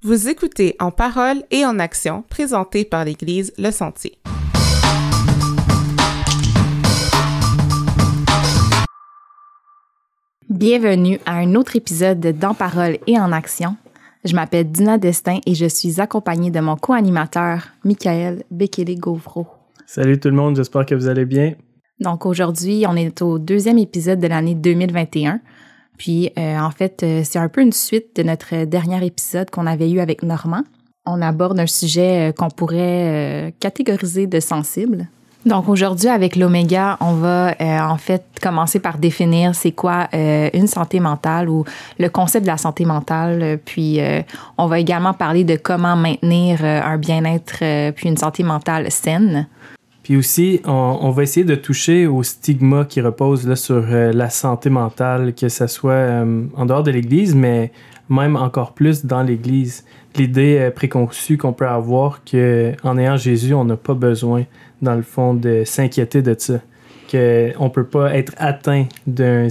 Vous 0.00 0.28
écoutez 0.28 0.76
En 0.78 0.92
parole 0.92 1.42
et 1.50 1.66
en 1.66 1.80
action, 1.80 2.22
présenté 2.30 2.84
par 2.84 3.04
l'Église 3.04 3.52
Le 3.58 3.72
Sentier. 3.72 4.16
Bienvenue 10.48 11.18
à 11.26 11.38
un 11.38 11.56
autre 11.56 11.74
épisode 11.74 12.20
de 12.20 12.30
Dans 12.30 12.54
parole 12.54 12.98
et 13.08 13.18
en 13.18 13.32
action. 13.32 13.76
Je 14.24 14.36
m'appelle 14.36 14.70
Dina 14.70 14.98
Destin 14.98 15.40
et 15.44 15.56
je 15.56 15.66
suis 15.66 16.00
accompagnée 16.00 16.52
de 16.52 16.60
mon 16.60 16.76
co-animateur, 16.76 17.66
Michael 17.82 18.44
Bekele-Gauvreau. 18.52 19.48
Salut 19.84 20.20
tout 20.20 20.28
le 20.28 20.36
monde, 20.36 20.54
j'espère 20.54 20.86
que 20.86 20.94
vous 20.94 21.08
allez 21.08 21.24
bien. 21.24 21.54
Donc 21.98 22.24
aujourd'hui, 22.24 22.84
on 22.86 22.94
est 22.94 23.20
au 23.20 23.40
deuxième 23.40 23.78
épisode 23.78 24.20
de 24.20 24.28
l'année 24.28 24.54
2021. 24.54 25.40
Puis, 25.98 26.30
euh, 26.38 26.58
en 26.58 26.70
fait, 26.70 27.02
euh, 27.02 27.22
c'est 27.24 27.38
un 27.38 27.48
peu 27.48 27.60
une 27.60 27.72
suite 27.72 28.16
de 28.16 28.22
notre 28.22 28.64
dernier 28.64 29.04
épisode 29.04 29.50
qu'on 29.50 29.66
avait 29.66 29.90
eu 29.90 30.00
avec 30.00 30.22
Normand. 30.22 30.62
On 31.04 31.20
aborde 31.20 31.58
un 31.58 31.66
sujet 31.66 32.28
euh, 32.28 32.32
qu'on 32.32 32.48
pourrait 32.48 33.52
catégoriser 33.60 34.26
de 34.26 34.40
sensible. 34.40 35.08
Donc 35.44 35.68
aujourd'hui, 35.68 36.08
avec 36.08 36.36
l'Oméga, 36.36 36.98
on 37.00 37.12
va 37.12 37.54
en 37.60 37.96
fait 37.96 38.24
commencer 38.42 38.80
par 38.80 38.98
définir 38.98 39.54
c'est 39.54 39.70
quoi 39.70 40.08
une 40.12 40.66
santé 40.66 40.98
mentale 41.00 41.48
ou 41.48 41.64
le 41.98 42.08
concept 42.10 42.42
de 42.44 42.50
la 42.50 42.58
santé 42.58 42.84
mentale. 42.84 43.58
puis 43.64 44.00
on 44.58 44.66
va 44.66 44.80
également 44.80 45.14
parler 45.14 45.44
de 45.44 45.56
comment 45.56 45.96
maintenir 45.96 46.64
un 46.64 46.98
bien-être 46.98 47.92
puis 47.92 48.08
une 48.08 48.16
santé 48.16 48.42
mentale 48.42 48.90
saine. 48.90 49.46
Puis 50.08 50.16
aussi, 50.16 50.62
on, 50.64 51.10
va 51.10 51.22
essayer 51.22 51.44
de 51.44 51.54
toucher 51.54 52.06
au 52.06 52.22
stigma 52.22 52.86
qui 52.86 53.02
repose 53.02 53.46
là, 53.46 53.56
sur 53.56 53.84
euh, 53.90 54.10
la 54.10 54.30
santé 54.30 54.70
mentale, 54.70 55.34
que 55.34 55.50
ce 55.50 55.66
soit 55.66 55.92
euh, 55.92 56.44
en 56.56 56.64
dehors 56.64 56.82
de 56.82 56.90
l'Église, 56.90 57.34
mais 57.34 57.72
même 58.08 58.34
encore 58.34 58.72
plus 58.72 59.04
dans 59.04 59.22
l'Église. 59.22 59.84
L'idée 60.16 60.60
euh, 60.60 60.70
préconçue 60.70 61.36
qu'on 61.36 61.52
peut 61.52 61.68
avoir 61.68 62.20
qu'en 62.24 62.96
ayant 62.96 63.18
Jésus, 63.18 63.52
on 63.52 63.66
n'a 63.66 63.76
pas 63.76 63.92
besoin, 63.92 64.44
dans 64.80 64.94
le 64.94 65.02
fond, 65.02 65.34
de 65.34 65.64
s'inquiéter 65.66 66.22
de 66.22 66.34
ça. 66.38 66.54
Qu'on 67.10 67.64
ne 67.64 67.68
peut 67.68 67.84
pas 67.84 68.16
être 68.16 68.32
atteint 68.38 68.86
d'une 69.06 69.50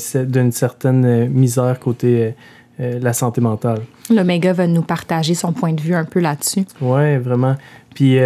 certaine 0.51 1.29
misère 1.29 1.79
côté 1.79 2.33
la 2.79 3.13
santé 3.13 3.41
mentale. 3.41 3.81
L'Oméga 4.09 4.53
va 4.53 4.65
nous 4.65 4.81
partager 4.81 5.35
son 5.35 5.53
point 5.53 5.73
de 5.73 5.81
vue 5.81 5.93
un 5.93 6.05
peu 6.05 6.19
là-dessus. 6.19 6.65
Oui, 6.81 7.17
vraiment. 7.17 7.55
Puis 7.93 8.17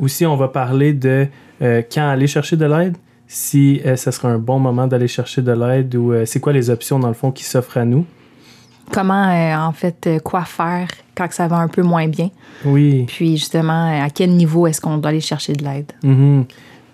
aussi, 0.00 0.26
on 0.26 0.36
va 0.36 0.48
parler 0.48 0.92
de 0.92 1.28
euh, 1.62 1.82
quand 1.92 2.08
aller 2.08 2.26
chercher 2.26 2.56
de 2.56 2.64
l'aide, 2.64 2.96
si 3.26 3.80
euh, 3.84 3.96
ce 3.96 4.10
sera 4.10 4.28
un 4.28 4.38
bon 4.38 4.58
moment 4.58 4.86
d'aller 4.86 5.08
chercher 5.08 5.42
de 5.42 5.52
l'aide 5.52 5.94
ou 5.94 6.12
euh, 6.12 6.24
c'est 6.24 6.40
quoi 6.40 6.52
les 6.52 6.70
options 6.70 6.98
dans 6.98 7.08
le 7.08 7.14
fond 7.14 7.30
qui 7.30 7.44
s'offrent 7.44 7.78
à 7.78 7.84
nous? 7.84 8.06
Comment, 8.92 9.30
en 9.68 9.72
fait, 9.72 10.08
quoi 10.24 10.44
faire 10.44 10.88
quand 11.14 11.30
ça 11.30 11.46
va 11.46 11.58
un 11.58 11.68
peu 11.68 11.82
moins 11.82 12.08
bien? 12.08 12.30
Oui. 12.64 13.04
Puis 13.06 13.36
justement, 13.36 14.02
à 14.02 14.10
quel 14.10 14.30
niveau 14.30 14.66
est-ce 14.66 14.80
qu'on 14.80 14.96
doit 14.96 15.10
aller 15.10 15.20
chercher 15.20 15.52
de 15.52 15.62
l'aide? 15.62 15.92
Mm-hmm. 16.02 16.44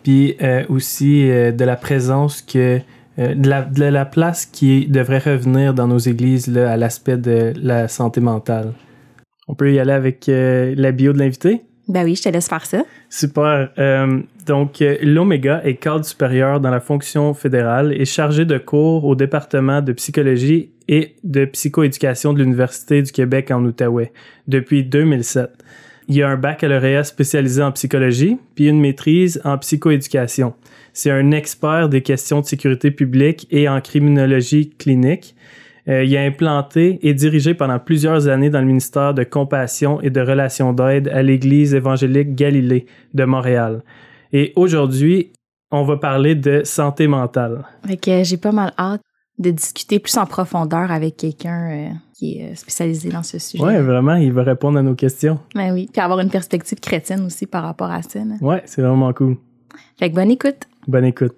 Puis 0.03 0.37
aussi 0.69 1.27
de 1.27 1.65
la 1.65 1.77
présence 1.77 2.43
que 2.43 2.81
de 3.17 3.49
la, 3.49 3.63
de, 3.63 3.85
la, 3.85 4.05
place 4.05 4.45
qui 4.45 4.87
devrait 4.87 5.21
revenir 5.21 5.73
dans 5.73 5.89
nos 5.89 5.97
églises 5.97 6.49
là, 6.49 6.73
à 6.73 6.77
l'aspect 6.77 7.17
de 7.17 7.55
la 7.57 7.89
santé 7.89 8.21
mentale. 8.21 8.75
On 9.49 9.55
peut 9.55 9.73
y 9.73 9.79
aller 9.79 9.93
avec 9.93 10.27
la 10.27 10.93
bio 10.93 11.15
de 11.15 11.19
l'invité? 11.19 11.63
Ben 11.89 12.05
oui, 12.05 12.17
je 12.17 12.23
te 12.23 12.29
laisse 12.29 12.49
faire 12.49 12.67
ça. 12.67 12.85
Super. 13.09 13.71
Euh, 13.79 14.21
donc, 14.45 14.83
euh, 14.83 14.97
l'Oméga 15.03 15.61
est 15.65 15.77
cadre 15.77 16.05
supérieur 16.05 16.61
dans 16.61 16.71
la 16.71 16.81
fonction 16.81 17.33
fédérale 17.33 17.93
et 17.93 18.05
chargé 18.05 18.45
de 18.45 18.59
cours 18.59 19.05
au 19.05 19.15
département 19.15 19.81
de 19.81 19.93
psychologie 19.93 20.71
et 20.89 21.15
de 21.23 21.45
psychoéducation 21.45 22.33
de 22.33 22.41
l'Université 22.41 23.03
du 23.03 23.13
Québec 23.13 23.51
en 23.51 23.65
Outaouais 23.65 24.13
depuis 24.49 24.83
2007. 24.83 25.51
Il 26.09 26.17
y 26.17 26.23
a 26.23 26.29
un 26.29 26.37
baccalauréat 26.37 27.05
spécialisé 27.05 27.63
en 27.63 27.73
psychologie, 27.73 28.37
puis 28.55 28.69
une 28.69 28.81
maîtrise 28.81 29.41
en 29.45 29.59
psychoéducation. 29.59 30.55
C'est 30.93 31.11
un 31.11 31.33
expert 31.33 31.89
des 31.89 32.03
questions 32.03 32.41
de 32.41 32.47
sécurité 32.47 32.91
publique 32.91 33.47
et 33.51 33.69
en 33.69 33.81
criminologie 33.81 34.71
clinique. 34.71 35.35
Euh, 35.89 36.05
il 36.05 36.17
a 36.17 36.23
implanté 36.23 36.99
et 37.03 37.15
dirigé 37.15 37.55
pendant 37.55 37.79
plusieurs 37.79 38.27
années 38.29 38.51
dans 38.51 38.61
le 38.61 38.67
ministère 38.67 39.15
de 39.15 39.23
Compassion 39.23 40.01
et 40.01 40.11
de 40.11 40.21
Relations 40.21 40.73
d'aide 40.73 41.09
à 41.09 41.23
l'Église 41.23 41.75
évangélique 41.75 42.35
Galilée 42.35 42.87
de 43.15 43.25
Montréal. 43.25 43.83
Et 44.33 44.53
aujourd'hui, 44.57 45.33
on 45.71 45.85
va 45.85 45.97
parler 45.97 46.35
de 46.35 46.63
santé 46.65 47.07
mentale. 47.07 47.65
Fait 47.87 48.25
j'ai 48.25 48.37
pas 48.37 48.53
mal 48.53 48.73
hâte 48.79 49.01
de 49.39 49.51
discuter 49.51 49.99
plus 49.99 50.17
en 50.17 50.27
profondeur 50.27 50.91
avec 50.91 51.17
quelqu'un 51.17 51.71
euh, 51.71 51.89
qui 52.15 52.39
est 52.39 52.53
euh, 52.53 52.55
spécialisé 52.55 53.11
dans 53.11 53.23
ce 53.23 53.39
sujet. 53.39 53.63
Oui, 53.63 53.77
vraiment, 53.77 54.15
il 54.15 54.33
va 54.33 54.43
répondre 54.43 54.79
à 54.79 54.83
nos 54.83 54.95
questions. 54.95 55.39
Ben 55.55 55.73
oui, 55.73 55.89
puis 55.93 56.01
avoir 56.01 56.21
une 56.21 56.31
perspective 56.31 56.81
chrétienne 56.81 57.25
aussi 57.27 57.47
par 57.47 57.63
rapport 57.63 57.91
à 57.91 58.03
ça. 58.03 58.21
Oui, 58.41 58.57
c'est 58.65 58.83
vraiment 58.83 59.13
cool. 59.13 59.37
Fait 59.99 60.11
que 60.11 60.15
bonne 60.15 60.31
écoute. 60.31 60.67
Bonne 60.89 61.05
écoute. 61.05 61.35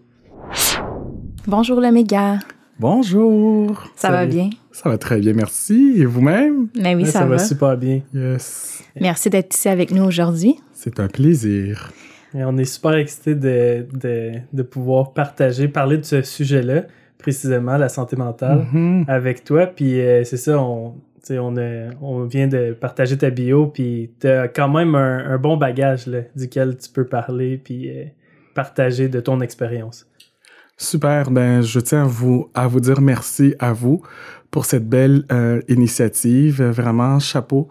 Bonjour 1.47 1.81
le 1.81 1.91
méga. 1.91 2.39
Bonjour. 2.79 3.91
Ça 3.97 4.11
va 4.11 4.25
bien? 4.25 4.51
Ça 4.71 4.89
va 4.89 4.99
très 4.99 5.19
bien, 5.19 5.33
merci. 5.33 5.95
Et 5.97 6.05
vous-même? 6.05 6.69
Mais 6.77 6.95
ben 6.95 6.97
oui, 6.99 7.07
ça, 7.07 7.21
ça 7.21 7.27
va. 7.27 7.39
super 7.39 7.77
bien. 7.77 8.03
Yes. 8.15 8.85
Merci 9.01 9.31
d'être 9.31 9.53
ici 9.53 9.69
avec 9.69 9.91
nous 9.91 10.05
aujourd'hui. 10.05 10.55
C'est 10.73 11.01
un 11.01 11.09
plaisir. 11.09 11.93
Et 12.35 12.45
on 12.45 12.57
est 12.57 12.65
super 12.65 12.95
excités 12.95 13.35
de, 13.35 13.85
de, 14.01 14.33
de, 14.53 14.63
pouvoir 14.63 15.13
partager, 15.13 15.67
parler 15.67 15.99
de 15.99 16.05
ce 16.05 16.23
sujet-là, 16.23 16.85
précisément 17.19 17.77
la 17.79 17.89
santé 17.89 18.15
mentale, 18.15 18.65
Mhm. 18.73 19.05
avec 19.09 19.43
toi. 19.43 19.67
Puis 19.67 20.01
euh, 20.01 20.23
c'est 20.23 20.37
ça, 20.37 20.61
on, 20.61 20.95
on, 21.31 21.57
a- 21.57 21.91
on 22.01 22.25
vient 22.27 22.47
de 22.47 22.77
partager 22.81 23.19
ta 23.19 23.31
bio, 23.31 23.67
puis 23.67 24.13
tu 24.21 24.29
as 24.29 24.47
quand 24.47 24.69
même 24.69 24.95
un, 24.95 25.31
un 25.33 25.39
bon 25.39 25.57
bagage 25.57 26.07
là, 26.07 26.21
duquel 26.37 26.77
tu 26.77 26.89
peux 26.91 27.07
parler, 27.07 27.57
puis 27.63 27.91
euh, 27.91 28.05
partager 28.55 29.09
de 29.09 29.19
ton 29.21 29.41
expérience. 29.41 30.07
Super. 30.79 31.31
Ben, 31.31 31.61
je 31.61 31.81
tiens 31.81 32.05
à 32.05 32.07
vous, 32.07 32.49
à 32.55 32.67
vous 32.69 32.81
dire 32.81 33.01
merci 33.01 33.55
à 33.59 33.73
vous 33.73 34.01
pour 34.51 34.65
cette 34.65 34.89
belle 34.89 35.25
euh, 35.31 35.61
initiative. 35.69 36.63
Vraiment, 36.63 37.19
chapeau. 37.19 37.69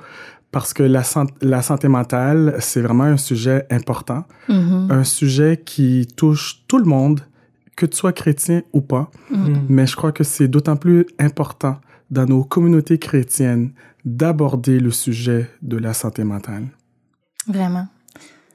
Parce 0.51 0.73
que 0.73 0.84
la, 0.84 1.03
la 1.41 1.62
santé 1.62 1.88
mentale, 1.88 2.56
c'est 2.59 2.81
vraiment 2.81 3.06
un 3.06 3.17
sujet 3.17 3.66
important. 3.72 4.25
Mhm. 4.50 4.88
Un 4.91 5.03
sujet 5.03 5.62
qui 5.63 6.07
touche 6.16 6.63
tout 6.67 6.78
le 6.78 6.85
monde, 6.85 7.22
que 7.75 7.85
tu 7.85 7.97
sois 7.97 8.13
chrétien 8.13 8.62
ou 8.73 8.81
pas. 8.81 9.09
Mhm. 9.31 9.63
Mais 9.69 9.88
je 9.88 9.96
crois 9.96 10.12
que 10.12 10.23
c'est 10.23 10.47
d'autant 10.47 10.75
plus 10.75 11.06
important 11.19 11.79
dans 12.12 12.25
nos 12.25 12.44
communautés 12.44 12.97
chrétiennes 12.97 13.72
d'aborder 14.06 14.79
le 14.79 14.91
sujet 14.91 15.50
de 15.62 15.78
la 15.78 15.94
santé 15.94 16.23
mentale. 16.23 16.67
Vraiment, 17.47 17.88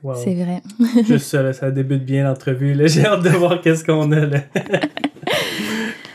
Wow. 0.03 0.17
c'est 0.17 0.35
vrai. 0.35 0.63
Juste 1.07 1.27
ça, 1.27 1.43
là, 1.43 1.53
ça 1.53 1.71
débute 1.71 2.05
bien 2.05 2.25
l'entrevue. 2.25 2.77
J'ai 2.89 3.07
hâte 3.07 3.23
de 3.23 3.29
voir 3.29 3.61
qu'est-ce 3.61 3.85
qu'on 3.85 4.11
a 4.11 4.27
là. 4.27 4.41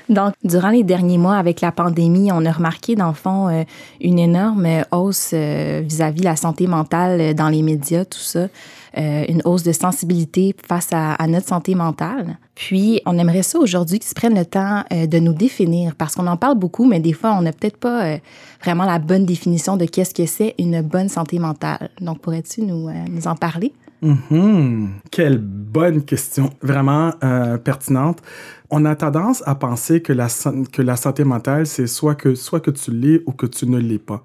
Donc, 0.09 0.33
durant 0.43 0.69
les 0.69 0.83
derniers 0.83 1.17
mois, 1.17 1.35
avec 1.35 1.61
la 1.61 1.71
pandémie, 1.71 2.31
on 2.31 2.45
a 2.45 2.51
remarqué, 2.51 2.95
dans 2.95 3.09
le 3.09 3.13
fond, 3.13 3.49
euh, 3.49 3.63
une 3.99 4.19
énorme 4.19 4.67
hausse 4.91 5.31
euh, 5.33 5.81
vis-à-vis 5.83 6.23
la 6.23 6.35
santé 6.35 6.65
mentale 6.67 7.19
euh, 7.19 7.33
dans 7.33 7.49
les 7.49 7.61
médias, 7.61 8.05
tout 8.05 8.19
ça. 8.19 8.47
Une 8.95 9.43
hausse 9.45 9.61
de 9.61 9.73
sensibilité 9.73 10.55
face 10.67 10.89
à, 10.91 11.27
notre 11.27 11.47
santé 11.47 11.75
mentale. 11.75 12.39
Puis, 12.55 12.99
on 13.05 13.19
aimerait 13.19 13.43
ça 13.43 13.59
aujourd'hui 13.59 13.99
qu'ils 13.99 14.15
prennent 14.15 14.35
le 14.35 14.45
temps 14.45 14.81
de 14.89 15.19
nous 15.19 15.33
définir, 15.33 15.93
parce 15.93 16.15
qu'on 16.15 16.25
en 16.25 16.35
parle 16.35 16.57
beaucoup, 16.57 16.83
mais 16.83 16.99
des 16.99 17.13
fois, 17.13 17.35
on 17.37 17.43
n'a 17.43 17.51
peut-être 17.51 17.77
pas 17.77 18.17
vraiment 18.63 18.85
la 18.85 18.97
bonne 18.97 19.23
définition 19.23 19.77
de 19.77 19.85
qu'est-ce 19.85 20.15
que 20.15 20.25
c'est 20.25 20.55
une 20.57 20.81
bonne 20.81 21.09
santé 21.09 21.37
mentale. 21.37 21.91
Donc, 22.01 22.21
pourrais-tu 22.21 22.63
nous 22.63 22.89
en 23.27 23.35
parler? 23.35 23.71
Mhm. 24.01 24.89
Quelle 25.11 25.39
bonne 25.39 26.03
question, 26.03 26.51
vraiment 26.61 27.13
euh, 27.23 27.57
pertinente. 27.57 28.21
On 28.69 28.85
a 28.85 28.95
tendance 28.95 29.41
à 29.47 29.55
penser 29.55 30.01
que 30.01 30.13
la, 30.13 30.29
san- 30.29 30.67
que 30.67 30.81
la 30.81 30.95
santé 30.95 31.23
mentale, 31.23 31.65
c'est 31.65 31.87
soit 31.87 32.15
que, 32.15 32.35
soit 32.35 32.59
que 32.59 32.71
tu 32.71 32.91
l'es 32.91 33.21
ou 33.25 33.31
que 33.31 33.45
tu 33.47 33.65
ne 33.67 33.77
l'es 33.79 33.97
pas. 33.99 34.23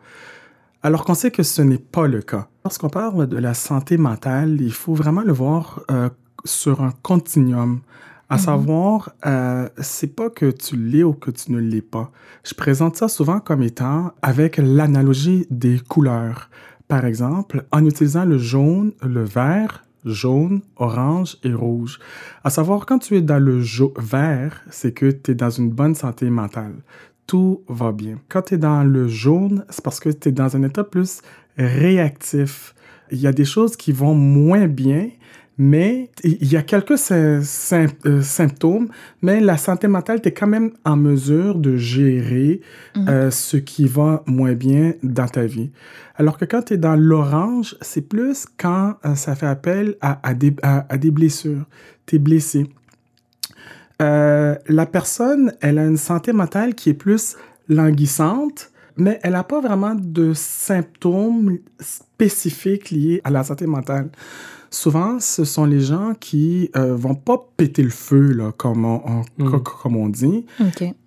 Alors 0.83 1.05
qu'on 1.05 1.15
sait 1.15 1.31
que 1.31 1.43
ce 1.43 1.63
n'est 1.63 1.79
pas 1.79 2.07
le 2.07 2.21
cas. 2.23 2.49
Lorsqu'on 2.65 2.89
parle 2.91 3.27
de 3.29 3.37
la 3.39 3.55
santé 3.55 3.97
mentale, 3.97 4.61
il 4.61 4.73
faut 4.73 4.95
vraiment 4.95 5.23
le 5.23 5.33
voir 5.33 5.81
euh, 5.91 6.11
sur 6.45 6.83
un 6.83 6.93
continuum. 7.03 7.81
À 8.29 8.39
savoir, 8.39 9.11
euh, 9.27 9.69
c'est 9.77 10.17
pas 10.17 10.31
que 10.31 10.51
tu 10.51 10.75
l'es 10.77 11.03
ou 11.03 11.13
que 11.13 11.31
tu 11.31 11.53
ne 11.53 11.59
l'es 11.59 11.83
pas. 11.83 12.11
Je 12.45 12.55
présente 12.55 12.97
ça 12.97 13.07
souvent 13.09 13.41
comme 13.41 13.63
étant 13.63 14.13
avec 14.23 14.57
l'analogie 14.57 15.47
des 15.51 15.79
couleurs. 15.87 16.49
Par 16.93 17.07
exemple, 17.07 17.65
en 17.73 17.87
utilisant 17.87 18.27
le 18.27 18.37
jaune, 18.37 18.93
le 19.01 19.25
vert, 19.25 19.83
jaune, 20.05 20.61
orange 20.77 21.39
et 21.43 21.55
rouge. 21.55 21.99
À 22.45 22.51
savoir, 22.51 22.85
quand 22.85 22.99
tu 22.99 23.17
es 23.17 23.23
dans 23.23 23.39
le 23.39 23.63
vert, 23.97 24.63
c'est 24.69 24.93
que 24.93 25.11
tu 25.11 25.31
es 25.31 25.35
dans 25.35 25.49
une 25.49 25.71
bonne 25.71 25.95
santé 25.95 26.29
mentale. 26.29 26.75
Tout 27.27 27.63
va 27.67 27.93
bien. 27.93 28.19
Quand 28.29 28.43
tu 28.43 28.57
es 28.57 28.59
dans 28.59 28.85
le 28.85 29.09
jaune, 29.09 29.65
c'est 29.71 29.83
parce 29.83 30.01
que 30.01 30.11
tu 30.11 30.29
es 30.29 30.33
dans 30.33 30.55
un 30.55 30.65
état 30.65 30.85
plus 30.85 31.23
réactif. 31.57 32.75
Il 33.11 33.21
y 33.21 33.27
a 33.27 33.33
des 33.33 33.47
choses 33.47 33.75
qui 33.75 33.93
vont 33.93 34.15
moins 34.15 34.67
bien, 34.67 35.09
mais 35.65 36.11
il 36.25 36.53
y 36.53 36.57
a 36.57 36.63
quelques 36.63 36.99
euh, 37.13 37.41
symptômes, 37.41 38.89
mais 39.23 39.41
la 39.41 39.57
santé 39.57 39.87
mentale, 39.87 40.21
tu 40.21 40.29
es 40.29 40.33
quand 40.33 40.49
même 40.49 40.73
en 40.85 40.97
mesure 40.97 41.55
de 41.55 41.77
gérer 41.77 42.63
euh, 42.97 43.31
ce 43.31 43.57
qui 43.59 43.87
va 43.87 44.25
moins 44.27 44.55
bien 44.55 44.95
dans 45.05 45.29
ta 45.29 45.45
vie. 45.47 45.71
Alors 46.17 46.37
que 46.37 46.45
quand 46.47 46.63
tu 46.63 46.75
es 46.75 46.79
dans 46.79 46.97
l'orange, 46.97 47.77
c'est 47.81 48.09
plus 48.09 48.45
quand 48.59 48.97
euh, 49.07 49.15
ça 49.15 49.37
fait 49.37 49.47
appel 49.47 49.95
à, 50.01 50.19
à 50.29 50.35
des, 50.35 50.53
à, 50.65 50.85
à 50.93 50.99
des 50.99 51.13
blessures. 51.13 51.65
Tu 52.07 52.17
es 52.17 52.19
blessé. 52.19 52.67
Euh, 54.01 54.57
la 54.67 54.87
personne, 54.87 55.53
elle 55.61 55.79
a 55.79 55.87
une 55.87 55.97
santé 55.97 56.33
mentale 56.33 56.75
qui 56.75 56.91
est 56.91 56.95
plus 56.95 57.37
languissante, 57.69 58.73
mais 58.97 59.21
elle 59.23 59.35
n'a 59.35 59.45
pas 59.45 59.61
vraiment 59.61 59.95
de 59.95 60.33
symptômes 60.35 61.59
spécifiques 61.79 62.91
liés 62.91 63.21
à 63.23 63.31
la 63.31 63.45
santé 63.45 63.67
mentale. 63.67 64.11
Souvent, 64.75 65.21
ce 65.21 65.45
sont 65.45 65.67
les 65.67 65.81
gens 65.81 66.15
qui 66.19 66.71
euh, 66.77 66.97
vont 66.97 67.15
pas 67.15 67.37
péter 67.59 67.83
le 67.83 67.91
feu, 67.91 68.33
là, 68.33 68.53
comme, 68.57 68.85
on, 68.87 69.03
on- 69.07 69.23
Mm. 69.45 69.51
co- 69.51 69.61
comme 69.61 69.97
on 69.97 70.09
dit. 70.09 70.47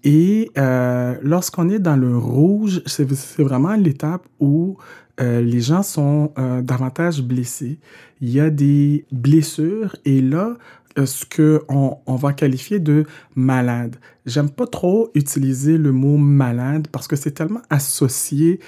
Et 0.04 0.52
euh, 0.58 1.16
lorsqu'on 1.24 1.70
est 1.70 1.80
dans 1.80 1.96
le 1.98 2.16
rouge, 2.18 2.82
c'est 2.86 3.08
vraiment 3.40 3.74
l'étape 3.76 4.26
où 4.40 4.78
euh, 5.20 5.42
les 5.42 5.62
gens 5.62 5.82
sont 5.82 6.32
euh, 6.38 6.62
davantage 6.62 7.22
blessés. 7.24 7.80
Il 8.22 8.30
y 8.30 8.40
a 8.40 8.50
des 8.52 9.06
blessures 9.12 9.96
et 10.06 10.22
là, 10.22 10.56
ce 11.04 11.26
que 11.26 11.62
on, 11.68 11.98
on 12.06 12.16
va 12.16 12.34
qualifier 12.34 12.80
de 12.80 13.06
malade. 13.36 13.96
J'aime 14.26 14.50
pas 14.50 14.68
trop 14.68 15.10
utiliser 15.16 15.78
le 15.78 15.92
mot 15.92 16.18
malade 16.18 16.88
parce 16.92 17.08
que 17.08 17.16
c'est 17.16 17.32
tellement 17.32 17.62
associé 17.70 18.60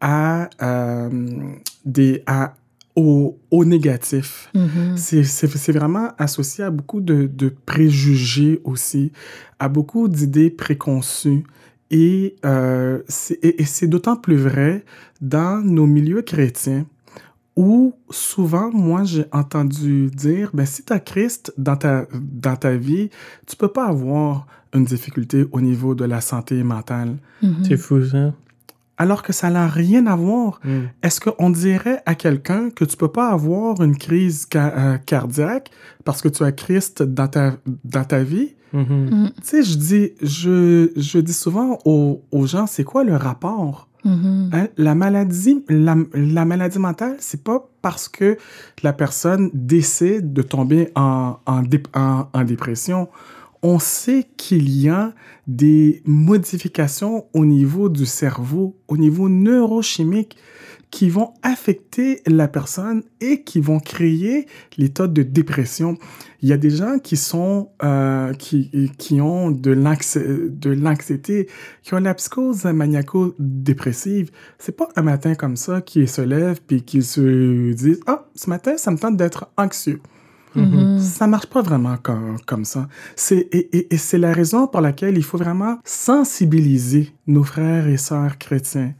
à 0.00 0.48
euh, 0.62 1.08
des 1.84 2.22
à 2.26 2.54
au, 3.00 3.38
au 3.50 3.64
négatif. 3.64 4.50
Mhm. 4.54 4.96
C'est- 4.96 5.22
vraiment 5.72 6.08
associé 6.18 6.64
à 6.64 6.70
beaucoup 6.70 7.00
de, 7.00 7.26
de 7.26 7.48
préjugés 7.66 8.60
aussi, 8.64 9.12
à 9.58 9.68
beaucoup 9.68 10.08
d'idées 10.08 10.50
préconçues. 10.50 11.44
Et, 11.90 12.36
euh, 12.44 13.00
c'est- 13.08 13.38
et, 13.42 13.62
et 13.62 13.64
c'est 13.64 13.88
d'autant 13.88 14.16
plus 14.16 14.36
vrai 14.36 14.84
dans 15.20 15.60
nos 15.64 15.86
milieux 15.86 16.22
chrétiens 16.22 16.86
où 17.56 17.94
souvent, 18.10 18.70
moi, 18.72 19.04
j'ai 19.04 19.24
entendu 19.32 20.08
dire, 20.14 20.50
ben, 20.54 20.64
si 20.64 20.84
tu 20.84 20.92
as 20.92 21.00
Christ 21.00 21.52
dans 21.58 21.76
ta, 21.76 22.06
dans 22.14 22.56
ta 22.56 22.76
vie, 22.76 23.10
tu 23.46 23.56
peux 23.56 23.68
pas 23.68 23.86
avoir 23.88 24.46
une 24.72 24.84
difficulté 24.84 25.44
au 25.50 25.60
niveau 25.60 25.94
de 25.96 26.04
la 26.04 26.20
santé 26.20 26.62
mentale. 26.62 27.16
Mhm. 27.42 27.64
C'est 27.64 27.76
fou, 27.76 28.04
ça. 28.04 28.32
Alors 29.04 29.22
que 29.26 29.32
ça 29.40 29.48
n'a 29.50 29.66
rien 29.82 30.02
à 30.06 30.16
voir 30.26 30.60
Mm. 30.64 30.70
est-ce 31.02 31.18
qu'on 31.24 31.50
dirait 31.50 32.00
à 32.06 32.14
quelqu'un 32.24 32.62
que 32.76 32.84
tu 32.90 32.96
peux 33.02 33.12
pas 33.20 33.28
avoir 33.38 33.80
une 33.86 33.96
crise 34.06 34.46
ca- 34.52 34.74
euh, 34.76 34.96
cardiaque 35.12 35.68
parce 36.06 36.20
que 36.22 36.28
tu 36.28 36.42
as 36.48 36.52
Christ 36.52 37.02
dans 37.02 37.28
ta, 37.34 37.46
dans 37.96 38.04
ta 38.12 38.22
vie? 38.32 38.50
Mhm. 38.72 38.82
Mhm. 39.14 39.30
Tu 39.36 39.42
sais, 39.50 39.62
je 39.70 39.76
dis, 39.88 40.06
je, 40.22 40.90
je 40.96 41.18
dis 41.18 41.32
souvent 41.44 41.78
aux, 41.84 42.22
aux 42.30 42.46
gens, 42.46 42.66
c'est 42.74 42.84
quoi 42.84 43.02
le 43.10 43.16
rapport? 43.16 43.88
Mhm. 44.04 44.50
Hein? 44.54 44.66
La 44.76 44.94
maladie, 44.94 45.56
la, 45.68 45.96
la 46.14 46.44
maladie 46.44 46.78
mentale, 46.78 47.16
c'est 47.18 47.42
pas 47.42 47.58
parce 47.82 48.06
que 48.08 48.28
la 48.82 48.92
personne 49.02 49.50
décide 49.54 50.32
de 50.38 50.42
tomber 50.42 50.82
en, 50.94 51.36
en, 51.46 51.62
dé- 51.62 51.82
en, 51.94 52.26
en 52.32 52.44
dépression. 52.44 53.08
On 53.62 53.78
sait 53.78 54.26
qu'il 54.38 54.70
y 54.70 54.88
a 54.88 55.12
des 55.46 56.02
modifications 56.06 57.26
au 57.34 57.44
niveau 57.44 57.88
du 57.90 58.06
cerveau, 58.06 58.76
au 58.88 58.96
niveau 58.96 59.28
neurochimique, 59.28 60.36
qui 60.90 61.08
vont 61.08 61.34
affecter 61.42 62.20
la 62.26 62.48
personne 62.48 63.04
et 63.20 63.42
qui 63.44 63.60
vont 63.60 63.78
créer 63.78 64.46
l'état 64.76 65.06
de 65.06 65.22
dépression. 65.22 65.96
Il 66.42 66.48
y 66.48 66.52
a 66.52 66.56
des 66.56 66.70
gens 66.70 66.98
qui 66.98 67.16
sont 67.16 67.68
euh, 67.84 68.32
qui, 68.32 68.90
qui 68.98 69.20
ont 69.20 69.52
de 69.52 69.70
l'anxi- 69.70 70.18
de 70.18 70.70
l'anxiété, 70.70 71.48
qui 71.82 71.94
ont 71.94 72.00
la 72.00 72.14
psychose 72.14 72.64
maniaco-dépressive. 72.64 74.30
C'est 74.58 74.76
pas 74.76 74.88
un 74.96 75.02
matin 75.02 75.34
comme 75.36 75.56
ça 75.56 75.80
qui 75.80 76.08
se 76.08 76.22
lève 76.22 76.60
puis 76.66 76.82
qui 76.82 77.02
se 77.02 77.72
disent 77.72 78.00
ah 78.06 78.26
ce 78.34 78.50
matin 78.50 78.76
ça 78.76 78.90
me 78.90 78.96
tente 78.98 79.16
d'être 79.16 79.48
anxieux. 79.56 80.00
Mhm. 80.54 80.98
Ça 81.00 81.26
marche 81.26 81.46
pas 81.46 81.62
vraiment 81.62 81.96
comme, 82.02 82.38
comme 82.46 82.64
ça. 82.64 82.88
C'est, 83.16 83.38
et, 83.52 83.94
et- 83.94 83.96
c'est 83.98 84.18
la 84.18 84.32
raison 84.32 84.66
pour 84.66 84.80
laquelle 84.80 85.16
il 85.16 85.22
faut 85.24 85.38
vraiment 85.38 85.78
sensibiliser 85.84 87.12
nos 87.26 87.44
frères 87.44 87.86
et 87.88 87.96
sœurs 87.96 88.36
chrétiens 88.38 88.94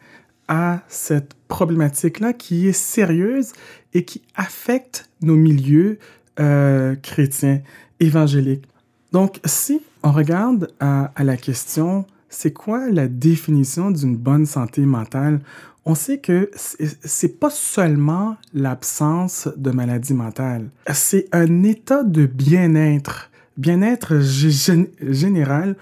à 0.49 0.81
cette 0.89 1.35
problématique-là 1.49 2.33
qui 2.33 2.69
est 2.69 2.73
sérieuse 2.73 3.53
et 3.95 4.05
qui 4.05 4.23
affecte 4.37 5.09
nos 5.23 5.37
milieux 5.37 5.99
euh, 6.39 6.95
chrétiens 6.97 7.61
évangéliques. 8.01 8.65
Donc, 9.13 9.41
si 9.45 9.81
on 10.03 10.13
regarde 10.13 10.69
à 10.81 11.11
la 11.19 11.37
question, 11.37 12.05
c'est 12.29 12.53
quoi 12.53 12.89
la 12.91 13.09
définition 13.09 13.91
d'une 13.91 14.17
bonne 14.17 14.47
santé 14.47 14.83
mentale? 14.83 15.41
On 15.87 15.95
sait 15.95 16.19
que 16.19 16.51
c'est 16.55 17.41
pas 17.41 17.51
seulement 17.51 18.37
l'absence 18.53 19.49
de 19.57 19.71
maladie 19.71 20.15
mentale. 20.15 20.71
C'est 20.93 21.27
un 21.33 21.63
état 21.63 22.05
de 22.05 22.27
bien-être, 22.27 23.31
bien-être 23.57 24.17
gé- 24.17 24.51
gén- 24.51 24.89
général 25.01 25.77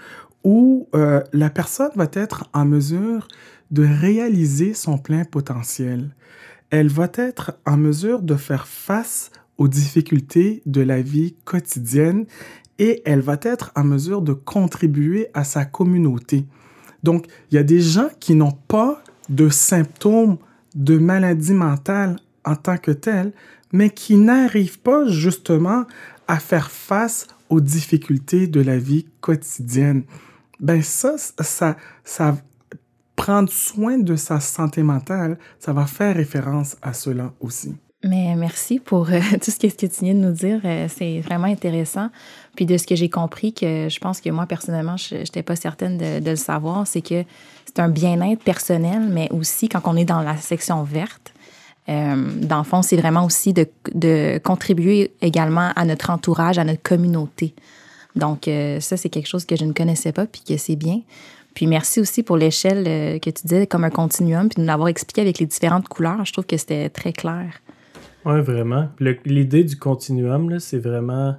où 0.45 0.87
euh, 0.95 1.21
la 1.33 1.51
personne 1.51 1.91
va 1.97 2.07
être 2.13 2.49
en 2.53 2.65
mesure 2.65 3.27
de 3.71 3.85
réaliser 3.85 4.73
son 4.73 4.99
plein 4.99 5.25
potentiel. 5.25 6.15
Elle 6.71 6.89
va 6.89 7.09
être 7.15 7.59
en 7.67 7.77
mesure 7.77 8.23
de 8.23 8.37
faire 8.37 8.67
face 8.69 9.31
aux 9.59 9.69
difficultés 9.69 10.63
de 10.65 10.81
la 10.81 11.03
vie 11.03 11.35
quotidienne 11.45 12.25
et 12.79 13.03
elle 13.05 13.21
va 13.21 13.37
être 13.43 13.73
en 13.75 13.83
mesure 13.85 14.23
de 14.23 14.33
contribuer 14.33 15.27
à 15.35 15.43
sa 15.43 15.65
communauté. 15.65 16.47
Donc, 17.03 17.27
il 17.51 17.57
y 17.57 17.59
a 17.59 17.63
des 17.65 17.81
gens 17.81 18.09
qui 18.21 18.35
n'ont 18.37 18.53
pas 18.69 19.03
de 19.29 19.49
symptômes 19.49 20.39
de 20.75 20.99
maladie 20.99 21.55
mentale 21.55 22.17
en 22.45 22.57
tant 22.57 22.79
que 22.79 22.91
telle, 22.91 23.33
mais 23.73 23.91
qui 23.91 24.17
n'arrivent 24.17 24.79
pas 24.79 25.07
justement 25.07 25.85
à 26.27 26.39
faire 26.39 26.71
face 26.71 27.27
aux 27.49 27.61
difficultés 27.61 28.47
de 28.47 28.61
la 28.61 28.79
vie 28.79 29.07
quotidienne. 29.21 30.05
Ben 30.61 30.83
ça, 30.83 31.17
ça, 31.19 31.77
ça, 32.05 32.37
prendre 33.17 33.51
soin 33.51 33.99
de 33.99 34.17
sa 34.17 34.41
santé 34.41 34.83
mentale, 34.83 35.39
ça 35.59 35.73
va 35.73 35.87
faire 35.87 36.15
référence 36.15 36.77
à 36.83 36.93
cela 36.93 37.33
aussi. 37.41 37.75
Mais 38.05 38.37
merci 38.37 38.79
pour 38.79 39.11
euh, 39.11 39.19
tout 39.43 39.51
ce 39.51 39.59
que, 39.59 39.67
tu 39.67 40.05
viens 40.05 40.15
de 40.15 40.21
nous 40.21 40.33
dire. 40.33 40.61
Euh, 40.65 40.87
c'est 40.89 41.21
vraiment 41.21 41.47
intéressant. 41.47 42.11
Puis 42.55 42.65
de 42.65 42.77
ce 42.77 42.87
que 42.87 42.95
j'ai 42.95 43.11
compris, 43.11 43.53
que 43.53 43.89
je 43.89 43.99
pense 43.99 44.21
que 44.21 44.31
moi, 44.31 44.47
personnellement, 44.47 44.97
je 44.97 45.17
n'étais 45.17 45.43
pas 45.43 45.57
certaine 45.57 45.99
de 45.99 46.31
le 46.31 46.37
savoir, 46.37 46.87
c'est 46.87 47.03
que 47.03 47.25
c'est 47.69 47.81
un 47.81 47.89
bien-être 47.89 48.43
personnel, 48.43 49.09
mais 49.11 49.29
aussi 49.31 49.69
quand 49.69 49.83
on 49.85 49.97
est 49.97 50.07
dans 50.07 50.23
la 50.23 50.37
section 50.39 50.83
verte, 50.85 51.35
euh, 51.89 52.17
dans 52.43 52.59
le 52.59 52.65
fond, 52.65 52.83
c'est 52.83 52.97
vraiment 52.97 53.25
aussi 53.25 53.53
de, 53.53 54.39
contribuer 54.39 55.13
également 55.21 55.71
à 55.77 55.85
notre 55.85 56.11
entourage, 56.11 56.59
à 56.59 56.65
notre 56.65 56.83
communauté. 56.83 57.55
Donc, 58.17 58.49
euh, 58.49 58.81
ça, 58.81 58.97
c'est 58.97 59.11
quelque 59.11 59.29
chose 59.29 59.45
que 59.45 59.57
je 59.57 59.65
ne 59.65 59.73
connaissais 59.73 60.13
pas, 60.13 60.27
puis 60.27 60.43
que 60.47 60.57
c'est 60.57 60.77
bien. 60.77 61.03
Puis 61.55 61.67
merci 61.67 62.01
aussi 62.01 62.23
pour 62.23 62.37
l'échelle 62.37 62.85
euh, 62.87 63.19
que 63.19 63.31
tu 63.31 63.47
disais 63.47 63.67
comme 63.67 63.85
un 63.85 63.91
continuum, 63.91 64.49
puis 64.49 64.57
de 64.57 64.61
nous 64.63 64.67
l'avoir 64.67 64.89
expliqué 64.89 65.21
avec 65.21 65.39
les 65.39 65.47
différentes 65.47 65.89
couleurs. 65.89 66.25
Je 66.25 66.33
trouve 66.33 66.47
que 66.47 66.57
c'était 66.57 66.89
très 66.89 67.13
clair. 67.13 67.61
Oui, 68.25 68.41
vraiment. 68.41 68.89
L'idée 69.25 69.65
du 69.65 69.77
continuum, 69.77 70.59
c'est 70.59 70.79
vraiment. 70.79 71.37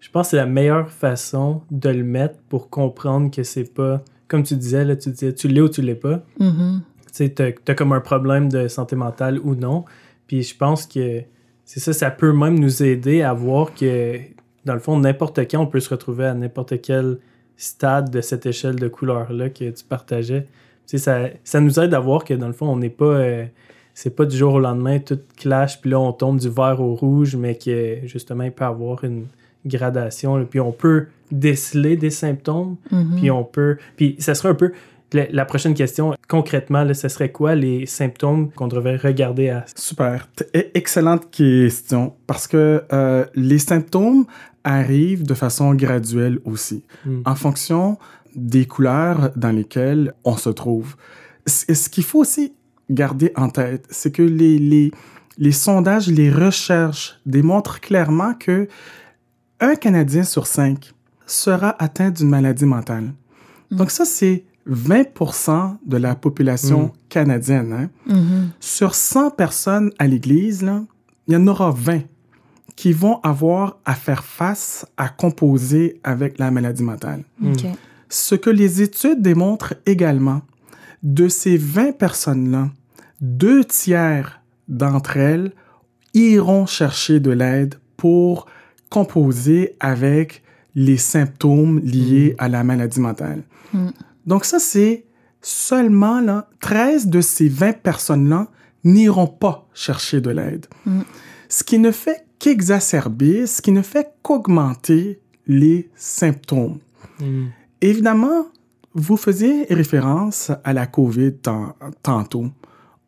Je 0.00 0.10
pense 0.10 0.26
que 0.26 0.30
c'est 0.32 0.36
la 0.36 0.46
meilleure 0.46 0.90
façon 0.90 1.62
de 1.70 1.88
le 1.88 2.04
mettre 2.04 2.36
pour 2.48 2.70
comprendre 2.70 3.30
que 3.30 3.42
c'est 3.42 3.72
pas. 3.72 4.02
Comme 4.28 4.42
tu 4.42 4.56
disais, 4.56 4.84
là, 4.84 4.96
tu 4.96 5.10
disais, 5.10 5.32
tu 5.32 5.48
l'es 5.48 5.60
ou 5.60 5.68
tu 5.68 5.82
l'es 5.82 5.94
pas. 5.94 6.22
Mhm. 6.38 6.82
Tu 7.06 7.26
sais, 7.26 7.54
t'as 7.64 7.74
comme 7.74 7.92
un 7.92 8.00
problème 8.00 8.48
de 8.48 8.68
santé 8.68 8.96
mentale 8.96 9.38
ou 9.42 9.54
non. 9.54 9.84
Puis 10.26 10.42
je 10.42 10.56
pense 10.56 10.86
que 10.86 11.22
c'est 11.64 11.80
ça, 11.80 11.92
ça 11.92 12.10
peut 12.10 12.32
même 12.32 12.58
nous 12.58 12.82
aider 12.82 13.22
à 13.22 13.32
voir 13.32 13.74
que, 13.74 14.18
dans 14.64 14.74
le 14.74 14.80
fond, 14.80 14.98
n'importe 14.98 15.40
quand, 15.50 15.60
on 15.60 15.66
peut 15.66 15.80
se 15.80 15.90
retrouver 15.90 16.26
à 16.26 16.34
n'importe 16.34 16.80
quel 16.80 17.18
stade 17.56 18.10
de 18.10 18.20
cette 18.20 18.46
échelle 18.46 18.76
de 18.76 18.88
couleurs-là 18.88 19.48
que 19.50 19.70
tu 19.70 19.84
partageais. 19.84 20.42
Tu 20.42 20.48
sais, 20.86 20.98
ça, 20.98 21.28
ça 21.42 21.60
nous 21.60 21.80
aide 21.80 21.94
à 21.94 22.00
voir 22.00 22.24
que, 22.24 22.34
dans 22.34 22.46
le 22.48 22.52
fond, 22.52 22.68
on 22.68 22.76
n'est 22.76 22.90
pas... 22.90 23.04
euh, 23.04 23.44
c'est 23.94 24.14
pas 24.14 24.26
du 24.26 24.36
jour 24.36 24.52
au 24.54 24.60
lendemain, 24.60 24.98
tout 24.98 25.18
clash, 25.38 25.80
puis 25.80 25.90
là, 25.90 25.98
on 25.98 26.12
tombe 26.12 26.38
du 26.38 26.50
vert 26.50 26.82
au 26.82 26.94
rouge, 26.94 27.34
mais 27.34 27.56
que, 27.56 28.00
justement, 28.04 28.44
il 28.44 28.52
peut 28.52 28.64
y 28.64 28.66
avoir 28.66 29.02
une 29.04 29.24
gradation. 29.64 30.36
là. 30.36 30.44
Puis 30.44 30.60
on 30.60 30.70
peut 30.70 31.06
déceler 31.30 31.96
des 31.96 32.10
symptômes, 32.10 32.76
Mhm. 32.90 33.16
puis 33.16 33.30
on 33.30 33.44
peut... 33.44 33.76
Puis 33.96 34.16
ça 34.18 34.34
serait 34.34 34.50
un 34.50 34.54
peu... 34.54 34.72
La, 35.12 35.26
la 35.30 35.44
prochaine 35.44 35.74
question, 35.74 36.14
concrètement, 36.28 36.82
là, 36.82 36.92
ce 36.92 37.06
serait 37.08 37.30
quoi 37.30 37.54
les 37.54 37.86
symptômes 37.86 38.50
qu'on 38.50 38.66
devrait 38.66 38.96
regarder 38.96 39.50
à... 39.50 39.64
Super. 39.76 40.28
E- 40.54 40.64
Excellente 40.74 41.30
question. 41.30 42.14
Parce 42.26 42.48
que 42.48 42.82
euh, 42.92 43.24
les 43.36 43.58
symptômes 43.58 44.24
arrivent 44.64 45.22
de 45.24 45.34
façon 45.34 45.74
graduelle 45.74 46.40
aussi, 46.44 46.82
Hmm. 47.04 47.20
en 47.24 47.36
fonction 47.36 47.98
des 48.34 48.66
couleurs 48.66 49.30
dans 49.36 49.52
lesquelles 49.52 50.12
on 50.24 50.36
se 50.36 50.50
trouve. 50.50 50.96
C- 51.46 51.72
Ce 51.72 51.88
qu'il 51.88 52.02
faut 52.04 52.18
aussi 52.18 52.52
garder 52.90 53.30
en 53.36 53.48
tête, 53.48 53.86
c'est 53.90 54.10
que 54.12 54.22
les, 54.22 54.58
les, 54.58 54.90
les 55.38 55.52
sondages, 55.52 56.08
les 56.08 56.30
recherches 56.32 57.20
démontrent 57.24 57.80
clairement 57.80 58.34
que 58.34 58.66
un 59.60 59.76
Canadien 59.76 60.24
sur 60.24 60.48
cinq 60.48 60.92
sera 61.26 61.74
atteint 61.82 62.10
d'une 62.10 62.28
maladie 62.28 62.64
mentale. 62.66 63.12
Donc 63.70 63.90
ça, 63.90 64.04
c'est 64.04 64.44
20% 64.68 65.76
de 65.84 65.96
la 65.96 66.14
population 66.14 66.92
canadienne. 67.08 67.72
hein. 67.72 67.90
Mhm. 68.06 68.50
Sur 68.60 68.94
100 68.94 69.30
personnes 69.30 69.90
à 69.98 70.06
l'église, 70.06 70.62
là, 70.62 70.82
il 71.26 71.34
y 71.34 71.36
en 71.36 71.46
aura 71.46 71.70
20 71.70 72.02
qui 72.76 72.92
vont 72.92 73.20
avoir 73.22 73.78
à 73.84 73.94
faire 73.94 74.22
face 74.24 74.86
à 74.96 75.08
composer 75.08 75.98
avec 76.04 76.38
la 76.38 76.50
maladie 76.50 76.82
mentale. 76.82 77.24
OK. 77.44 77.64
Ce 78.08 78.34
que 78.34 78.50
les 78.50 78.82
études 78.82 79.22
démontrent 79.22 79.74
également, 79.86 80.42
de 81.02 81.28
ces 81.28 81.56
20 81.56 81.96
personnes-là, 81.96 82.70
deux 83.20 83.64
tiers 83.64 84.40
d'entre 84.68 85.16
elles 85.16 85.52
iront 86.14 86.66
chercher 86.66 87.18
de 87.20 87.30
l'aide 87.30 87.76
pour 87.96 88.46
composer 88.90 89.74
avec 89.80 90.42
les 90.76 90.98
symptômes 90.98 91.80
liés 91.80 92.36
à 92.38 92.48
la 92.48 92.62
maladie 92.62 93.00
mentale. 93.00 93.42
Mm. 93.72 93.88
Donc 94.26 94.44
ça, 94.44 94.60
c'est 94.60 95.06
seulement 95.40 96.20
là, 96.20 96.48
13 96.60 97.08
de 97.08 97.20
ces 97.20 97.48
20 97.48 97.82
personnes-là 97.82 98.48
n'iront 98.84 99.26
pas 99.26 99.66
chercher 99.74 100.20
de 100.20 100.30
l'aide. 100.30 100.66
Mm. 100.84 101.00
Ce 101.48 101.64
qui 101.64 101.78
ne 101.78 101.90
fait 101.90 102.26
qu'exacerber, 102.38 103.46
ce 103.46 103.62
qui 103.62 103.72
ne 103.72 103.82
fait 103.82 104.12
qu'augmenter 104.22 105.20
les 105.46 105.90
symptômes. 105.96 106.78
Mm. 107.20 107.46
Évidemment, 107.80 108.46
vous 108.94 109.16
faisiez 109.16 109.64
référence 109.70 110.50
à 110.62 110.72
la 110.72 110.86
COVID 110.86 111.34
tan- 111.34 111.74
tantôt. 112.02 112.50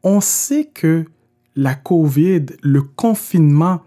On 0.02 0.20
sait 0.20 0.70
que 0.72 1.04
la 1.54 1.74
COVID, 1.74 2.46
le 2.62 2.82
confinement, 2.82 3.80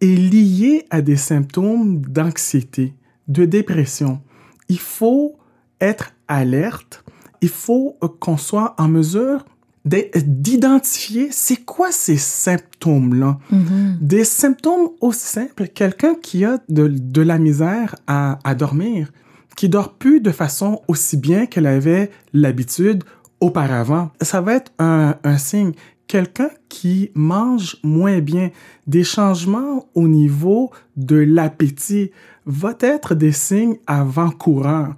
est 0.00 0.06
lié 0.06 0.86
à 0.90 1.02
des 1.02 1.16
symptômes 1.16 2.00
d'anxiété, 2.02 2.94
de 3.28 3.44
dépression. 3.44 4.20
Il 4.68 4.78
faut 4.78 5.36
être 5.80 6.12
alerte. 6.28 7.04
Il 7.42 7.48
faut 7.48 7.96
euh, 8.02 8.08
qu'on 8.20 8.36
soit 8.36 8.74
en 8.78 8.88
mesure 8.88 9.44
d'e- 9.84 10.10
d'identifier 10.16 11.28
c'est 11.30 11.56
quoi 11.64 11.90
ces 11.92 12.16
symptômes-là. 12.18 13.38
Mhm. 13.50 13.98
Des 14.00 14.24
symptômes 14.24 14.90
aussi 15.00 15.26
simples, 15.26 15.68
quelqu'un 15.68 16.14
qui 16.14 16.44
a 16.44 16.58
de, 16.68 16.88
de 16.88 17.22
la 17.22 17.38
misère 17.38 17.96
à, 18.06 18.38
à 18.44 18.54
dormir, 18.54 19.10
qui 19.56 19.68
dort 19.68 19.94
plus 19.94 20.20
de 20.20 20.30
façon 20.30 20.80
aussi 20.88 21.16
bien 21.16 21.46
qu'elle 21.46 21.66
avait 21.66 22.10
l'habitude 22.32 23.04
auparavant. 23.40 24.10
Ça 24.20 24.40
va 24.40 24.54
être 24.54 24.72
un, 24.78 25.16
un 25.24 25.38
signe. 25.38 25.72
Quelqu'un 26.10 26.50
qui 26.68 27.12
mange 27.14 27.76
moins 27.84 28.18
bien, 28.18 28.50
des 28.88 29.04
changements 29.04 29.86
au 29.94 30.08
niveau 30.08 30.72
de 30.96 31.14
l'appétit, 31.14 32.10
va 32.46 32.74
être 32.80 33.14
des 33.14 33.30
signes 33.30 33.76
avant-coureurs. 33.86 34.96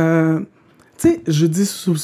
Euh, 0.00 0.40
tu 0.96 1.08
sais, 1.10 1.20
je 1.26 1.44
dis 1.44 1.66
sou- 1.66 1.94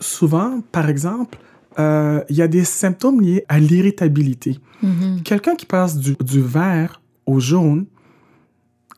souvent, 0.00 0.62
par 0.72 0.88
exemple, 0.88 1.36
euh, 1.78 2.22
il 2.30 2.36
y 2.36 2.40
a 2.40 2.48
des 2.48 2.64
symptômes 2.64 3.20
liés 3.20 3.44
à 3.46 3.58
l'irritabilité. 3.60 4.58
Mhm. 4.82 5.20
Quelqu'un 5.22 5.54
qui 5.54 5.66
passe 5.66 5.98
du, 5.98 6.16
du 6.24 6.40
vert 6.40 7.02
au 7.26 7.40
jaune, 7.40 7.84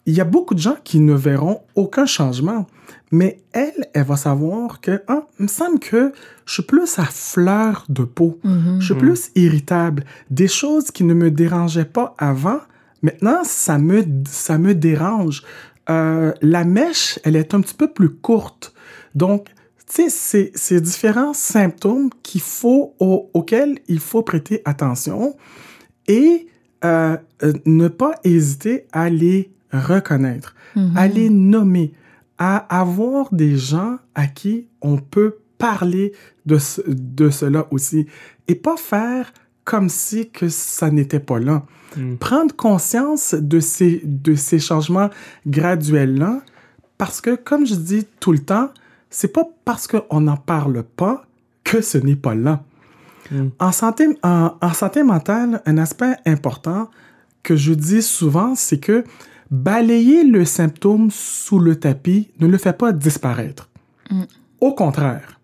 il 0.07 0.15
y 0.15 0.21
a 0.21 0.25
beaucoup 0.25 0.55
de 0.55 0.61
gens 0.61 0.77
qui 0.85 1.01
ne 1.01 1.15
verront 1.15 1.63
aucun 1.75 2.07
changement. 2.07 2.65
Mais 3.13 3.41
elle, 3.53 3.89
elle 3.93 4.05
va 4.05 4.17
savoir 4.17 4.81
que, 4.81 5.03
ah, 5.09 5.27
il 5.39 5.45
me 5.45 5.49
semble 5.49 5.79
que 5.81 6.13
je 6.47 6.53
suis 6.55 6.63
plus 6.63 6.99
à 6.99 7.05
fleur 7.05 7.85
de 7.89 8.05
peau. 8.05 8.39
Mhm. 8.45 8.77
Je 8.81 8.85
suis 8.87 8.95
plus 8.95 9.31
irritable. 9.35 10.05
Des 10.31 10.47
choses 10.49 10.91
qui 10.93 11.03
ne 11.05 11.15
me 11.15 11.31
dérangeaient 11.31 11.85
pas 11.85 12.15
avant, 12.19 12.61
maintenant, 13.03 13.41
ça 13.45 13.79
me, 13.79 14.05
ça 14.29 14.59
me 14.59 14.75
dérange. 14.75 15.43
Euh, 15.89 16.33
la 16.41 16.65
mèche, 16.65 17.19
elle 17.25 17.35
est 17.35 17.53
un 17.53 17.61
petit 17.63 17.75
peu 17.75 17.89
plus 17.89 18.11
courte. 18.11 18.75
Donc, 19.17 19.47
tu 19.93 20.05
sais, 20.05 20.09
c'est 20.09 20.53
ces 20.55 20.81
différents 20.81 21.33
symptômes 21.35 22.11
qu'il 22.23 22.41
faut, 22.43 22.95
au- 23.01 23.29
auxquels 23.35 23.79
il 23.89 23.99
faut 23.99 24.23
prêter 24.23 24.63
attention 24.65 25.35
et 26.07 26.47
euh, 26.85 27.17
euh, 27.43 27.53
ne 27.67 27.89
pas 27.89 28.13
hésiter 28.25 28.87
à 28.93 29.11
les 29.11 29.51
reconnaître, 29.73 30.55
Mhm. 30.77 30.97
à 30.97 31.09
les 31.09 31.29
nommer, 31.29 31.93
à 32.41 32.57
avoir 32.81 33.33
des 33.33 33.57
gens 33.57 33.99
à 34.17 34.27
qui 34.27 34.67
on 34.81 34.97
peut 34.97 35.37
parler 35.59 36.13
de, 36.47 36.59
ce- 36.59 36.81
de 36.89 37.31
cela 37.31 37.67
aussi 37.71 38.07
et 38.49 38.55
pas 38.57 38.77
faire 38.77 39.33
comme 39.65 39.89
si 39.91 40.31
que 40.31 40.49
ça 40.49 40.91
n'était 40.91 41.21
pas 41.21 41.39
là. 41.39 41.65
Mm. 41.97 42.17
Prendre 42.17 42.57
conscience 42.57 43.35
de 43.39 43.61
ces, 43.61 44.01
de 44.05 44.35
ces 44.35 44.59
changements 44.59 45.11
graduels-là 45.47 46.41
parce 46.99 47.21
que, 47.21 47.35
comme 47.37 47.67
je 47.67 47.75
dis 47.75 48.07
tout 48.21 48.33
le 48.33 48.39
temps, 48.39 48.71
c'est 49.11 49.33
pas 49.33 49.45
parce 49.65 49.87
qu'on 49.87 50.21
n'en 50.23 50.37
parle 50.37 50.83
pas 50.83 51.25
que 51.63 51.81
ce 51.83 51.99
n'est 51.99 52.17
pas 52.17 52.35
là. 52.35 52.65
Mm. 53.31 53.49
En, 53.59 53.73
santé, 53.73 54.09
en, 54.23 54.55
en 54.61 54.73
santé 54.73 55.03
mentale, 55.03 55.63
un 55.67 55.77
aspect 55.79 56.15
important 56.27 56.89
que 57.43 57.55
je 57.55 57.75
dis 57.75 58.03
souvent, 58.03 58.55
c'est 58.55 58.79
que 58.81 59.05
balayer 59.51 60.25
le 60.25 60.45
symptôme 60.45 61.11
sous 61.11 61.59
le 61.59 61.77
tapis 61.77 62.31
ne 62.39 62.47
le 62.47 62.59
fait 62.59 62.77
pas 62.77 62.93
disparaître. 62.93 63.69
Mm. 64.11 64.23
Au 64.61 64.75
contraire, 64.75 65.41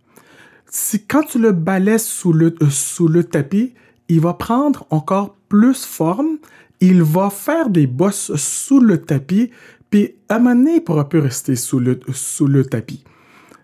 si 0.66 1.04
quand 1.04 1.22
tu 1.22 1.38
le 1.38 1.52
balais 1.52 1.98
sous 1.98 2.32
le, 2.32 2.54
euh, 2.62 2.70
sous 2.70 3.08
le 3.08 3.24
tapis, 3.24 3.74
il 4.08 4.20
va 4.20 4.34
prendre 4.34 4.86
encore 4.90 5.34
plus 5.48 5.84
forme, 5.84 6.38
il 6.80 7.02
va 7.02 7.30
faire 7.30 7.70
des 7.70 7.86
bosses 7.86 8.34
sous 8.36 8.80
le 8.80 8.98
tapis, 8.98 9.50
puis 9.90 10.14
à 10.28 10.36
un 10.36 10.38
moment 10.38 10.54
donné, 10.54 10.74
il 10.76 10.80
pourra 10.80 11.08
plus 11.08 11.20
rester 11.20 11.56
sous 11.56 11.78
le, 11.78 11.98
sous 12.12 12.46
le 12.46 12.64
tapis. 12.64 13.04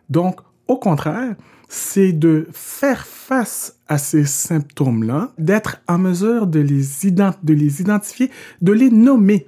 Donc, 0.09 0.41
au 0.69 0.79
contraire, 0.79 1.35
c'est 1.69 2.13
de 2.13 2.47
faire 2.53 3.07
face 3.07 3.77
à 3.89 3.99
ces 3.99 4.25
symptômes-là, 4.25 5.33
d'être 5.39 5.79
en 5.89 5.99
mesure 5.99 6.47
de 6.47 6.61
les, 6.61 7.07
ident- 7.07 7.39
de 7.43 7.55
les 7.55 7.81
identifier, 7.81 8.31
de 8.61 8.73
les 8.73 8.91
nommer 8.91 9.47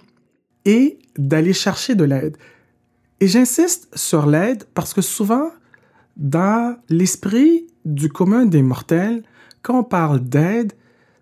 et 0.64 0.98
d'aller 1.16 1.52
chercher 1.52 1.94
de 1.94 2.04
l'aide. 2.04 2.36
Et 3.20 3.28
j'insiste 3.28 3.88
sur 3.96 4.26
l'aide 4.26 4.64
parce 4.74 4.94
que 4.94 5.00
souvent, 5.02 5.50
dans 6.16 6.76
l'esprit 6.88 7.66
du 7.84 8.08
commun 8.08 8.46
des 8.46 8.62
mortels, 8.62 9.22
quand 9.62 9.78
on 9.78 9.84
parle 9.84 10.20
d'aide, 10.20 10.72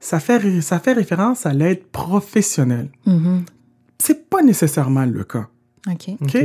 ça 0.00 0.18
fait, 0.18 0.60
ça 0.60 0.80
fait 0.80 0.92
référence 0.92 1.46
à 1.46 1.52
l'aide 1.52 1.84
professionnelle. 1.84 2.90
Mhm. 3.06 3.44
C'est 3.98 4.28
pas 4.28 4.42
nécessairement 4.42 5.06
le 5.06 5.24
cas. 5.24 5.48
OK? 5.88 6.10
OK? 6.20 6.36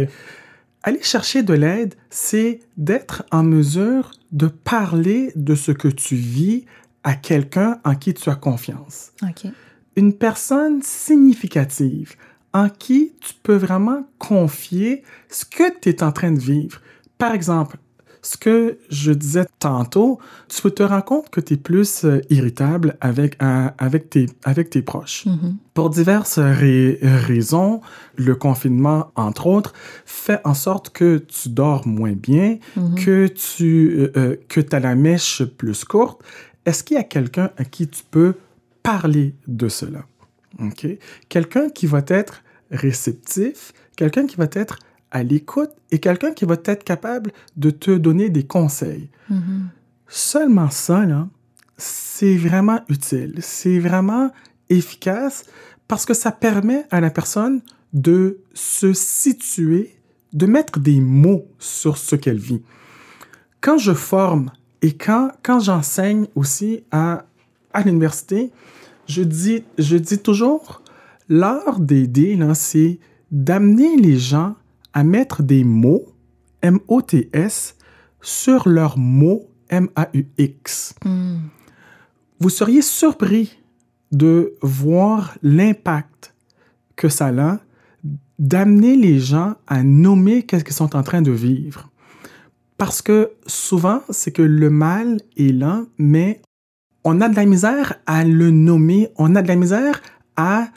Aller 0.84 1.02
chercher 1.02 1.44
de 1.44 1.54
l'aide, 1.54 1.96
c'est 2.10 2.60
d'être 2.78 3.24
en 3.32 3.44
mesure 3.44 4.12
de 4.32 4.48
parler 4.48 5.32
de 5.36 5.56
ce 5.56 5.72
que 5.72 5.88
tu 5.88 6.16
vis 6.16 6.66
à 7.04 7.16
quelqu'un 7.16 7.80
en 7.84 7.96
qui 7.96 8.14
tu 8.14 8.30
as 8.30 8.36
confiance. 8.36 9.12
OK. 9.24 9.52
Une 9.96 10.14
personne 10.14 10.82
significative 10.84 12.16
en 12.54 12.70
qui 12.70 13.14
tu 13.22 13.34
peux 13.44 13.56
vraiment 13.56 14.08
confier 14.18 15.04
ce 15.30 15.46
que 15.46 15.64
tu 15.82 15.90
es 15.90 16.04
en 16.04 16.12
train 16.12 16.32
de 16.32 16.40
vivre. 16.40 16.82
Par 17.18 17.34
exemple, 17.34 17.78
ce 18.24 18.36
que 18.36 18.78
je 18.90 19.12
disais 19.14 19.46
tantôt, 19.60 20.20
tu 20.50 20.62
peux 20.62 20.72
te 20.72 20.84
rendre 20.84 21.06
compte 21.06 21.30
que 21.30 21.40
tu 21.40 21.54
es 21.54 21.58
plus 21.58 22.04
euh, 22.04 22.20
irritable 22.30 22.98
avec, 23.00 23.38
avec, 23.40 24.10
tes, 24.10 24.26
avec 24.44 24.70
tes 24.70 24.82
proches. 24.82 25.26
Mhm. 25.28 25.56
Pour 25.74 25.90
diverses 25.90 26.38
rai- 26.40 27.00
raisons, 27.02 27.80
le 28.18 28.36
confinement, 28.36 29.12
entre 29.16 29.48
autres, 29.48 29.72
fait 30.06 30.42
en 30.44 30.54
sorte 30.56 30.90
que 30.90 31.20
tu 31.20 31.50
dors 31.50 31.88
moins 31.88 32.14
bien, 32.14 32.58
Mhm. 32.76 32.96
que 32.96 33.28
tu 33.28 33.92
euh, 33.98 34.12
euh, 34.18 34.36
que 34.50 34.62
as 34.76 34.80
la 34.80 34.96
mèche 34.96 35.44
plus 35.44 35.86
courte. 35.86 36.22
Est-ce 36.66 36.84
qu'il 36.84 36.98
y 36.98 37.00
a 37.00 37.04
quelqu'un 37.04 37.52
à 37.56 37.64
qui 37.64 37.88
tu 37.88 38.04
peux 38.12 38.34
parler 38.84 39.36
de 39.48 39.70
cela? 39.70 40.00
Quelqu'un 41.30 41.70
qui 41.70 41.88
va 41.88 42.02
être 42.08 42.44
réceptif, 42.72 43.74
quelqu'un 43.96 44.26
qui 44.26 44.36
va 44.36 44.48
être 44.52 44.80
à 45.12 45.24
l'écoute 45.24 45.72
et 45.92 46.00
quelqu'un 46.00 46.34
qui 46.34 46.46
va 46.46 46.56
être 46.66 46.84
capable 46.84 47.32
de 47.56 47.70
te 47.70 47.92
donner 47.92 48.30
des 48.30 48.46
conseils. 48.46 49.10
Mhm. 49.30 49.70
Seulement 50.08 50.70
ça, 50.70 51.06
c'est 51.78 52.36
vraiment 52.36 52.82
utile. 52.90 53.36
C'est 53.42 53.80
vraiment 53.80 54.32
efficace 54.70 55.46
parce 55.88 56.06
que 56.06 56.14
ça 56.14 56.32
permet 56.32 56.86
à 56.92 57.00
la 57.00 57.10
personne 57.10 57.62
de 57.94 58.40
se 58.54 58.94
situer, 58.94 59.96
de 60.34 60.46
mettre 60.46 60.80
des 60.80 61.00
mots 61.00 61.48
sur 61.60 61.98
ce 61.98 62.16
qu'elle 62.16 62.40
vit. 62.40 62.62
Quand 63.62 63.78
je 63.78 63.94
forme 63.94 64.52
et 64.82 64.94
quand, 64.94 65.32
quand 65.44 65.60
j'enseigne 65.60 66.28
aussi 66.36 66.84
à, 66.92 67.26
à 67.74 67.82
l'université, 67.84 68.52
je 69.08 69.24
dis, 69.24 69.64
je 69.78 69.98
dis 69.98 70.20
toujours, 70.20 70.82
l'art 71.30 71.80
d'aider, 71.80 72.38
c'est 72.54 73.00
d'amener 73.32 73.98
les 73.98 74.18
gens 74.18 74.56
à 74.94 75.04
mettre 75.04 75.44
des 75.44 75.64
mots, 75.64 76.06
M-O-T-S, 76.62 77.76
sur 78.22 78.68
leurs 78.68 78.98
mots, 78.98 79.50
M-A-U-X. 79.70 80.96
Mhm. 81.06 81.40
Vous 82.40 82.50
seriez 82.50 82.82
surpris 82.82 83.58
de 84.12 84.54
voir 84.62 85.38
l'impact 85.42 86.34
que 86.96 87.10
ça 87.10 87.28
a 87.28 87.60
d'amener 88.40 88.96
les 88.96 89.20
gens 89.20 89.56
à 89.66 89.84
nommer 89.84 90.44
qu'est-ce 90.44 90.64
qu'ils 90.64 90.76
sont 90.76 90.96
en 90.96 91.04
train 91.04 91.22
de 91.22 91.32
vivre. 91.32 91.90
Parce 92.78 93.02
que 93.02 93.32
souvent, 93.48 94.02
c'est 94.10 94.32
que 94.32 94.44
le 94.44 94.70
mal 94.70 95.20
est 95.36 95.52
là, 95.52 95.84
mais 95.98 96.42
on 97.10 97.22
a 97.22 97.30
de 97.30 97.38
la 97.38 97.46
misère 97.46 97.96
à 98.06 98.26
le 98.26 98.52
nommer, 98.52 99.10
on 99.16 99.34
a 99.38 99.42
de 99.42 99.48
la 99.48 99.56
misère 99.56 100.02
à 100.36 100.68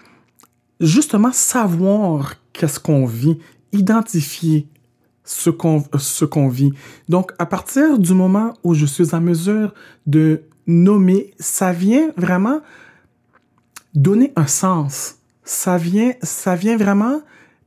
justement 0.78 1.32
savoir 1.32 2.36
qu'est-ce 2.52 2.78
qu'on 2.78 3.04
vit, 3.04 3.40
identifier 3.72 4.68
ce 5.24 5.50
qu'on 5.50 6.48
vit. 6.48 6.72
Donc 7.08 7.32
à 7.40 7.46
partir 7.46 7.98
du 7.98 8.14
moment 8.14 8.54
où 8.62 8.74
je 8.74 8.86
suis 8.86 9.12
en 9.12 9.20
mesure 9.20 9.74
de 10.06 10.42
nommer, 10.68 11.34
ça 11.40 11.72
vient 11.72 12.12
vraiment 12.16 12.60
donner 13.96 14.32
un 14.36 14.46
sens. 14.46 15.16
Ça 15.42 15.78
vient 15.78 16.14
vraiment 16.76 17.22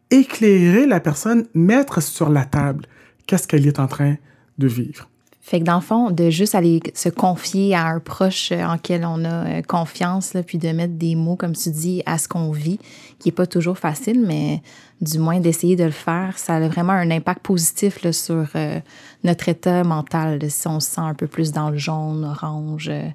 éclairer 0.10 0.86
la 0.86 1.01
personne, 1.01 1.48
mettre 1.53 2.01
sur 2.01 2.29
la 2.29 2.46
table 2.46 2.86
qu'est-ce 3.27 3.46
qu'elle 3.46 3.67
est 3.67 3.79
en 3.79 3.88
train 3.88 4.15
de 4.58 4.67
vivre. 4.67 5.10
Fait 5.45 5.59
que 5.59 5.65
dans 5.65 5.75
le 5.75 5.81
fond, 5.81 6.09
de 6.09 6.29
juste 6.29 6.55
aller 6.55 6.81
se 6.93 7.09
confier 7.09 7.75
à 7.75 7.88
un 7.88 8.00
proche 8.00 8.53
en 8.53 8.77
quel 8.77 9.03
on 9.03 9.25
a 9.25 9.57
euh, 9.57 9.62
confiance, 9.62 10.33
là, 10.33 10.41
puis 10.41 10.57
de 10.57 10.69
mettre 10.69 10.93
des 10.93 11.15
mots, 11.15 11.35
comme 11.35 11.51
tu 11.51 11.69
dis, 11.69 12.01
à 12.05 12.17
ce 12.17 12.29
qu'on 12.29 12.50
vit, 12.51 12.79
qui 13.19 13.27
n'est 13.27 13.33
pas 13.33 13.45
toujours 13.45 13.77
facile, 13.77 14.23
mais 14.25 14.62
du 15.01 15.19
moins 15.19 15.41
d'essayer 15.41 15.75
de 15.75 15.83
le 15.83 15.91
faire, 15.91 16.38
ça 16.38 16.55
a 16.55 16.67
vraiment 16.69 16.93
un 16.93 17.12
impact 17.12 17.41
positif 17.41 18.03
là, 18.03 18.13
sur 18.13 18.47
euh, 18.55 18.79
notre 19.25 19.50
état 19.50 19.83
mental, 19.83 20.39
si 20.50 20.65
on 20.69 20.79
se 20.79 20.91
sent 20.91 21.01
un 21.01 21.13
peu 21.13 21.27
plus 21.27 21.51
dans 21.51 21.71
le 21.71 21.77
jaune, 21.77 22.23
orange. 22.23 22.88
Euh. 22.89 23.09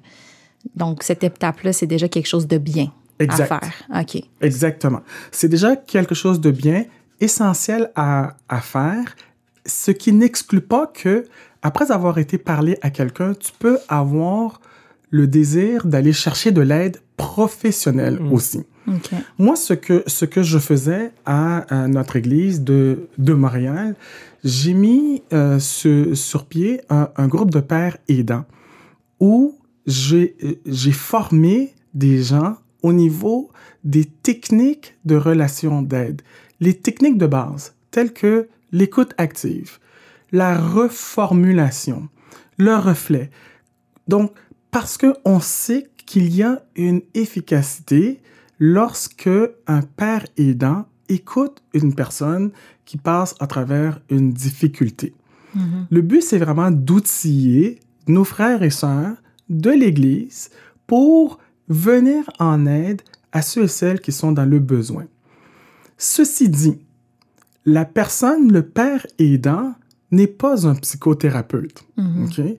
Donc, 0.75 1.01
cette 1.01 1.23
étape-là, 1.23 1.73
c'est 1.73 1.87
déjà 1.87 2.07
quelque 2.07 2.27
chose 2.27 2.45
de 2.45 2.59
bien 2.59 2.91
à 3.27 3.37
faire. 3.37 3.73
OK. 3.99 4.21
Exactement. 4.39 5.01
C'est 5.31 5.49
déjà 5.49 5.75
quelque 5.75 6.13
chose 6.13 6.39
de 6.39 6.51
bien, 6.51 6.85
essentiel 7.19 7.89
à, 7.95 8.35
à 8.49 8.61
faire, 8.61 9.15
ce 9.65 9.89
qui 9.89 10.13
n'exclut 10.13 10.61
pas 10.61 10.85
que 10.85 11.25
après 11.61 11.91
avoir 11.91 12.17
été 12.17 12.37
parlé 12.37 12.77
à 12.81 12.89
quelqu'un, 12.89 13.33
tu 13.33 13.51
peux 13.57 13.77
avoir 13.87 14.61
le 15.09 15.27
désir 15.27 15.85
d'aller 15.85 16.13
chercher 16.13 16.51
de 16.51 16.61
l'aide 16.61 17.01
professionnelle 17.17 18.19
mm. 18.19 18.33
aussi. 18.33 18.63
Moi, 19.37 19.55
ce 19.55 19.73
que, 19.73 20.03
ce 20.07 20.25
que 20.25 20.41
je 20.41 20.57
faisais 20.57 21.11
à, 21.25 21.87
notre 21.87 22.15
église 22.15 22.63
de, 22.63 23.07
de 23.19 23.33
Montréal, 23.33 23.95
j'ai 24.43 24.73
mis 24.73 25.21
euh, 25.31 25.59
sur 25.59 26.45
pied 26.45 26.81
un, 26.89 27.09
un, 27.15 27.27
groupe 27.27 27.51
de 27.51 27.59
pères 27.59 27.97
aidants 28.07 28.45
où 29.19 29.55
j'ai 29.85 30.91
formé 30.91 31.75
des 31.93 32.23
gens 32.23 32.57
au 32.81 32.93
niveau 32.93 33.51
des 33.83 34.05
techniques 34.05 34.95
de 35.05 35.15
relation 35.15 35.81
d'aide, 35.81 36.21
les 36.59 36.73
techniques 36.73 37.17
de 37.17 37.27
base, 37.27 37.75
telles 37.91 38.13
que 38.13 38.47
l'écoute 38.71 39.13
active, 39.17 39.79
la 40.31 40.57
reformulation, 40.57 42.09
le 42.57 42.75
reflet. 42.75 43.29
Donc, 44.07 44.31
parce 44.71 44.97
qu'on 44.97 45.39
sait 45.39 45.89
qu'il 46.05 46.33
y 46.33 46.43
a 46.43 46.63
une 46.75 47.01
efficacité 47.13 48.21
lorsque 48.59 49.29
un 49.67 49.81
père 49.81 50.25
aidant 50.37 50.85
écoute 51.07 51.61
une 51.73 51.95
personne 51.95 52.51
qui 52.85 52.97
passe 52.97 53.35
à 53.39 53.47
travers 53.47 53.99
une 54.09 54.31
difficulté. 54.31 55.13
Mm-hmm. 55.55 55.85
Le 55.89 56.01
but, 56.01 56.21
c'est 56.21 56.37
vraiment 56.37 56.71
d'outiller 56.71 57.79
nos 58.07 58.23
frères 58.23 58.63
et 58.63 58.69
sœurs 58.69 59.15
de 59.49 59.71
l'Église 59.71 60.49
pour 60.87 61.39
venir 61.67 62.29
en 62.39 62.65
aide 62.65 63.01
à 63.31 63.41
ceux 63.41 63.63
et 63.63 63.67
celles 63.67 64.01
qui 64.01 64.11
sont 64.11 64.31
dans 64.31 64.45
le 64.45 64.59
besoin. 64.59 65.05
Ceci 65.97 66.49
dit, 66.49 66.79
la 67.65 67.85
personne, 67.85 68.51
le 68.51 68.63
père 68.63 69.05
aidant, 69.17 69.75
n'est 70.11 70.27
pas 70.27 70.67
un 70.67 70.75
psychothérapeute. 70.75 71.83
Mhm. 71.97 72.57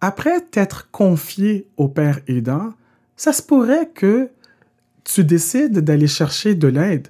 Après 0.00 0.40
t'être 0.40 0.90
confié 0.90 1.66
au 1.76 1.88
père 1.88 2.20
aidant, 2.28 2.74
ça 3.16 3.32
se 3.32 3.42
pourrait 3.42 3.90
que 3.94 4.30
tu 5.04 5.24
décides 5.24 5.78
d'aller 5.80 6.06
chercher 6.06 6.54
de 6.54 6.68
l'aide, 6.68 7.08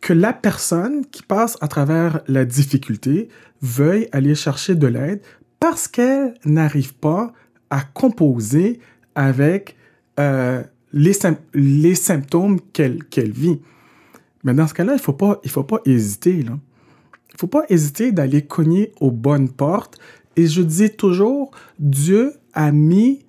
que 0.00 0.12
la 0.12 0.32
personne 0.32 1.06
qui 1.06 1.22
passe 1.22 1.56
à 1.60 1.68
travers 1.68 2.20
la 2.26 2.44
difficulté 2.44 3.28
veuille 3.60 4.08
aller 4.12 4.34
chercher 4.34 4.74
de 4.74 4.86
l'aide 4.86 5.20
parce 5.60 5.86
qu'elle 5.86 6.34
n'arrive 6.44 6.94
pas 6.94 7.32
à 7.70 7.82
composer 7.82 8.80
avec 9.14 9.76
euh, 10.18 10.62
les, 10.92 11.12
les, 11.54 11.94
symptômes 11.94 12.60
qu'elle 12.72 13.32
vit. 13.32 13.60
Mais 14.44 14.54
dans 14.54 14.66
ce 14.66 14.74
cas-là, 14.74 14.92
il 14.92 14.96
ne 14.96 15.00
faut, 15.00 15.12
pas, 15.12 15.40
faut 15.46 15.64
pas 15.64 15.80
hésiter. 15.86 16.42
Là. 16.42 16.58
Il 17.34 17.40
faut 17.40 17.46
pas 17.46 17.64
hésiter 17.68 18.12
d'aller 18.12 18.42
cogner 18.42 18.92
aux 19.00 19.10
bonnes 19.10 19.48
portes. 19.48 19.98
Et 20.36 20.46
je 20.46 20.62
dis 20.62 20.90
toujours, 20.90 21.50
Dieu 21.78 22.34
a 22.54 22.72
mis 22.72 23.24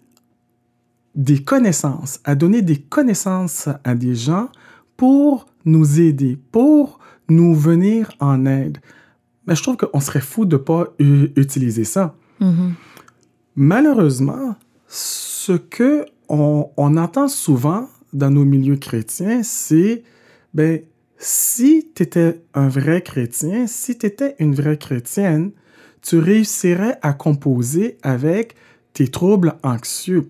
des 1.16 1.44
connaissances, 1.44 2.20
a 2.24 2.36
donné 2.36 2.62
des 2.62 2.78
connaissances 2.78 3.70
à 3.84 3.96
des 3.96 4.16
gens 4.16 4.50
pour 4.98 5.46
nous 5.66 6.00
aider, 6.00 6.38
pour 6.52 7.00
nous 7.30 7.54
venir 7.54 8.12
en 8.20 8.46
aide. 8.46 8.80
Mais 9.46 9.56
je 9.56 9.63
trouve 9.63 9.78
qu'on 9.78 10.00
serait 10.00 10.22
fou 10.22 10.46
de 10.46 10.56
ne 10.56 10.62
pas 10.62 10.88
utiliser 11.00 11.84
ça. 11.84 12.16
Mm-hmm. 12.42 12.72
Malheureusement, 13.56 14.56
ce 14.88 15.54
que 15.54 16.06
on, 16.30 16.70
on, 16.78 16.98
entend 16.98 17.28
souvent 17.28 17.89
dans 18.13 18.32
nos 18.32 18.46
milieux 18.46 18.78
chrétiens, 18.78 19.44
c'est 19.44 20.04
ben 20.54 20.82
si 21.24 21.90
tu 21.96 22.04
étais 22.04 22.42
un 22.54 22.68
vrai 22.68 23.02
chrétien, 23.02 23.66
si 23.66 23.98
tu 23.98 24.06
étais 24.06 24.36
une 24.40 24.54
vraie 24.54 24.78
chrétienne, 24.78 25.52
tu 26.02 26.18
réussirais 26.18 27.00
à 27.02 27.14
composer 27.14 27.98
avec 28.04 28.56
tes 28.92 29.08
troubles 29.08 29.56
anxieux. 29.64 30.30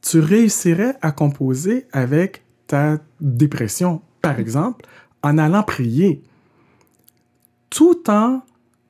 Tu 0.00 0.18
réussirais 0.18 0.94
à 1.02 1.12
composer 1.12 1.86
avec 1.92 2.42
ta 2.66 2.98
dépression, 3.20 4.00
par 4.22 4.40
exemple, 4.40 4.86
en 5.22 5.36
allant 5.36 5.62
prier, 5.62 6.22
tout 7.68 8.08
en 8.08 8.40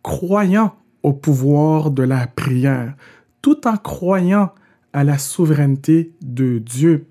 croyant 0.05 0.77
au 1.03 1.13
pouvoir 1.13 1.91
de 1.91 2.05
la 2.05 2.29
prière, 2.29 2.95
tout 3.43 3.67
en 3.67 3.77
croyant 3.77 4.53
à 4.93 5.03
la 5.03 5.19
souveraineté 5.19 6.13
de 6.23 6.59
Dieu. 6.59 7.07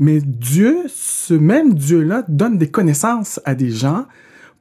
Mais 0.00 0.22
Dieu, 0.22 0.84
ce 0.88 1.34
même 1.34 1.74
Dieu-là, 1.74 2.24
donne 2.26 2.56
des 2.56 2.70
connaissances 2.70 3.38
à 3.44 3.54
des 3.54 3.70
gens 3.70 4.06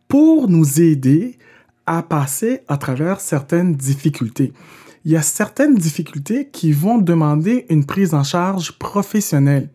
pour 0.09 0.49
nous 0.49 0.81
aider 0.81 1.37
à 1.85 2.03
passer 2.03 2.59
à 2.67 2.75
travers 2.75 3.21
certaines 3.21 3.73
difficultés. 3.73 4.51
Il 5.05 5.11
y 5.11 5.15
a 5.15 5.21
certaines 5.21 5.75
difficultés 5.75 6.49
qui 6.51 6.73
vont 6.73 6.97
demander 6.97 7.65
une 7.69 7.85
prise 7.85 8.13
en 8.13 8.23
charge 8.23 8.77
professionnelle. 8.77 9.69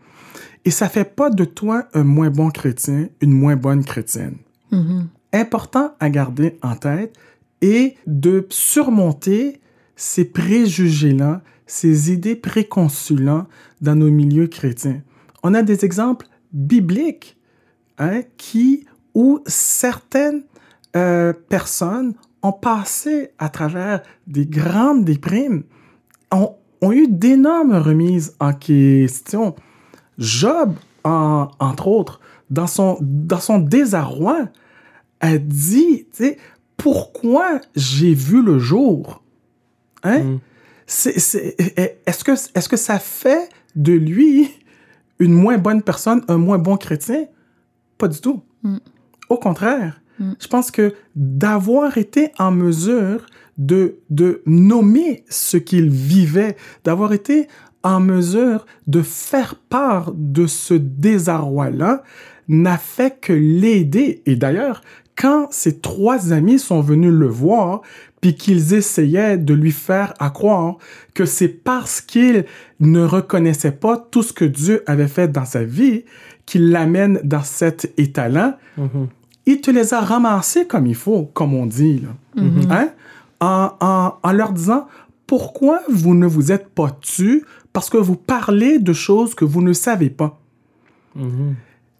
Et 0.66 0.70
ça 0.70 0.90
fait 0.90 1.16
pas 1.16 1.30
de 1.30 1.46
toi 1.46 1.88
un 1.94 2.04
moins 2.04 2.30
bon 2.30 2.50
chrétien, 2.50 3.08
une 3.22 3.32
moins 3.32 3.56
bonne 3.56 3.84
chrétienne. 3.84 4.36
Mm-hmm. 4.70 5.06
Important 5.32 5.94
à 5.98 6.10
garder 6.10 6.58
en 6.60 6.76
tête 6.76 7.16
et 7.62 7.96
de 8.06 8.46
surmonter 8.50 9.62
ces 9.96 10.26
préjugés-là, 10.26 11.42
ces 11.66 12.12
idées 12.12 12.36
préconçues-là 12.36 13.46
dans 13.80 13.94
nos 13.94 14.10
milieux 14.10 14.46
chrétiens 14.46 15.00
on 15.44 15.54
a 15.54 15.62
des 15.62 15.84
exemples 15.84 16.26
bibliques 16.52 17.36
hein, 17.98 18.22
qui, 18.36 18.86
où 19.14 19.40
certaines 19.46 20.42
euh, 20.96 21.32
personnes 21.32 22.14
ont 22.42 22.52
passé 22.52 23.30
à 23.38 23.50
travers 23.50 24.02
des 24.26 24.46
grandes 24.46 25.04
déprimes, 25.04 25.62
ont, 26.32 26.56
ont 26.80 26.92
eu 26.92 27.06
d'énormes 27.06 27.74
remises 27.74 28.34
en 28.40 28.52
question. 28.52 29.54
Job, 30.18 30.74
entre 31.04 31.88
autres, 31.88 32.20
dans 32.50 32.66
son, 32.66 32.96
dans 33.00 33.40
son 33.40 33.58
désarroi, 33.58 34.48
a 35.20 35.36
dit, 35.38 36.06
pourquoi 36.76 37.60
j'ai 37.76 38.14
vu 38.14 38.42
le 38.42 38.58
jour? 38.58 39.22
Hein? 40.02 40.20
Mm. 40.20 40.40
Est-ce 40.86 42.24
que, 42.24 42.32
est 42.32 42.68
que 42.68 42.76
ça 42.76 42.98
fait 42.98 43.48
de 43.74 43.92
lui 43.92 44.50
une 45.18 45.32
moins 45.32 45.58
bonne 45.58 45.82
personne, 45.82 46.22
un 46.28 46.38
moins 46.38 46.58
bon 46.58 46.76
chrétien? 46.76 47.26
Pas 47.98 48.08
du 48.08 48.20
tout. 48.20 48.42
Mm. 48.62 48.78
Au 49.28 49.36
contraire, 49.36 50.00
mm. 50.18 50.32
je 50.38 50.48
pense 50.48 50.70
que 50.70 50.94
d'avoir 51.14 51.98
été 51.98 52.32
en 52.38 52.50
mesure 52.50 53.26
de, 53.58 53.98
de 54.10 54.42
nommer 54.46 55.24
ce 55.28 55.56
qu'il 55.56 55.88
vivait, 55.90 56.56
d'avoir 56.84 57.12
été 57.12 57.48
en 57.82 58.00
mesure 58.00 58.66
de 58.86 59.02
faire 59.02 59.56
part 59.56 60.12
de 60.14 60.46
ce 60.46 60.74
désarroi-là, 60.74 62.02
n'a 62.48 62.78
fait 62.78 63.20
que 63.20 63.32
l'aider. 63.32 64.22
Et 64.26 64.36
d'ailleurs, 64.36 64.82
quand 65.16 65.48
ses 65.50 65.80
trois 65.80 66.32
amis 66.32 66.58
sont 66.58 66.80
venus 66.80 67.12
le 67.12 67.28
voir, 67.28 67.82
puis 68.24 68.34
qu'ils 68.34 68.72
essayaient 68.72 69.36
de 69.36 69.52
lui 69.52 69.70
faire 69.70 70.14
à 70.18 70.30
croire 70.30 70.78
que 71.12 71.26
c'est 71.26 71.46
parce 71.48 72.00
qu'il 72.00 72.46
ne 72.80 73.02
reconnaissait 73.04 73.72
pas 73.72 73.98
tout 73.98 74.22
ce 74.22 74.32
que 74.32 74.46
Dieu 74.46 74.82
avait 74.86 75.08
fait 75.08 75.28
dans 75.30 75.44
sa 75.44 75.62
vie 75.62 76.04
qu'il 76.46 76.70
l'amène 76.70 77.20
dans 77.22 77.42
cet 77.42 77.92
état-là. 77.98 78.58
Mhm. 78.78 79.08
Il 79.44 79.60
te 79.60 79.70
les 79.70 79.92
a 79.92 80.00
ramassés 80.00 80.66
comme 80.66 80.86
il 80.86 80.94
faut, 80.94 81.24
comme 81.34 81.52
on 81.52 81.66
dit, 81.66 81.98
là. 82.00 82.08
Hein? 82.70 82.88
En, 83.40 83.72
en- 83.80 84.14
en 84.22 84.32
leur 84.32 84.54
disant, 84.54 84.86
pourquoi 85.26 85.80
vous 85.90 86.14
ne 86.14 86.26
vous 86.26 86.50
êtes 86.50 86.70
pas 86.70 86.96
tu 87.02 87.44
parce 87.74 87.90
que 87.90 87.98
vous 87.98 88.16
parlez 88.16 88.78
de 88.78 88.94
choses 88.94 89.34
que 89.34 89.44
vous 89.44 89.60
ne 89.60 89.74
savez 89.74 90.08
pas? 90.08 90.40
Mhm. 91.14 91.56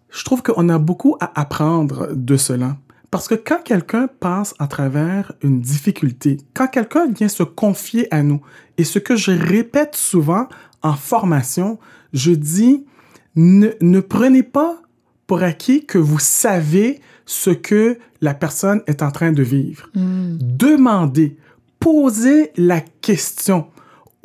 Je 0.09 0.23
trouve 0.25 0.41
qu'on 0.41 0.69
a 0.69 0.79
beaucoup 0.79 1.17
à 1.19 1.39
apprendre 1.39 2.07
de 2.15 2.35
cela. 2.35 2.77
Parce 3.11 3.27
que 3.27 3.35
quand 3.35 3.61
quelqu'un 3.63 4.07
passe 4.07 4.53
à 4.59 4.67
travers 4.67 5.31
une 5.41 5.61
difficulté, 5.61 6.37
quand 6.53 6.67
quelqu'un 6.67 7.07
vient 7.07 7.27
se 7.27 7.43
confier 7.43 8.13
à 8.13 8.23
nous, 8.23 8.41
et 8.77 8.83
ce 8.83 8.99
que 8.99 9.15
je 9.15 9.31
répète 9.31 9.95
souvent 9.95 10.47
en 10.81 10.93
formation, 10.93 11.79
je 12.13 12.31
dis, 12.31 12.85
ne, 13.35 13.69
ne 13.81 13.99
prenez 13.99 14.43
pas 14.43 14.81
pour 15.27 15.43
acquis 15.43 15.85
que 15.85 15.97
vous 15.97 16.19
savez 16.19 17.01
ce 17.25 17.49
que 17.49 17.97
la 18.21 18.33
personne 18.33 18.81
est 18.87 19.01
en 19.01 19.11
train 19.11 19.31
de 19.31 19.43
vivre. 19.43 19.89
Demandez, 19.95 21.37
posez 21.79 22.51
la 22.57 22.81
question 22.81 23.67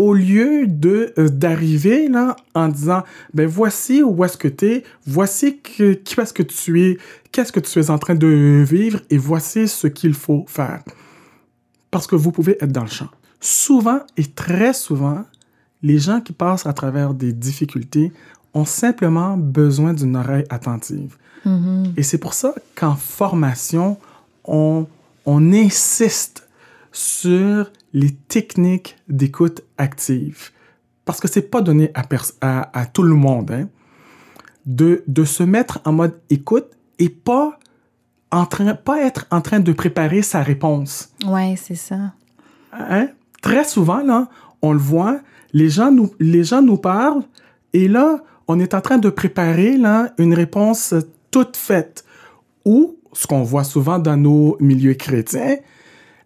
au 0.00 0.14
lieu 0.14 0.66
de 0.66 1.12
euh, 1.18 1.28
d'arriver 1.28 2.08
là 2.08 2.34
en 2.54 2.68
disant 2.68 3.02
ben 3.34 3.46
voici 3.46 4.02
où 4.02 4.24
est-ce 4.24 4.38
que 4.38 4.48
tu 4.48 4.66
es, 4.66 4.84
voici 5.06 5.58
que, 5.58 5.92
qui 5.92 6.18
est-ce 6.18 6.32
que 6.32 6.42
tu 6.42 6.82
es, 6.82 6.98
qu'est-ce 7.32 7.52
que 7.52 7.60
tu 7.60 7.78
es 7.78 7.90
en 7.90 7.98
train 7.98 8.14
de 8.14 8.64
vivre 8.66 9.00
et 9.10 9.18
voici 9.18 9.68
ce 9.68 9.86
qu'il 9.88 10.14
faut 10.14 10.46
faire. 10.48 10.82
Parce 11.90 12.06
que 12.06 12.16
vous 12.16 12.32
pouvez 12.32 12.56
être 12.64 12.72
dans 12.72 12.84
le 12.84 12.88
champ. 12.88 13.10
Souvent 13.40 14.00
et 14.16 14.24
très 14.24 14.72
souvent, 14.72 15.22
les 15.82 15.98
gens 15.98 16.22
qui 16.22 16.32
passent 16.32 16.64
à 16.64 16.72
travers 16.72 17.12
des 17.12 17.34
difficultés 17.34 18.10
ont 18.54 18.64
simplement 18.64 19.36
besoin 19.36 19.92
d'une 19.92 20.16
oreille 20.16 20.46
attentive. 20.48 21.18
Et 21.96 22.02
c'est 22.02 22.18
pour 22.18 22.32
ça 22.34 22.54
qu'en 22.74 22.96
formation, 22.96 23.98
on, 24.44 24.86
on 25.26 25.52
insiste 25.52 26.48
sur 26.90 27.70
les 27.92 28.14
techniques 28.14 28.96
d'écoute 29.08 29.62
active. 29.78 30.50
Parce 31.04 31.20
que 31.20 31.28
c'est 31.28 31.50
pas 31.50 31.60
donné 31.60 31.90
à, 31.94 32.02
pers- 32.02 32.32
à, 32.40 32.78
à 32.78 32.86
tout 32.86 33.02
le 33.02 33.14
monde 33.14 33.50
hein, 33.50 33.68
de, 34.66 35.02
de 35.06 35.24
se 35.24 35.42
mettre 35.42 35.80
en 35.84 35.92
mode 35.92 36.20
écoute 36.28 36.66
et 36.98 37.08
pas, 37.08 37.58
en 38.30 38.46
train, 38.46 38.74
pas 38.74 39.00
être 39.00 39.26
en 39.30 39.40
train 39.40 39.60
de 39.60 39.72
préparer 39.72 40.22
sa 40.22 40.42
réponse. 40.42 41.12
Ouais, 41.26 41.54
c'est 41.56 41.74
ça. 41.74 42.12
Hein? 42.72 43.08
Très 43.42 43.64
souvent, 43.64 44.02
là, 44.02 44.28
on 44.62 44.72
le 44.72 44.78
voit, 44.78 45.20
les 45.52 45.70
gens, 45.70 45.90
nous, 45.90 46.12
les 46.20 46.44
gens 46.44 46.62
nous 46.62 46.76
parlent 46.76 47.22
et 47.72 47.88
là, 47.88 48.22
on 48.46 48.60
est 48.60 48.74
en 48.74 48.80
train 48.80 48.98
de 48.98 49.08
préparer 49.08 49.76
là, 49.76 50.12
une 50.18 50.34
réponse 50.34 50.94
toute 51.30 51.56
faite. 51.56 52.04
Ou, 52.64 52.96
ce 53.12 53.26
qu'on 53.26 53.42
voit 53.42 53.64
souvent 53.64 53.98
dans 53.98 54.16
nos 54.16 54.56
milieux 54.60 54.94
chrétiens, 54.94 55.56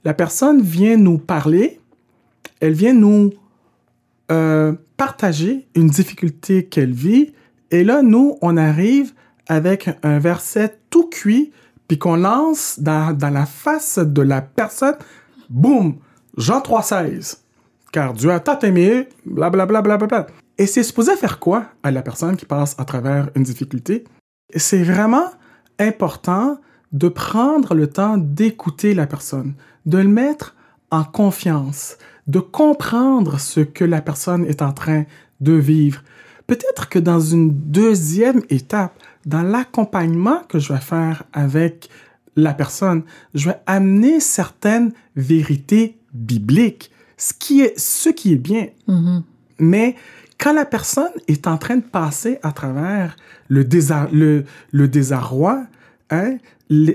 la 0.05 0.15
personne 0.15 0.61
vient 0.61 0.97
nous 0.97 1.19
parler, 1.19 1.81
elle 2.61 2.75
vient 2.75 2.95
nous 2.95 3.33
euh, 4.31 4.75
partager 4.97 5.67
une 5.75 5.89
difficulté 5.89 6.67
qu'elle 6.67 6.93
vit, 6.93 7.33
et 7.71 7.85
là, 7.85 8.03
nous, 8.03 8.39
on 8.43 8.57
arrive 8.57 9.13
avec 9.49 9.91
un 10.03 10.19
verset 10.19 10.79
tout 10.91 11.09
cuit, 11.09 11.53
puis 11.89 11.99
qu'on 11.99 12.17
lance 12.17 12.79
dans, 12.79 13.17
dans 13.17 13.31
la 13.31 13.47
face 13.47 13.99
de 13.99 14.23
la 14.23 14.41
personne, 14.43 14.95
boum, 15.51 15.97
Jean 16.37 16.61
3,16. 16.61 17.39
Car 17.93 18.13
Dieu 18.13 18.31
a 18.31 18.41
tant 18.41 18.59
aimé, 18.61 19.09
blablabla. 19.27 19.83
Bla, 19.83 19.97
bla, 19.97 20.07
bla. 20.07 20.27
Et 20.59 20.67
c'est 20.67 20.83
supposé 20.83 21.17
faire 21.17 21.39
quoi 21.39 21.67
à 21.83 21.91
la 21.91 22.03
personne 22.03 22.37
qui 22.37 22.47
passe 22.47 22.75
à 22.79 22.85
travers 22.85 23.31
une 23.35 23.43
difficulté? 23.43 24.05
C'est 24.55 24.83
vraiment 24.83 25.31
important 25.79 26.59
de 26.93 27.09
prendre 27.09 27.75
le 27.75 27.89
temps 27.89 28.17
d'écouter 28.17 28.95
la 28.95 29.07
personne, 29.07 29.55
de 29.87 29.99
le 29.99 30.09
mettre 30.09 30.55
en 30.91 31.05
confiance, 31.05 31.97
de 32.27 32.39
comprendre 32.41 33.39
ce 33.39 33.61
que 33.61 33.85
la 33.85 34.01
personne 34.01 34.45
est 34.47 34.63
en 34.63 34.73
train 34.73 35.05
de 35.41 35.53
vivre. 35.53 36.03
Peut-être 36.47 36.89
que 36.89 36.99
dans 36.99 37.21
une 37.21 37.51
deuxième 37.51 38.43
étape, 38.51 38.99
dans 39.27 39.43
l'accompagnement 39.43 40.41
que 40.49 40.59
je 40.59 40.73
vais 40.73 40.81
faire 40.81 41.25
avec 41.33 41.89
la 42.37 42.53
personne, 42.53 43.03
je 43.35 43.49
vais 43.51 43.57
amener 43.67 44.21
certaines 44.21 44.93
vérités 45.17 45.99
bibliques, 46.13 46.91
ce 47.17 47.33
qui 47.33 47.61
est, 47.61 47.79
ce 47.79 48.09
qui 48.09 48.33
est 48.33 48.37
bien. 48.37 48.67
Mais 49.59 49.97
quand 50.39 50.53
la 50.53 50.65
personne 50.65 51.13
est 51.29 51.47
en 51.47 51.57
train 51.59 51.77
de 51.77 51.83
passer 51.83 52.39
à 52.43 52.53
travers 52.53 53.17
le, 53.49 53.65
désar- 53.65 54.09
le, 54.13 54.45
le 54.73 54.89
désarroi, 54.89 55.65
hein, 56.11 56.37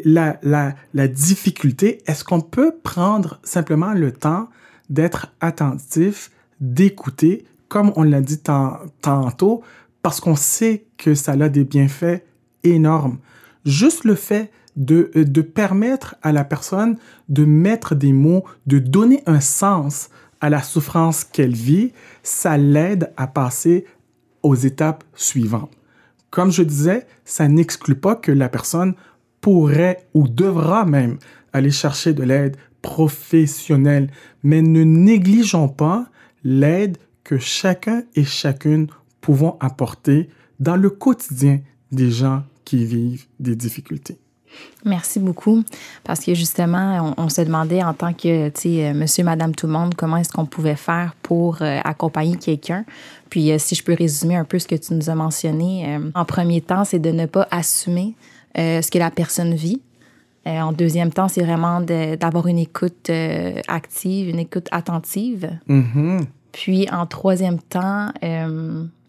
la, 0.05 1.07
difficulté, 1.07 2.01
est-ce 2.05 2.23
qu'on 2.23 2.41
peut 2.41 2.73
prendre 2.83 3.39
simplement 3.43 3.93
le 3.93 4.11
temps 4.11 4.49
d'être 4.89 5.33
attentif, 5.39 6.31
d'écouter, 6.59 7.45
comme 7.67 7.91
on 7.95 8.03
l'a 8.03 8.21
dit 8.21 8.39
tan- 8.39 8.79
tantôt, 9.01 9.61
parce 10.01 10.19
qu'on 10.19 10.35
sait 10.35 10.85
que 10.97 11.13
ça 11.13 11.33
a 11.33 11.49
des 11.49 11.63
bienfaits 11.63 12.23
énormes. 12.63 13.19
Juste 13.65 14.03
le 14.05 14.15
fait 14.15 14.51
de, 14.75 15.11
euh, 15.15 15.25
de 15.25 15.41
permettre 15.41 16.15
à 16.21 16.31
la 16.31 16.43
personne 16.43 16.97
de 17.27 17.45
mettre 17.45 17.95
des 17.95 18.13
mots, 18.13 18.45
de 18.65 18.79
donner 18.79 19.21
un 19.25 19.39
sens 19.39 20.09
à 20.41 20.49
la 20.49 20.63
souffrance 20.63 21.23
qu'elle 21.23 21.53
vit, 21.53 21.91
ça 22.23 22.57
l'aide 22.57 23.11
à 23.17 23.27
passer 23.27 23.85
aux 24.41 24.55
étapes 24.55 25.03
suivantes. 25.15 25.71
Comme 26.29 26.51
je 26.51 26.63
disais, 26.63 27.07
ça 27.25 27.47
n'exclut 27.47 27.95
pas 27.95 28.15
que 28.15 28.31
la 28.31 28.49
personne 28.49 28.93
pourrait 29.49 30.05
ou 30.13 30.27
devra 30.27 30.85
même 30.85 31.17
aller 31.53 31.71
chercher 31.71 32.13
de 32.13 32.21
l'aide 32.21 32.55
professionnelle, 32.83 34.11
mais 34.43 34.61
ne 34.61 34.83
négligeons 34.83 35.69
pas 35.69 36.05
l'aide 36.43 36.99
que 37.23 37.39
chacun 37.39 38.03
et 38.13 38.25
chacune 38.25 38.85
pouvons 39.21 39.57
apporter 39.59 40.29
dans 40.59 40.75
le 40.75 40.91
quotidien 40.91 41.61
des 41.91 42.11
gens 42.11 42.43
qui 42.63 42.85
vivent 42.85 43.25
des 43.39 43.55
difficultés. 43.55 44.19
Merci 44.85 45.19
beaucoup. 45.19 45.63
Parce 46.03 46.19
que 46.19 46.35
justement, 46.35 47.15
on, 47.17 47.23
on 47.23 47.29
se 47.29 47.41
demandait 47.41 47.81
en 47.83 47.95
tant 47.95 48.13
que, 48.13 48.51
euh, 48.67 48.93
monsieur, 48.93 49.23
madame, 49.23 49.55
tout 49.55 49.65
le 49.65 49.73
monde, 49.73 49.95
comment 49.95 50.17
est-ce 50.17 50.31
qu'on 50.31 50.45
pouvait 50.45 50.75
faire 50.75 51.15
pour 51.23 51.63
euh, 51.63 51.79
accompagner 51.83 52.35
quelqu'un. 52.35 52.85
Puis, 53.31 53.51
euh, 53.51 53.57
si 53.57 53.73
je 53.73 53.83
peux 53.83 53.95
résumer 53.95 54.35
un 54.35 54.45
peu 54.45 54.59
ce 54.59 54.67
que 54.67 54.75
tu 54.75 54.93
nous 54.93 55.09
as 55.09 55.15
mentionné, 55.15 55.99
en 56.13 56.25
premier 56.25 56.61
temps, 56.61 56.85
c'est 56.85 56.99
de 56.99 57.09
ne 57.09 57.25
pas 57.25 57.47
assumer 57.49 58.13
euh, 58.57 58.81
ce 58.81 58.89
que 58.89 58.97
la 58.97 59.11
personne 59.11 59.53
vit. 59.53 59.81
Euh, 60.47 60.59
en 60.61 60.71
deuxième 60.71 61.11
temps, 61.11 61.27
c'est 61.27 61.43
vraiment 61.43 61.81
d'avoir 61.81 62.47
une 62.47 62.57
écoute 62.57 63.09
euh, 63.09 63.59
active, 63.67 64.29
une 64.29 64.39
écoute 64.39 64.67
attentive. 64.71 65.49
Mhm. 65.67 66.25
Puis, 66.51 66.87
en 66.91 67.05
troisième 67.05 67.59
temps, 67.59 68.11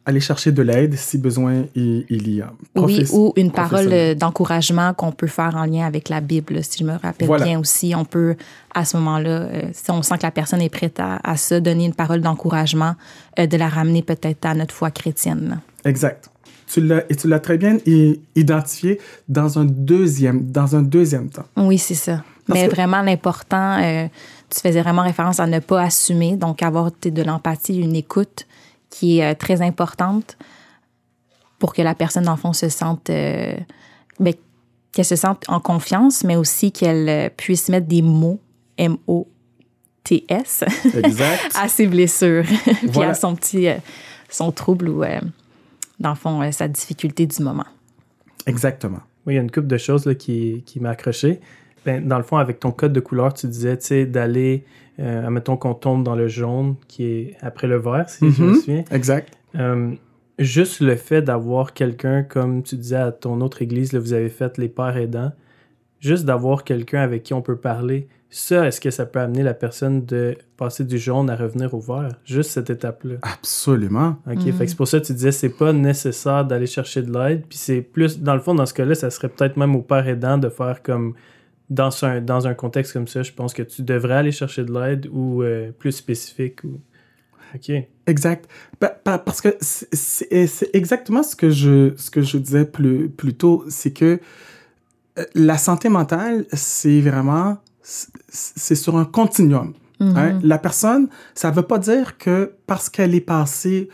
Aller 0.06 0.20
chercher 0.20 0.50
de 0.50 0.62
l'aide 0.62 0.96
si 0.96 1.18
besoin 1.18 1.66
il, 1.74 2.06
il 2.08 2.34
y 2.34 2.40
a. 2.40 2.52
Oui, 2.74 3.04
ou 3.12 3.32
une 3.36 3.52
parole 3.52 4.14
d'encouragement 4.16 4.92
qu'on 4.94 5.12
peut 5.12 5.26
faire 5.26 5.54
en 5.56 5.66
lien 5.66 5.86
avec 5.86 6.08
la 6.08 6.20
Bible. 6.20 6.64
Si 6.64 6.78
je 6.80 6.84
me 6.84 6.96
rappelle 6.96 7.28
Voilà. 7.28 7.44
bien 7.44 7.60
aussi, 7.60 7.94
on 7.94 8.06
peut, 8.06 8.34
à 8.74 8.84
ce 8.86 8.96
moment-là, 8.96 9.48
si 9.72 9.90
on 9.90 10.02
sent 10.02 10.16
que 10.16 10.22
la 10.22 10.30
personne 10.30 10.62
est 10.62 10.70
prête 10.70 10.98
à, 10.98 11.20
à 11.22 11.36
se 11.36 11.54
donner 11.54 11.84
une 11.84 11.94
parole 11.94 12.22
d'encouragement, 12.22 12.94
de 13.36 13.56
la 13.56 13.68
ramener 13.68 14.02
peut-être 14.02 14.46
à 14.46 14.54
notre 14.54 14.74
foi 14.74 14.90
chrétienne. 14.90 15.60
Exact. 15.84 16.30
Tu 16.72 16.80
l'as, 16.80 17.02
et 17.10 17.16
tu 17.16 17.26
l'as 17.28 17.40
très 17.40 17.58
bien 17.58 17.78
identifié 18.36 19.00
dans 19.28 19.58
un 19.58 19.64
deuxième, 19.64 20.50
dans 20.50 20.76
un 20.76 20.82
deuxième 20.82 21.28
temps. 21.28 21.46
Oui, 21.56 21.78
c'est 21.78 21.94
ça. 21.94 22.22
Parce 22.46 22.60
Mais 22.60 22.68
que- 22.68 22.74
vraiment, 22.74 23.02
l'important, 23.02 23.78
euh, 23.82 24.06
tu 24.48 24.60
faisais 24.60 24.80
vraiment 24.82 25.02
référence 25.02 25.40
à 25.40 25.46
ne 25.46 25.58
pas 25.58 25.82
assumer, 25.82 26.36
donc 26.36 26.62
avoir 26.62 26.90
de 27.02 27.22
l'empathie, 27.22 27.78
une 27.80 27.96
écoute 27.96 28.46
qui 28.88 29.18
est 29.18 29.32
euh, 29.32 29.34
très 29.34 29.62
importante 29.62 30.36
pour 31.58 31.74
que 31.74 31.82
la 31.82 31.94
personne, 31.94 32.24
dans 32.24 32.32
le 32.32 32.38
fond, 32.38 32.52
se 32.52 32.68
sente, 32.68 33.10
euh, 33.10 33.54
ben, 34.18 34.34
qu'elle 34.92 35.04
se 35.04 35.16
sente 35.16 35.44
en 35.48 35.60
confiance, 35.60 36.24
mais 36.24 36.36
aussi 36.36 36.72
qu'elle 36.72 37.30
puisse 37.36 37.68
mettre 37.68 37.86
des 37.86 38.02
mots, 38.02 38.40
M-O-T-S, 38.78 40.64
Exact. 41.04 41.50
à 41.54 41.68
ses 41.68 41.86
blessures, 41.86 42.44
puis 42.64 42.76
Voilà. 42.88 43.10
à 43.10 43.14
son 43.14 43.34
petit, 43.34 43.68
son 44.28 44.52
trouble 44.52 44.88
ou, 44.88 45.02
dans 46.00 46.10
le 46.10 46.16
fond, 46.16 46.42
euh, 46.42 46.50
sa 46.50 46.66
difficulté 46.68 47.26
du 47.26 47.42
moment. 47.42 47.66
Exactement. 48.46 49.00
Oui, 49.26 49.34
il 49.34 49.36
y 49.36 49.38
a 49.38 49.42
une 49.42 49.50
couple 49.50 49.66
de 49.66 49.76
choses 49.76 50.06
là, 50.06 50.14
qui, 50.14 50.62
qui 50.66 50.80
m'a 50.80 50.90
accroché. 50.90 51.40
Ben, 51.84 52.06
dans 52.06 52.16
le 52.18 52.24
fond, 52.24 52.36
avec 52.38 52.58
ton 52.60 52.72
code 52.72 52.92
de 52.92 53.00
couleur, 53.00 53.32
tu 53.34 53.46
disais, 53.46 53.76
tu 53.78 53.86
sais, 53.86 54.06
d'aller, 54.06 54.64
euh, 54.98 55.26
admettons 55.26 55.56
qu'on 55.56 55.74
tombe 55.74 56.02
dans 56.04 56.14
le 56.16 56.28
jaune, 56.28 56.74
qui 56.88 57.04
est 57.04 57.36
après 57.40 57.66
le 57.66 57.76
vert, 57.78 58.08
si 58.08 58.30
je 58.30 58.42
me 58.42 58.48
Mhm. 58.50 58.54
souviens. 58.56 58.84
Exact. 58.90 59.32
Euh, 59.56 59.92
juste 60.38 60.80
le 60.80 60.96
fait 60.96 61.22
d'avoir 61.22 61.72
quelqu'un, 61.74 62.22
comme 62.22 62.62
tu 62.62 62.76
disais 62.76 62.96
à 62.96 63.12
ton 63.12 63.40
autre 63.40 63.62
église, 63.62 63.92
là, 63.92 64.00
vous 64.00 64.12
avez 64.12 64.28
fait 64.30 64.56
les 64.58 64.68
pères 64.68 64.96
aidants, 64.96 65.32
juste 66.00 66.24
d'avoir 66.24 66.64
quelqu'un 66.64 67.00
avec 67.02 67.22
qui 67.22 67.34
on 67.34 67.42
peut 67.42 67.56
parler, 67.56 68.08
ça, 68.30 68.66
est-ce 68.66 68.80
que 68.80 68.90
ça 68.90 69.06
peut 69.06 69.18
amener 69.18 69.42
la 69.42 69.54
personne 69.54 70.04
de 70.06 70.38
passer 70.56 70.84
du 70.84 70.98
jaune 70.98 71.28
à 71.28 71.36
revenir 71.36 71.74
au 71.74 71.80
vert? 71.80 72.10
Juste 72.24 72.52
cette 72.52 72.70
étape-là. 72.70 73.16
Absolument. 73.22 74.16
OK, 74.30 74.42
fait 74.42 74.64
que 74.64 74.66
c'est 74.66 74.76
pour 74.76 74.86
ça 74.88 75.00
que 75.00 75.06
tu 75.06 75.12
disais 75.14 75.32
c'est 75.32 75.48
pas 75.48 75.72
nécessaire 75.72 76.44
d'aller 76.44 76.66
chercher 76.66 77.02
de 77.02 77.12
l'aide, 77.12 77.44
puis 77.48 77.58
c'est 77.58 77.80
plus, 77.82 78.20
dans 78.20 78.34
le 78.34 78.40
fond, 78.40 78.54
dans 78.54 78.66
ce 78.66 78.74
cas-là, 78.74 78.94
ça 78.94 79.10
serait 79.10 79.28
peut-être 79.28 79.56
même 79.56 79.74
au 79.74 79.82
père 79.82 80.06
aidant 80.06 80.38
de 80.38 80.48
faire 80.48 80.82
comme, 80.82 81.14
dans 81.70 81.90
un, 82.04 82.20
dans 82.20 82.46
un 82.46 82.54
contexte 82.54 82.92
comme 82.92 83.08
ça, 83.08 83.22
je 83.22 83.32
pense 83.32 83.52
que 83.52 83.62
tu 83.62 83.82
devrais 83.82 84.14
aller 84.14 84.32
chercher 84.32 84.64
de 84.64 84.72
l'aide 84.72 85.08
ou 85.12 85.42
euh, 85.42 85.72
plus 85.72 85.92
spécifique. 85.92 86.62
Ou... 86.64 86.80
OK. 87.54 87.72
Exact. 88.06 88.48
Pa- 88.78 88.88
pa- 88.90 89.18
parce 89.18 89.40
que 89.40 89.56
c'est 89.60 90.70
exactement 90.72 91.22
ce 91.24 91.34
que 91.34 91.50
je, 91.50 91.92
ce 91.96 92.10
que 92.10 92.22
je 92.22 92.38
disais 92.38 92.64
plus, 92.64 93.08
plus 93.08 93.34
tôt, 93.34 93.64
c'est 93.68 93.92
que 93.92 94.20
euh, 95.18 95.24
la 95.34 95.58
santé 95.58 95.88
mentale, 95.88 96.44
c'est 96.52 97.00
vraiment, 97.00 97.58
c'est- 98.28 98.74
sur 98.74 98.96
un 98.96 99.04
continuum. 99.04 99.72
Hein? 100.00 100.38
La 100.42 100.56
personne, 100.58 101.08
ça 101.34 101.50
ne 101.50 101.56
veut 101.56 101.62
pas 101.62 101.78
dire 101.78 102.16
que 102.16 102.54
parce 102.66 102.88
qu'elle 102.88 103.14
est 103.14 103.20
passée 103.20 103.88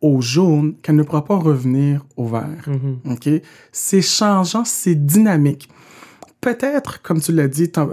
au 0.00 0.20
jaune, 0.20 0.74
qu'elle 0.82 0.96
ne 0.96 1.04
pourra 1.04 1.24
pas 1.24 1.36
revenir 1.36 2.04
au 2.16 2.26
vert. 2.26 2.64
OK? 3.08 3.28
C'est 3.70 4.02
changeant, 4.02 4.64
c'est 4.64 4.96
dynamique. 4.96 5.68
Peut-être, 6.40 7.00
comme 7.02 7.20
tu 7.20 7.30
l'as 7.32 7.46
dit 7.46 7.70
tan- 7.70 7.90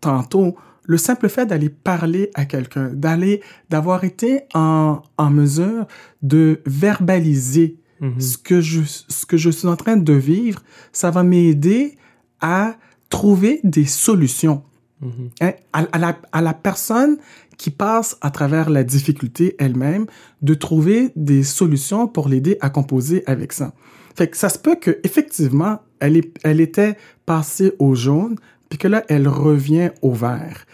tantôt, 0.00 0.54
le 0.84 0.96
simple 0.96 1.28
fait 1.28 1.46
d'aller 1.46 1.70
parler 1.70 2.30
à 2.34 2.44
quelqu'un, 2.44 2.90
d'aller, 2.92 3.40
d'avoir 3.70 4.04
été 4.04 4.42
en, 4.54 5.02
en 5.16 5.30
mesure 5.30 5.86
de 6.22 6.60
verbaliser 6.66 7.78
Mhm. 8.00 8.20
ce, 8.20 8.36
que 8.38 8.60
je, 8.60 8.82
ce 8.84 9.24
que 9.26 9.36
je 9.36 9.50
suis 9.50 9.66
en 9.68 9.76
train 9.76 9.96
de 9.96 10.12
vivre, 10.12 10.60
ça 10.92 11.10
va 11.10 11.22
m'aider 11.22 11.96
à 12.40 12.74
trouver 13.08 13.60
des 13.64 13.84
solutions. 13.86 14.62
Mhm. 15.04 15.30
Hein, 15.40 15.52
à, 15.72 16.40
la, 16.40 16.54
personne 16.54 17.18
qui 17.58 17.70
passe 17.70 18.16
à 18.20 18.30
travers 18.30 18.70
la 18.70 18.82
difficulté 18.84 19.54
elle-même, 19.58 20.06
de 20.42 20.54
trouver 20.54 21.10
des 21.14 21.42
solutions 21.42 22.08
pour 22.08 22.28
l'aider 22.28 22.56
à 22.60 22.70
composer 22.70 23.22
avec 23.26 23.52
ça. 23.52 23.72
Fait 24.16 24.28
que 24.28 24.36
ça 24.36 24.48
se 24.48 24.58
peut 24.58 24.76
que 24.76 24.98
effectivement, 25.04 25.80
elle, 26.00 26.20
elle 26.42 26.60
était 26.60 26.96
passée 27.26 27.72
au 27.78 27.94
jaune, 27.94 28.36
puis 28.68 28.78
que 28.78 28.88
là, 28.88 29.04
elle 29.08 29.28
revient 29.28 29.90
au 30.02 30.12
vert. 30.12 30.66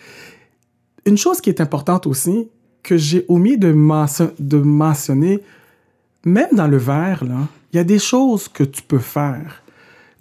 Une 1.06 1.18
chose 1.18 1.40
qui 1.40 1.50
est 1.50 1.60
importante 1.60 2.06
aussi, 2.06 2.48
que 2.82 2.96
j'ai 2.96 3.24
omis 3.28 3.58
de, 3.58 3.74
de 4.38 4.56
mentionner, 4.58 5.40
même 6.24 6.48
dans 6.52 6.66
le 6.66 6.76
vert, 6.76 7.24
il 7.72 7.76
y 7.76 7.78
a 7.78 7.84
des 7.84 7.98
choses 7.98 8.48
que 8.48 8.64
tu 8.64 8.82
peux 8.82 8.98
faire. 8.98 9.62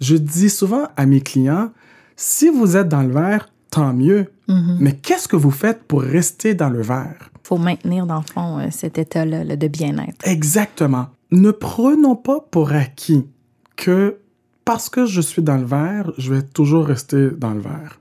Je 0.00 0.16
dis 0.16 0.50
souvent 0.50 0.88
à 0.96 1.06
mes 1.06 1.20
clients, 1.20 1.70
si 2.16 2.48
vous 2.48 2.76
êtes 2.76 2.88
dans 2.88 3.02
le 3.02 3.12
vert, 3.12 3.48
tant 3.70 3.92
mieux. 3.92 4.26
Mhm. 4.48 4.78
Mais 4.80 4.92
qu'est-ce 4.92 5.28
que 5.28 5.36
vous 5.36 5.50
faites 5.50 5.84
pour 5.84 6.02
rester 6.02 6.54
dans 6.54 6.70
le 6.70 6.82
vert? 6.82 7.30
faut 7.50 7.58
maintenir, 7.58 8.06
dans 8.06 8.18
le 8.20 8.32
fond, 8.32 8.58
euh, 8.60 8.68
cet 8.70 8.96
état-là 8.96 9.42
là, 9.42 9.56
de 9.56 9.66
bien-être. 9.66 10.24
Exactement. 10.24 11.08
Ne 11.32 11.50
prenons 11.50 12.14
pas 12.14 12.38
pour 12.48 12.70
acquis 12.70 13.26
que 13.74 14.18
parce 14.64 14.88
que 14.88 15.04
je 15.04 15.20
suis 15.20 15.42
dans 15.42 15.56
le 15.56 15.64
vert, 15.64 16.12
je 16.16 16.32
vais 16.32 16.42
toujours 16.42 16.86
rester 16.86 17.30
dans 17.30 17.50
le 17.50 17.60
vert. 17.60 17.98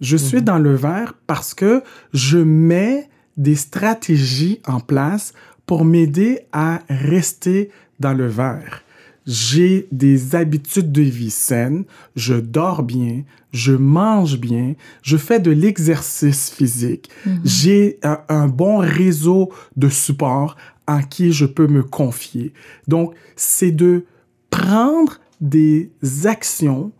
Je 0.00 0.16
suis 0.16 0.42
dans 0.42 0.58
le 0.58 0.76
vert 0.76 1.14
parce 1.26 1.54
que 1.54 1.82
je 2.12 2.38
mets 2.38 3.08
des 3.36 3.56
stratégies 3.56 4.60
en 4.64 4.78
place 4.78 5.32
pour 5.66 5.84
m'aider 5.84 6.42
à 6.52 6.78
rester 6.88 7.70
dans 7.98 8.12
le 8.12 8.28
vert. 8.28 8.84
J'ai 9.26 9.88
des 9.90 10.36
habitudes 10.36 10.92
de 10.92 11.02
vie 11.02 11.30
saines, 11.30 11.84
je 12.14 12.34
dors 12.34 12.84
bien, 12.84 13.24
je 13.52 13.72
mange 13.72 14.38
bien, 14.38 14.74
je 15.02 15.16
fais 15.16 15.40
de 15.40 15.50
l'exercice 15.50 16.50
physique, 16.50 17.10
j'ai 17.44 17.98
un, 18.02 18.20
un 18.28 18.48
bon 18.48 18.78
réseau 18.78 19.50
de 19.76 19.88
support 19.88 20.56
en 20.86 21.02
qui 21.02 21.32
je 21.32 21.46
peux 21.46 21.66
me 21.66 21.82
confier. 21.82 22.52
Donc, 22.88 23.14
c'est 23.36 23.70
de 23.70 24.04
prendre 24.50 25.18
des 25.40 25.90
actions 26.24 26.92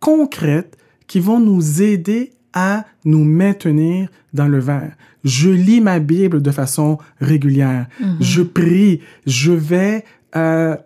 concrètes 0.00 0.76
qui 1.06 1.20
vont 1.20 1.40
nous 1.40 1.82
aider 1.82 2.32
à 2.52 2.84
nous 3.04 3.24
maintenir 3.24 4.08
dans 4.32 4.48
le 4.48 4.58
vert. 4.58 4.94
Je 5.24 5.50
lis 5.50 5.80
ma 5.80 5.98
Bible 5.98 6.42
de 6.42 6.50
façon 6.50 6.98
régulière. 7.20 7.86
Je 8.20 8.42
prie. 8.42 9.00
Je 9.26 9.52
vais 9.52 10.04
euh, 10.36 10.76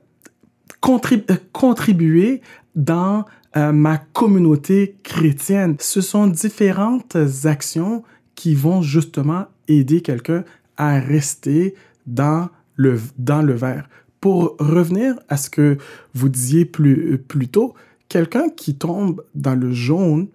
euh, 0.85 1.37
contribuer 1.53 2.41
dans 2.75 3.25
euh, 3.57 3.73
ma 3.73 3.99
communauté 3.99 4.97
chrétienne. 5.03 5.77
Ce 5.79 6.01
sont 6.01 6.27
différentes 6.27 7.17
actions 7.45 8.03
qui 8.35 8.55
vont 8.55 8.83
justement 8.83 9.47
aider 9.69 10.01
quelqu'un 10.01 10.45
à 10.77 10.99
rester 10.99 11.75
dans 12.07 12.49
le, 12.77 13.01
dans 13.19 13.43
le 13.43 13.53
vert. 13.55 13.89
Pour 14.21 14.57
revenir 14.59 15.19
à 15.29 15.37
ce 15.37 15.51
que 15.51 15.77
vous 16.15 16.29
disiez 16.29 16.65
plus, 16.65 17.19
plus 17.19 17.49
tôt, 17.49 17.75
quelqu'un 18.09 18.49
qui 18.49 18.75
tombe 18.77 19.23
dans 19.35 19.55
le 19.55 19.73
jaune 19.73 20.29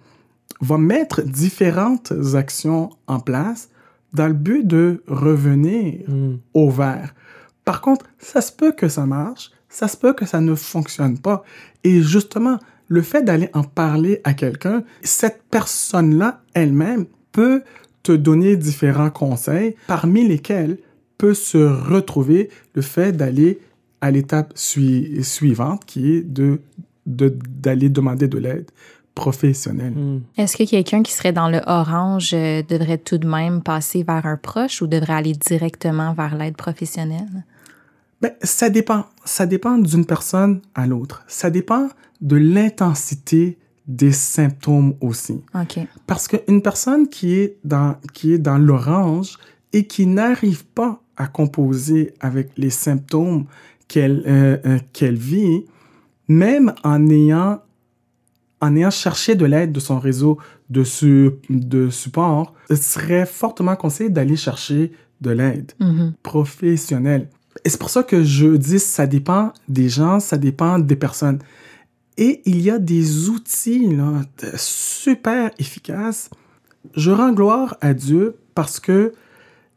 va 0.62 0.78
mettre 0.78 1.22
différentes 1.24 2.14
actions 2.34 2.90
en 3.08 3.20
place 3.20 3.70
dans 4.14 4.28
le 4.28 4.34
but 4.34 4.66
de 4.66 5.04
revenir 5.08 6.02
Mhm. 6.08 6.40
au 6.54 6.70
vert. 6.70 7.14
Par 7.66 7.82
contre, 7.82 8.06
ça 8.18 8.42
se 8.42 8.52
peut 8.52 8.72
que 8.72 8.88
ça 8.88 9.06
marche, 9.06 9.52
ça 9.70 9.88
se 9.88 9.98
peut 9.98 10.14
que 10.14 10.26
ça 10.26 10.40
ne 10.40 10.56
fonctionne 10.56 11.18
pas. 11.20 11.44
Et 11.84 12.02
justement, 12.02 12.60
le 12.88 13.02
fait 13.02 13.24
d'aller 13.24 13.50
en 13.54 13.64
parler 13.64 14.22
à 14.24 14.34
quelqu'un, 14.34 14.84
cette 15.02 15.42
personne-là 15.52 16.42
elle-même 16.54 17.06
peut 17.32 17.62
te 18.04 18.12
donner 18.14 18.56
différents 18.56 19.10
conseils, 19.10 19.76
parmi 19.88 20.28
lesquels 20.28 20.78
peut 21.18 21.34
se 21.34 21.58
retrouver 21.58 22.50
le 22.74 22.82
fait 22.82 23.12
d'aller 23.12 23.60
à 24.02 24.12
l'étape 24.12 24.54
sui- 24.56 25.24
suivante, 25.24 25.84
qui 25.86 26.14
est 26.14 26.22
de 26.22 26.60
de- 27.06 27.38
d'aller 27.62 27.88
demander 27.90 28.28
de 28.28 28.38
l'aide 28.38 28.70
professionnelle. 29.16 29.94
Mhm. 29.96 30.22
Est-ce 30.38 30.58
que 30.58 30.64
quelqu'un 30.70 31.02
qui 31.04 31.12
serait 31.14 31.32
dans 31.34 31.50
le 31.50 31.60
orange 31.66 32.32
euh, 32.34 32.62
devrait 32.68 32.98
tout 32.98 33.18
de 33.18 33.28
même 33.28 33.64
passer 33.64 34.04
vers 34.04 34.26
un 34.26 34.38
proche 34.38 34.82
ou 34.82 34.88
devrait 34.88 35.14
aller 35.14 35.32
directement 35.34 36.14
vers 36.14 36.36
l'aide 36.38 36.56
professionnelle? 36.56 37.46
Ben, 38.22 38.32
ça 38.44 38.70
dépend. 38.70 39.06
Ça 39.26 39.46
dépend 39.46 39.78
d'une 39.78 40.06
personne 40.06 40.62
à 40.76 40.86
l'autre. 40.86 41.24
Ça 41.28 41.50
dépend 41.50 41.88
de 42.22 42.36
l'intensité 42.38 43.58
des 43.88 44.12
symptômes 44.12 44.96
aussi. 45.02 45.42
Parce 46.08 46.28
qu'une 46.28 46.62
personne 46.62 47.08
qui 47.10 47.34
est 47.36 47.58
dans, 47.64 47.96
qui 48.14 48.34
est 48.34 48.38
dans 48.40 48.58
l'orange 48.58 49.38
et 49.74 49.86
qui 49.88 50.06
n'arrive 50.06 50.66
pas 50.66 51.02
à 51.16 51.28
composer 51.28 52.14
avec 52.20 52.50
les 52.58 52.70
symptômes 52.70 53.46
qu'elle 53.88 54.24
euh, 54.28 54.58
euh, 54.66 54.80
qu'elle 54.94 55.16
vit, 55.16 55.64
même 56.28 56.74
en 56.84 57.10
ayant, 57.10 57.62
en 58.60 58.76
ayant 58.76 58.90
cherché 58.92 59.36
de 59.36 59.46
l'aide 59.46 59.72
de 59.72 59.80
son 59.80 60.00
réseau 60.00 60.38
de, 60.70 60.84
su- 60.84 61.32
de 61.50 61.90
support, 61.90 62.54
ce 62.70 62.76
serait 62.76 63.26
fortement 63.26 63.76
conseillé 63.78 64.10
d'aller 64.10 64.36
chercher 64.36 64.92
de 65.22 65.30
l'aide 65.32 65.72
Mhm. 65.80 66.14
professionnelle. 66.24 67.30
Et 67.64 67.70
c'est 67.70 67.80
pour 67.80 67.90
ça 67.90 68.04
que 68.04 68.24
je 68.24 68.48
dis 68.58 68.80
ça 68.80 69.08
dépend 69.08 69.54
des 69.70 69.88
gens, 69.90 70.20
ça 70.20 70.38
dépend 70.38 70.78
des 70.80 70.96
personnes. 70.98 71.40
Et 72.18 72.42
il 72.46 72.62
y 72.62 72.70
a 72.72 72.80
des 72.80 73.30
outils 73.30 73.88
là, 73.96 74.22
de- 74.42 74.52
super 74.58 75.52
efficaces. 75.60 76.30
Je 76.96 77.12
rends 77.12 77.34
gloire 77.34 77.78
à 77.82 77.94
Dieu 77.94 78.38
parce 78.56 78.80
que 78.80 79.14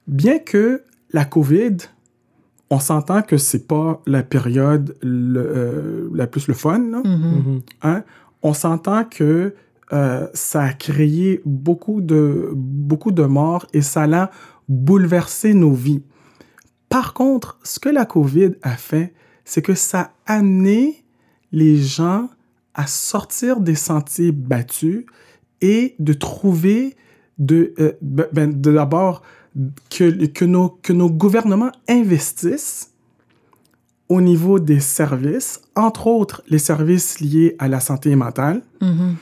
bien 0.06 0.38
que 0.38 0.82
la 1.12 1.24
COVID, 1.24 1.76
on 2.70 2.78
s'entend 2.78 3.22
que 3.22 3.36
c'est 3.36 3.66
pas 3.66 4.00
la 4.06 4.22
période 4.22 4.96
le- 5.02 5.40
euh, 5.40 6.08
la 6.14 6.26
plus 6.26 6.46
le 6.48 6.54
fun, 6.54 6.78
là, 6.90 7.02
Mhm. 7.04 7.42
Mhm. 7.44 7.60
hein, 7.82 8.04
on 8.42 8.54
s'entend 8.54 9.04
que 9.04 9.54
euh, 9.92 10.28
ça 10.34 10.62
a 10.62 10.72
créé 10.72 11.42
beaucoup 11.44 12.00
de, 12.00 12.50
beaucoup 12.54 13.10
de 13.10 13.24
morts 13.24 13.66
et 13.74 13.82
ça 13.82 14.04
a 14.04 14.30
bouleversé 14.68 15.52
nos 15.52 15.72
vies. 15.72 16.04
Par 16.88 17.12
contre, 17.12 17.58
ce 17.64 17.80
que 17.80 17.88
la 17.88 18.04
COVID 18.04 18.52
a 18.62 18.76
fait, 18.76 19.12
c'est 19.44 19.62
que 19.62 19.74
ça 19.74 20.12
a 20.26 20.34
amené 20.36 20.99
les 21.52 21.76
gens 21.82 22.28
à 22.74 22.86
sortir 22.86 23.60
des 23.60 23.74
sentiers 23.74 24.32
battus 24.32 25.04
et 25.60 25.94
de 25.98 26.12
trouver 26.12 26.96
de, 27.38 27.74
euh, 27.78 27.92
ben- 28.02 28.28
ben, 28.32 28.60
de 28.60 28.72
d'abord 28.72 29.22
que, 29.90 30.26
que, 30.26 30.44
nos, 30.44 30.68
que 30.82 30.92
nos 30.92 31.10
gouvernements 31.10 31.72
investissent 31.88 32.90
au 34.08 34.20
niveau 34.20 34.58
des 34.58 34.80
services, 34.80 35.60
entre 35.76 36.06
autres 36.06 36.42
les 36.48 36.58
services 36.58 37.20
liés 37.20 37.56
à 37.58 37.68
la 37.68 37.80
santé 37.80 38.14
mentale, 38.16 38.62
Mhm. 38.80 39.16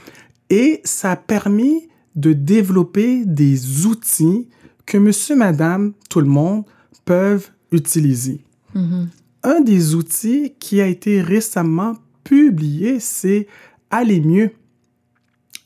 et 0.51 0.81
ça 0.85 1.13
a 1.13 1.17
permis 1.17 1.89
de 2.17 2.33
développer 2.33 3.25
des 3.25 3.87
outils 3.87 4.49
que 4.87 4.97
monsieur, 4.99 5.37
madame, 5.37 5.93
tout 6.11 6.21
le 6.21 6.27
monde 6.27 6.65
peuvent 7.05 7.49
utiliser. 7.71 8.41
Mhm. 8.75 9.09
Un 9.45 9.61
des 9.61 9.95
outils 9.95 10.55
qui 10.59 10.81
a 10.81 10.87
été 10.87 11.21
récemment 11.21 11.95
publié, 12.29 13.01
c'est 13.01 13.47
Aller 13.91 14.21
mieux. 14.21 14.51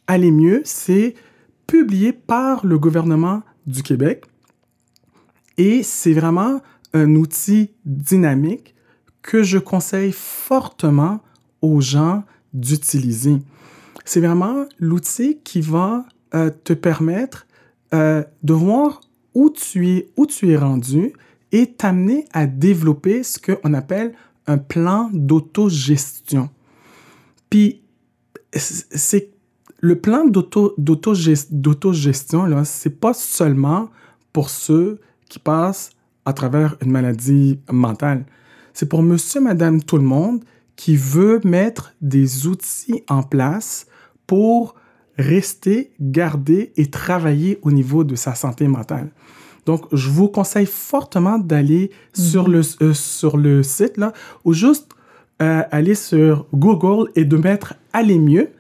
Aller 0.06 0.30
mieux, 0.30 0.62
c'est 0.64 1.14
publié 1.66 2.12
par 2.12 2.64
le 2.64 2.78
gouvernement 2.78 3.42
du 3.66 3.82
Québec 3.82 4.26
et 5.58 5.82
c'est 5.82 6.12
vraiment 6.12 6.60
un 6.92 7.16
outil 7.16 7.70
dynamique 7.84 8.76
que 9.22 9.42
je 9.42 9.58
conseille 9.58 10.12
fortement 10.12 11.20
aux 11.62 11.80
gens 11.80 12.22
d'utiliser. 12.52 13.38
C'est 14.04 14.20
vraiment 14.20 14.66
l'outil 14.78 15.38
qui 15.42 15.60
va 15.60 16.04
euh, 16.34 16.50
te 16.62 16.74
permettre 16.74 17.46
euh, 17.92 18.22
de 18.44 18.52
voir 18.52 19.00
où 19.34 19.50
tu 19.50 19.88
es, 19.88 20.10
où 20.16 20.26
tu 20.26 20.50
es 20.50 20.56
rendu 20.56 21.12
et 21.50 21.72
t'amener 21.72 22.24
à 22.32 22.46
développer 22.46 23.24
ce 23.24 23.40
qu'on 23.40 23.74
appelle 23.74 24.14
un 24.46 24.58
plan 24.58 25.10
d'autogestion. 25.12 26.50
Puis, 27.50 27.82
c'est 28.54 29.30
le 29.80 29.98
plan 29.98 30.26
d'autogestion, 30.26 32.46
là, 32.46 32.64
c'est 32.64 33.00
pas 33.00 33.14
seulement 33.14 33.90
pour 34.32 34.48
ceux 34.48 35.00
qui 35.28 35.38
passent 35.38 35.90
à 36.24 36.32
travers 36.32 36.76
une 36.82 36.90
maladie 36.90 37.58
mentale. 37.70 38.24
C'est 38.74 38.88
pour 38.88 39.02
monsieur, 39.02 39.40
madame, 39.40 39.82
tout 39.82 39.96
le 39.96 40.04
monde 40.04 40.44
qui 40.76 40.96
veut 40.96 41.40
mettre 41.44 41.94
des 42.00 42.46
outils 42.46 43.02
en 43.08 43.22
place 43.22 43.86
pour 44.26 44.74
rester, 45.18 45.92
garder 46.00 46.72
et 46.76 46.90
travailler 46.90 47.58
au 47.62 47.70
niveau 47.70 48.04
de 48.04 48.14
sa 48.14 48.34
santé 48.34 48.68
mentale. 48.68 49.10
Donc, 49.66 49.86
je 49.92 50.08
vous 50.08 50.28
conseille 50.28 50.66
fortement 50.66 51.38
d'aller 51.38 51.90
sur, 52.12 52.48
mhm. 52.48 52.54
le, 52.54 52.60
euh, 52.82 52.94
sur 52.94 53.36
le 53.36 53.62
site, 53.62 53.96
là, 53.96 54.12
ou 54.44 54.52
juste 54.52 54.88
euh, 55.40 55.62
aller 55.70 55.94
sur 55.94 56.46
Google 56.54 57.10
et 57.14 57.24
de 57.24 57.36
mettre 57.36 57.74
Aller 57.92 58.18
mieux. 58.18 58.50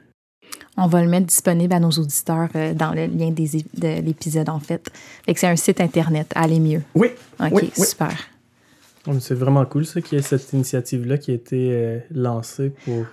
On 0.76 0.86
va 0.86 1.02
le 1.02 1.08
mettre 1.08 1.26
disponible 1.26 1.72
à 1.72 1.80
nos 1.80 1.90
auditeurs 1.90 2.48
euh, 2.54 2.74
dans 2.74 2.92
le 2.92 3.06
lien 3.06 3.30
des, 3.30 3.64
de 3.74 4.00
l'épisode, 4.02 4.48
en 4.48 4.60
fait. 4.60 4.90
fait 5.24 5.38
c'est 5.38 5.46
un 5.46 5.56
site 5.56 5.80
Internet, 5.80 6.30
Aller 6.34 6.60
mieux. 6.60 6.82
Oui. 6.94 7.08
OK, 7.40 7.64
super. 7.74 8.14
C'est 9.18 9.34
vraiment 9.34 9.64
cool, 9.64 9.84
ça, 9.84 10.00
qu'il 10.00 10.16
y 10.16 10.20
ait 10.20 10.24
cette 10.24 10.52
initiative-là 10.52 11.18
qui 11.18 11.32
a 11.32 11.34
été 11.34 12.00
lancée 12.12 12.70
pour 12.84 13.06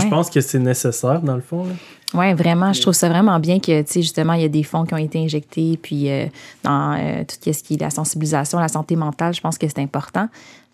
je 0.00 0.08
pense 0.08 0.30
que 0.30 0.40
c'est 0.40 0.58
nécessaire, 0.58 1.20
dans 1.20 1.36
le 1.36 1.42
fond. 1.42 1.66
Oui, 2.14 2.34
vraiment. 2.34 2.72
Je 2.72 2.80
trouve 2.80 2.94
ça 2.94 3.08
vraiment 3.08 3.38
bien 3.38 3.58
que, 3.58 3.82
tu 3.82 3.92
sais, 3.92 4.02
justement, 4.02 4.34
il 4.34 4.42
y 4.42 4.44
a 4.44 4.48
des 4.48 4.62
fonds 4.62 4.84
qui 4.84 4.94
ont 4.94 4.98
été 4.98 5.18
injectés, 5.18 5.78
puis 5.80 6.10
euh, 6.10 6.26
dans 6.62 6.92
euh, 6.92 7.24
tout 7.24 7.52
ce 7.52 7.62
qui 7.62 7.74
est 7.74 7.80
la 7.80 7.90
sensibilisation, 7.90 8.58
la 8.58 8.68
santé 8.68 8.96
mentale, 8.96 9.34
je 9.34 9.40
pense 9.40 9.58
que 9.58 9.66
c'est 9.66 9.80
important. 9.80 10.28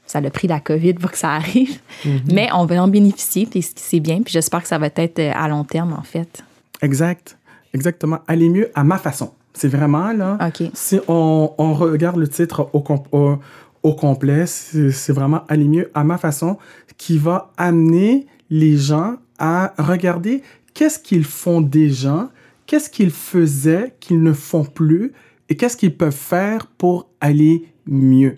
Ça 0.07 0.19
a 0.19 0.31
pris 0.31 0.49
la 0.49 0.59
COVID 0.59 0.95
pour 0.95 1.11
que 1.11 1.19
ça 1.19 1.33
arrive. 1.33 1.79
Mhm. 2.05 2.21
Mais 2.33 2.49
on 2.55 2.65
va 2.65 2.83
en 2.83 2.89
bénéficier, 2.89 3.47
puis 3.47 3.63
c'est 3.77 4.01
bien. 4.01 4.23
Puis 4.23 4.33
j'espère 4.33 4.63
que 4.63 4.69
ça 4.69 4.79
va 4.79 4.87
être 4.95 5.19
euh, 5.19 5.33
à 5.35 5.49
long 5.49 5.65
terme, 5.65 5.93
en 5.93 6.03
fait. 6.03 6.43
Exact. 6.83 7.37
Exactement. 7.75 8.19
Aller 8.27 8.49
mieux 8.49 8.71
à 8.75 8.83
ma 8.83 8.99
façon. 8.99 9.33
C'est 9.53 9.69
vraiment, 9.69 10.13
là, 10.13 10.39
si 10.73 11.01
on, 11.09 11.53
on, 11.59 11.75
regarde 11.75 12.17
le 12.17 12.29
titre 12.29 12.71
au, 12.73 12.85
au, 13.13 13.39
au 13.83 13.95
complet, 13.95 14.47
c'est 14.47 15.13
vraiment 15.13 15.43
Aller 15.49 15.67
mieux 15.67 15.91
à 15.95 16.05
ma 16.05 16.17
façon 16.17 16.59
qui 16.97 17.19
va 17.19 17.51
amener 17.57 18.27
les 18.51 18.77
gens 18.77 19.17
à 19.39 19.75
regarder 19.79 20.43
qu'est-ce 20.75 20.99
qu'ils 20.99 21.25
font 21.25 21.61
déjà, 21.61 22.31
qu'est-ce 22.67 22.91
qu'ils 22.91 23.11
faisaient 23.11 23.95
qu'ils 24.01 24.23
ne 24.23 24.33
font 24.33 24.65
plus 24.65 25.13
et 25.49 25.57
qu'est-ce 25.57 25.77
qu'ils 25.77 25.97
peuvent 25.97 26.13
faire 26.13 26.67
pour 26.67 27.09
aller 27.21 27.67
mieux. 27.87 28.37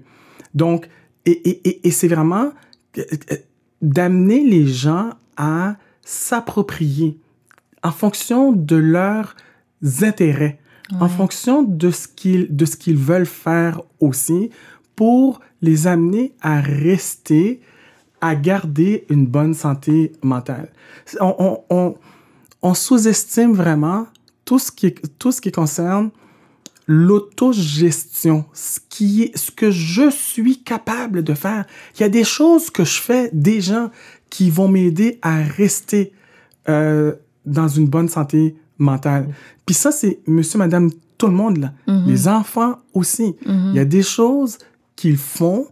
Donc, 0.55 0.89
et, 1.27 1.87
et, 1.87 1.91
c'est 1.91 2.09
vraiment 2.09 2.53
euh, 2.99 3.05
euh, 3.31 3.37
d'amener 3.83 4.43
les 4.45 4.67
gens 4.67 5.11
à 5.37 5.77
s'approprier 6.03 7.19
en 7.83 7.93
fonction 7.93 8.53
de 8.53 8.77
leurs 8.77 9.37
intérêts, 10.03 10.59
en 10.99 11.09
fonction 11.09 11.63
de 11.63 11.91
ce 11.91 12.09
qu'ils 12.09 12.55
de 12.55 12.65
ce 12.65 12.77
qu'ils 12.77 12.97
veulent 12.97 13.27
faire 13.27 13.81
aussi 14.01 14.51
pour 14.97 15.41
les 15.63 15.87
amener 15.87 16.33
à 16.41 16.61
rester 16.61 17.61
à 18.21 18.35
garder 18.35 19.05
une 19.09 19.27
bonne 19.27 19.55
santé 19.55 20.13
mentale. 20.23 20.71
On, 21.21 21.63
on, 21.71 21.95
on, 22.63 22.75
sous-estime 22.75 23.53
vraiment 23.53 24.07
tout 24.45 24.59
ce 24.59 24.71
qui, 24.71 24.95
tout 25.19 25.33
ce 25.33 25.41
qui 25.41 25.53
concerne 25.53 26.11
l'autogestion, 26.87 28.45
ce 28.53 28.81
qui 28.89 29.23
est, 29.23 29.37
ce 29.37 29.51
que 29.51 29.71
je 29.71 30.11
suis 30.11 30.63
capable 30.63 31.23
de 31.23 31.35
faire. 31.35 31.65
Il 31.97 32.01
y 32.01 32.05
a 32.05 32.09
des 32.09 32.25
choses 32.25 32.69
que 32.71 32.85
je 32.85 33.01
fais 33.01 33.31
déjà 33.33 33.91
qui 34.29 34.51
vont 34.51 34.69
m'aider 34.69 35.19
à 35.23 35.37
rester 35.37 36.13
euh, 36.69 37.15
dans 37.47 37.69
une 37.69 37.87
bonne 37.87 38.09
santé 38.09 38.57
mentale. 38.79 39.29
Puis 39.67 39.75
ça, 39.75 39.93
c'est 39.93 40.21
monsieur, 40.27 40.59
madame, 40.59 40.91
tout 41.17 41.27
le 41.27 41.35
monde, 41.35 41.59
là. 41.59 41.73
Mm-hmm. 41.87 42.07
Les 42.07 42.29
enfants 42.29 42.79
aussi. 42.93 43.37
Mm-hmm. 43.47 43.71
Il 43.71 43.75
y 43.77 43.79
a 43.79 43.85
des 43.85 44.03
choses 44.03 44.59
qu'ils 44.97 45.17
font 45.17 45.69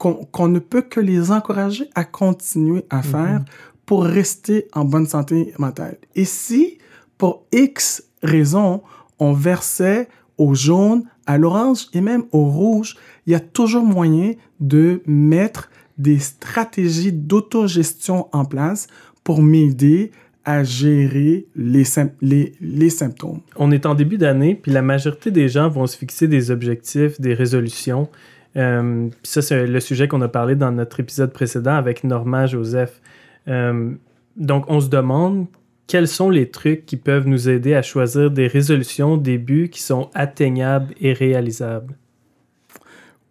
qu'on 0.00 0.48
ne 0.48 0.58
peut 0.58 0.82
que 0.82 0.98
les 0.98 1.30
encourager 1.30 1.88
à 1.94 2.04
continuer 2.04 2.84
à 2.88 2.98
mhm. 2.98 3.02
faire 3.02 3.44
pour 3.84 4.04
rester 4.04 4.66
en 4.72 4.84
bonne 4.84 5.06
santé 5.06 5.52
mentale. 5.58 5.98
Et 6.14 6.24
si, 6.24 6.78
pour 7.18 7.44
X 7.52 8.04
raisons, 8.22 8.82
on 9.18 9.32
versait 9.32 10.08
au 10.38 10.54
jaune, 10.54 11.04
à 11.26 11.36
l'orange 11.36 11.86
et 11.92 12.00
même 12.00 12.24
au 12.32 12.46
rouge, 12.46 12.96
il 13.26 13.32
y 13.32 13.36
a 13.36 13.40
toujours 13.40 13.84
moyen 13.84 14.32
de 14.58 15.02
mettre 15.06 15.70
des 15.98 16.18
stratégies 16.18 17.12
d'autogestion 17.12 18.26
en 18.32 18.44
place 18.46 18.86
pour 19.22 19.42
m'aider 19.42 20.12
à 20.44 20.64
gérer 20.64 21.46
les, 21.54 21.84
les, 22.22 22.52
les, 22.60 22.90
symptômes. 22.90 23.40
On 23.56 23.70
est 23.70 23.84
en 23.84 23.94
début 23.94 24.16
d'année, 24.16 24.54
puis 24.54 24.72
la 24.72 24.80
majorité 24.80 25.30
des 25.30 25.48
gens 25.48 25.68
vont 25.68 25.86
se 25.86 25.96
fixer 25.96 26.26
des 26.26 26.50
objectifs, 26.50 27.20
des 27.20 27.34
résolutions. 27.34 28.08
Euh, 28.56 29.08
ça, 29.22 29.42
c'est 29.42 29.66
le 29.66 29.80
sujet 29.80 30.08
qu'on 30.08 30.20
a 30.22 30.28
parlé 30.28 30.56
dans 30.56 30.72
notre 30.72 31.00
épisode 31.00 31.32
précédent 31.32 31.74
avec 31.74 32.04
Normand 32.04 32.46
Joseph. 32.46 33.00
Euh, 33.48 33.92
donc, 34.36 34.64
on 34.68 34.80
se 34.80 34.88
demande 34.88 35.46
quels 35.86 36.08
sont 36.08 36.30
les 36.30 36.50
trucs 36.50 36.86
qui 36.86 36.96
peuvent 36.96 37.26
nous 37.26 37.48
aider 37.48 37.74
à 37.74 37.82
choisir 37.82 38.30
des 38.30 38.46
résolutions, 38.46 39.16
des 39.16 39.38
buts 39.38 39.68
qui 39.70 39.82
sont 39.82 40.10
atteignables 40.14 40.94
et 41.00 41.12
réalisables. 41.12 41.96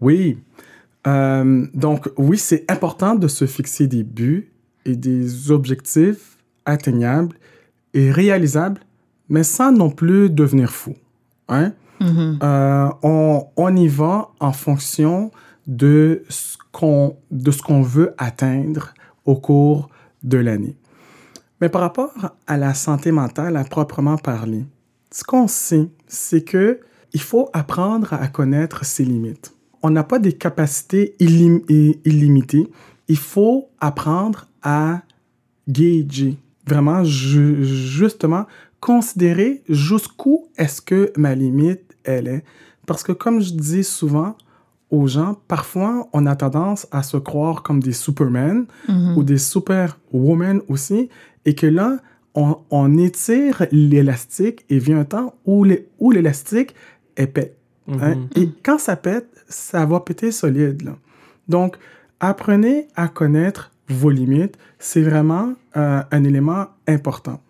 Oui. 0.01 0.37
Euh, 1.07 1.65
donc, 1.73 2.09
oui, 2.17 2.37
c'est 2.37 2.69
important 2.69 3.15
de 3.15 3.27
se 3.27 3.45
fixer 3.45 3.87
des 3.87 4.03
buts 4.03 4.51
et 4.85 4.95
des 4.95 5.51
objectifs 5.51 6.37
atteignables 6.65 7.35
et 7.93 8.11
réalisables, 8.11 8.81
mais 9.29 9.43
sans 9.43 9.71
non 9.71 9.89
plus 9.89 10.29
devenir 10.29 10.71
fou. 10.71 10.95
Hein? 11.47 11.73
Mm-hmm. 11.99 12.39
Euh, 12.43 12.89
on, 13.55 13.75
y 13.75 13.87
va 13.87 14.29
en 14.39 14.51
fonction 14.51 15.31
de 15.67 16.23
ce 16.29 16.57
qu'on 16.71 17.17
qu'on 17.65 17.81
veut 17.81 18.13
atteindre 18.17 18.93
au 19.25 19.35
cours 19.35 19.89
de 20.23 20.37
l'année. 20.37 20.77
Mais 21.61 21.69
par 21.69 21.81
rapport 21.81 22.13
à 22.47 22.57
la 22.57 22.73
santé 22.73 23.11
mentale 23.11 23.57
à 23.57 23.63
proprement 23.63 24.17
parler, 24.17 24.65
ce 25.11 25.23
qu'on 25.23 25.47
sait, 25.47 25.89
c'est 26.07 26.43
que 26.43 26.79
il 27.13 27.21
faut 27.21 27.49
apprendre 27.53 28.13
à 28.13 28.27
connaître 28.27 28.85
ses 28.85 29.03
limites. 29.03 29.53
On 29.81 29.89
n'a 29.89 30.03
pas 30.03 30.19
des 30.19 30.33
capacités 30.33 31.15
illimitées. 31.19 32.69
Il 33.07 33.17
faut 33.17 33.69
apprendre 33.79 34.47
à 34.61 35.01
gager, 35.67 36.37
vraiment 36.67 37.03
justement 37.03 38.45
considérer 38.79 39.63
jusqu'où 39.67 40.47
est-ce 40.57 40.81
que 40.81 41.11
ma 41.17 41.35
limite 41.35 41.88
elle 42.09 42.27
est. 42.27 42.43
Parce 42.85 43.03
que 43.03 43.11
comme 43.11 43.41
je 43.41 43.53
dis 43.53 43.83
souvent 43.83 44.35
aux 44.89 45.07
gens, 45.07 45.37
parfois 45.47 46.07
on 46.13 46.25
a 46.25 46.35
tendance 46.35 46.87
à 46.91 47.03
se 47.03 47.17
croire 47.17 47.61
comme 47.61 47.81
des 47.81 47.93
Superman 47.93 48.65
mhm. 48.87 49.17
ou 49.17 49.23
des 49.23 49.37
Superwoman 49.37 50.61
aussi, 50.67 51.09
et 51.45 51.55
que 51.55 51.67
là, 51.67 51.97
on, 52.35 52.97
étire 52.97 53.65
l'élastique 53.71 54.65
et 54.69 54.79
vient 54.79 54.99
un 54.99 55.05
temps 55.05 55.35
où 55.45 55.65
l'élastique 56.11 56.73
est 57.17 57.27
pète. 57.27 57.57
Hein. 57.91 58.15
Mhm. 58.15 58.27
Et 58.35 58.49
quand 58.63 58.77
ça 58.77 58.95
pète, 58.95 59.27
ça 59.47 59.85
va 59.85 59.99
péter 59.99 60.31
solide. 60.31 60.89
Donc, 61.47 61.77
apprenez 62.19 62.87
à 62.95 63.07
connaître 63.07 63.71
vos 63.89 64.11
limites. 64.11 64.57
C'est 64.77 65.01
vraiment 65.01 65.53
euh, 65.75 66.01
un 66.11 66.23
élément 66.23 66.67
important. 66.87 67.41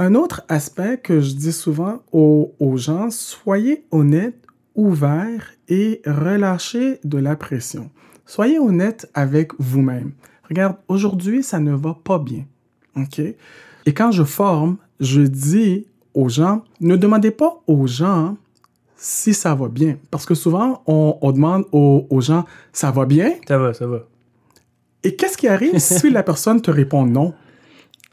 Un 0.00 0.14
autre 0.14 0.42
aspect 0.48 0.98
que 0.98 1.20
je 1.20 1.34
dis 1.34 1.52
souvent 1.52 2.02
aux, 2.12 2.76
gens, 2.76 3.10
soyez 3.10 3.84
honnête, 3.90 4.36
ouvert 4.76 5.54
et 5.68 6.02
relâchez 6.06 7.00
de 7.02 7.18
la 7.18 7.34
pression. 7.34 7.90
Soyez 8.24 8.60
honnête 8.60 9.10
avec 9.14 9.52
vous-même. 9.58 10.12
Regarde, 10.48 10.76
aujourd'hui, 10.86 11.42
ça 11.42 11.58
ne 11.58 11.72
va 11.72 11.98
pas 12.04 12.20
bien. 12.20 12.44
OK? 12.96 13.18
Et 13.18 13.94
quand 13.94 14.12
je 14.12 14.22
forme, 14.22 14.76
je 15.00 15.22
dis 15.22 15.86
aux 16.14 16.28
gens, 16.28 16.62
ne 16.80 16.94
demandez 16.94 17.32
pas 17.32 17.60
aux 17.66 17.88
gens 17.88 18.36
si 18.94 19.34
ça 19.34 19.54
va 19.56 19.66
bien. 19.66 19.96
Parce 20.12 20.26
que 20.26 20.34
souvent, 20.34 20.82
on, 20.86 21.32
demande 21.32 21.64
aux, 21.72 22.06
aux, 22.08 22.20
gens, 22.20 22.44
ça 22.72 22.92
va 22.92 23.04
bien? 23.04 23.32
Ça 23.48 23.58
va, 23.58 23.74
ça 23.74 23.86
va. 23.88 24.04
Et 25.02 25.16
qu'est-ce 25.16 25.36
qui 25.36 25.48
arrive 25.48 25.78
si 25.78 26.10
la 26.10 26.22
personne 26.22 26.60
te 26.60 26.70
répond 26.70 27.04
non? 27.04 27.34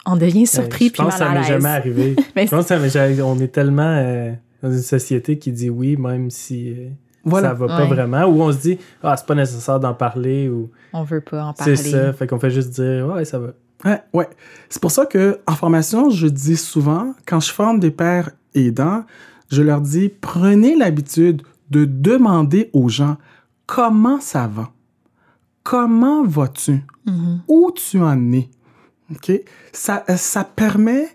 On 0.06 0.16
devient 0.16 0.46
surpris 0.46 0.86
Euh, 0.86 0.88
je 0.90 0.94
puis 0.94 1.04
pense 1.04 1.20
mal 1.20 1.28
que 1.30 1.34
ça 1.36 1.40
m'est 1.42 1.48
jamais 1.48 1.70
arrivé. 1.70 2.16
Mais 2.36 2.46
je 2.46 2.52
pense 2.52 2.62
que 2.64 2.68
ça 2.68 2.80
m'est 2.80 2.90
jamais- 2.90 3.22
on 3.22 3.40
est 3.40 3.48
tellement 3.48 3.84
euh, 3.84 4.32
dans 4.62 4.72
une 4.72 4.80
société 4.82 5.38
qui 5.40 5.52
dit 5.52 5.70
oui, 5.70 5.98
même 5.98 6.30
si 6.30 6.70
euh, 6.72 6.90
Voilà. 7.24 7.50
ça 7.50 7.54
va 7.56 7.68
pas 7.68 7.82
Ouais. 7.84 7.88
vraiment, 7.88 8.26
ou 8.26 8.42
on 8.42 8.52
se 8.52 8.58
dit 8.58 8.78
ah 9.04 9.16
c'est 9.18 9.26
pas 9.26 9.36
nécessaire 9.36 9.80
d'en 9.80 9.94
parler, 9.94 10.48
ou 10.50 10.70
On 10.94 11.04
veut 11.04 11.22
pas 11.22 11.44
en 11.46 11.54
c'est 11.58 11.76
parler. 11.76 11.92
ça, 11.92 12.14
fait 12.14 12.28
qu'on 12.28 12.40
fait 12.40 12.52
juste 12.52 12.70
dire 12.70 13.08
ouais 13.08 13.26
ça 13.26 13.40
va. 13.40 13.48
Ouais, 13.84 14.00
ouais. 14.14 14.30
C'est 14.70 14.82
pour 14.82 14.92
ça 14.92 15.06
que 15.06 15.40
en 15.48 15.54
formation, 15.56 16.10
je 16.10 16.28
dis 16.28 16.56
souvent, 16.58 17.14
quand 17.28 17.40
je 17.40 17.52
forme 17.52 17.80
des 17.80 17.92
pères 17.92 18.32
aidants, 18.54 19.04
je 19.52 19.62
leur 19.62 19.82
dis 19.82 20.10
prenez 20.22 20.76
l'habitude 20.76 21.42
de 21.72 21.86
demander 21.86 22.70
aux 22.74 22.90
gens 22.90 23.18
comment 23.66 24.20
ça 24.22 24.48
va, 24.48 24.70
comment 25.64 26.24
vas-tu, 26.24 26.84
Mhm. 27.06 27.42
où 27.48 27.72
tu 27.76 28.00
en 28.02 28.32
es? 28.34 28.50
Ok, 29.12 29.32
ça, 29.72 30.04
euh, 30.10 30.18
ça 30.18 30.44
permet 30.44 31.08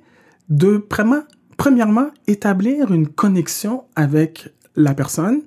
de 0.48 0.84
vraiment, 0.90 1.22
premièrement, 1.56 2.08
établir 2.26 2.92
une 2.92 3.08
connexion 3.08 3.84
avec 3.96 4.48
la 4.76 4.94
personne 4.94 5.42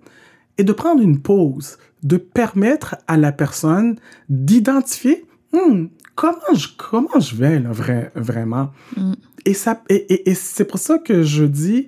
et 0.57 0.63
de 0.63 0.73
prendre 0.73 1.01
une 1.01 1.19
pause, 1.21 1.77
de 2.03 2.17
permettre 2.17 2.95
à 3.07 3.17
la 3.17 3.31
personne 3.31 3.97
d'identifier 4.29 5.25
Hmm, 5.53 5.85
comment 6.15 6.53
je 6.55 6.67
comment 6.77 7.19
je 7.19 7.35
vais 7.35 7.59
là, 7.59 7.71
vrai, 7.71 8.11
vraiment. 8.15 8.71
Mm. 8.97 9.13
Et 9.45 9.53
ça 9.53 9.83
et, 9.87 9.95
et- 10.13 10.29
et 10.31 10.33
c'est 10.33 10.65
pour 10.65 10.79
ça 10.79 10.97
que 10.97 11.21
je 11.21 11.43
dis 11.45 11.85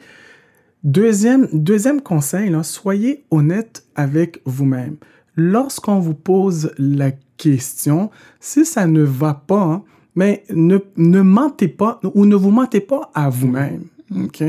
deuxième 0.83 1.47
deuxième 1.51 2.01
conseil 2.01 2.49
là, 2.51 2.61
soyez 2.63 3.25
honnête 3.31 3.83
avec 3.95 4.41
vous-même. 4.45 4.97
Lorsqu'on 5.35 5.99
vous 5.99 6.13
pose 6.13 6.71
la 6.77 7.11
question, 7.37 8.11
si 8.39 8.65
ça 8.65 8.85
ne 8.85 9.01
va 9.01 9.33
pas, 9.33 9.61
hein, 9.63 9.83
mais 10.15 10.43
ne, 10.49 10.77
ne 10.97 11.21
mentez 11.21 11.67
pas 11.67 11.99
ou 12.13 12.25
ne 12.25 12.35
vous 12.35 12.51
mentez 12.51 12.81
pas 12.81 13.11
à 13.13 13.29
vous-même. 13.29 13.83
OK? 14.15 14.43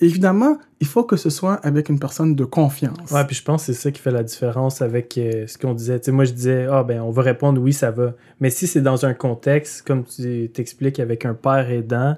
Évidemment, 0.00 0.58
il 0.80 0.86
faut 0.88 1.04
que 1.04 1.16
ce 1.16 1.30
soit 1.30 1.54
avec 1.54 1.88
une 1.88 2.00
personne 2.00 2.34
de 2.34 2.44
confiance. 2.44 3.12
Ouais, 3.12 3.24
puis 3.24 3.36
je 3.36 3.42
pense 3.44 3.66
que 3.66 3.72
c'est 3.72 3.80
ça 3.80 3.90
qui 3.92 4.00
fait 4.00 4.10
la 4.10 4.24
différence 4.24 4.82
avec 4.82 5.16
euh, 5.16 5.46
ce 5.46 5.56
qu'on 5.56 5.74
disait. 5.74 6.00
Tu 6.00 6.06
sais, 6.06 6.12
moi, 6.12 6.24
je 6.24 6.32
disais, 6.32 6.66
ah, 6.68 6.82
ben, 6.82 7.00
on 7.00 7.10
va 7.10 7.22
répondre 7.22 7.60
oui, 7.60 7.72
ça 7.72 7.92
va. 7.92 8.14
Mais 8.40 8.50
si 8.50 8.66
c'est 8.66 8.80
dans 8.80 9.06
un 9.06 9.14
contexte, 9.14 9.86
comme 9.86 10.04
tu 10.04 10.50
t'expliques 10.52 10.98
avec 10.98 11.24
un 11.24 11.34
père 11.34 11.70
aidant, 11.70 12.16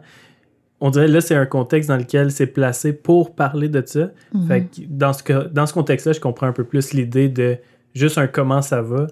on 0.80 0.88
dirait 0.90 1.08
là, 1.08 1.20
c'est 1.20 1.34
un 1.34 1.44
contexte 1.44 1.90
dans 1.90 1.98
lequel 1.98 2.30
c'est 2.30 2.46
placé 2.46 2.94
pour 2.94 3.34
parler 3.34 3.68
de 3.68 3.82
ça. 3.84 4.10
Fait 4.48 4.62
que 4.62 4.80
dans 4.88 5.12
ce, 5.12 5.48
dans 5.48 5.66
ce 5.66 5.74
contexte-là, 5.74 6.14
je 6.14 6.20
comprends 6.20 6.46
un 6.46 6.52
peu 6.52 6.64
plus 6.64 6.94
l'idée 6.94 7.28
de 7.28 7.58
juste 7.94 8.16
un 8.16 8.26
comment 8.26 8.62
ça 8.62 8.80
va 8.82 9.06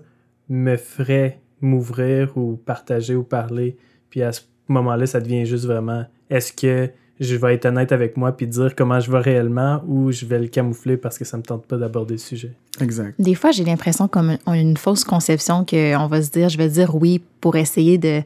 me 0.48 0.76
ferait 0.76 1.41
m'ouvrir 1.62 2.36
ou 2.36 2.56
partager 2.56 3.14
ou 3.14 3.22
parler. 3.22 3.76
Puis 4.10 4.22
à 4.22 4.32
ce 4.32 4.42
moment-là, 4.68 5.06
ça 5.06 5.20
devient 5.20 5.46
juste 5.46 5.64
vraiment 5.64 6.04
est-ce 6.28 6.52
que 6.52 6.90
je 7.20 7.36
vais 7.36 7.54
être 7.54 7.66
honnête 7.66 7.92
avec 7.92 8.16
moi 8.16 8.32
puis 8.36 8.46
dire 8.48 8.74
comment 8.74 8.98
je 8.98 9.10
vais 9.10 9.20
réellement 9.20 9.82
ou 9.86 10.10
je 10.10 10.26
vais 10.26 10.38
le 10.40 10.48
camoufler 10.48 10.96
parce 10.96 11.18
que 11.18 11.24
ça 11.24 11.36
me 11.36 11.42
tente 11.42 11.66
pas 11.66 11.76
d'aborder 11.76 12.14
le 12.14 12.18
sujet? 12.18 12.52
Exact. 12.80 13.14
Des 13.20 13.34
fois, 13.34 13.52
j'ai 13.52 13.64
l'impression 13.64 14.08
qu'on 14.08 14.36
a 14.46 14.56
une 14.56 14.76
fausse 14.76 15.04
conception 15.04 15.64
qu'on 15.64 16.06
va 16.08 16.22
se 16.22 16.30
dire, 16.30 16.48
je 16.48 16.58
vais 16.58 16.68
dire 16.68 16.94
oui 16.94 17.22
pour 17.40 17.56
essayer 17.56 17.96
de, 17.98 18.22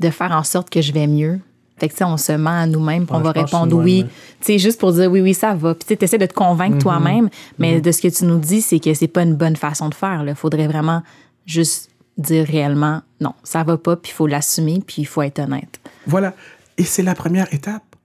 de 0.00 0.10
faire 0.10 0.32
en 0.32 0.42
sorte 0.42 0.70
que 0.70 0.80
je 0.80 0.92
vais 0.92 1.06
mieux. 1.06 1.38
Fait 1.78 1.88
que, 1.88 1.92
tu 1.94 1.98
sais, 1.98 2.04
on 2.04 2.16
se 2.16 2.32
ment 2.32 2.50
à 2.62 2.66
nous-mêmes, 2.66 3.06
puis 3.06 3.14
on 3.14 3.18
Ouais, 3.18 3.24
va 3.24 3.32
répondre 3.32 3.76
oui. 3.76 4.04
Tu 4.40 4.46
sais, 4.46 4.58
juste 4.58 4.78
pour 4.78 4.92
dire 4.92 5.10
oui, 5.10 5.20
oui, 5.20 5.34
ça 5.34 5.54
va. 5.54 5.74
Puis, 5.74 5.96
tu 5.96 6.04
essaies 6.04 6.18
de 6.18 6.26
te 6.26 6.34
convaincre 6.34 6.76
Mhm. 6.76 6.82
toi-même, 6.82 7.28
mais 7.58 7.80
de 7.80 7.90
ce 7.92 8.00
que 8.02 8.08
tu 8.08 8.24
nous 8.24 8.38
dis, 8.38 8.60
c'est 8.60 8.78
que 8.78 8.92
c'est 8.94 9.08
pas 9.08 9.22
une 9.22 9.34
bonne 9.34 9.56
façon 9.56 9.88
de 9.88 9.94
faire. 9.94 10.22
Il 10.26 10.34
faudrait 10.34 10.68
vraiment 10.68 11.02
juste 11.44 11.90
dire 12.18 12.46
réellement, 12.46 13.02
non, 13.20 13.34
ça 13.42 13.62
va 13.64 13.76
pas, 13.76 13.96
puis 13.96 14.12
il 14.12 14.14
faut 14.14 14.26
l'assumer, 14.26 14.82
puis 14.86 15.02
il 15.02 15.06
faut 15.06 15.22
être 15.22 15.38
honnête. 15.38 15.80
Voilà. 16.06 16.34
Et 16.78 16.84
c'est 16.84 17.02
la 17.02 17.14
première 17.14 17.52
étape. 17.52 17.96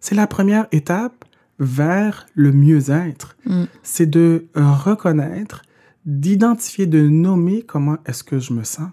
C'est 0.00 0.14
la 0.14 0.26
première 0.26 0.66
étape 0.72 1.24
vers 1.58 2.26
le 2.34 2.52
mieux-être. 2.52 3.36
Mm. 3.46 3.64
C'est 3.82 4.10
de 4.10 4.46
reconnaître, 4.54 5.62
d'identifier, 6.04 6.86
de 6.86 7.08
nommer 7.08 7.62
comment 7.62 7.96
est-ce 8.06 8.24
que 8.24 8.38
je 8.38 8.52
me 8.52 8.64
sens. 8.64 8.90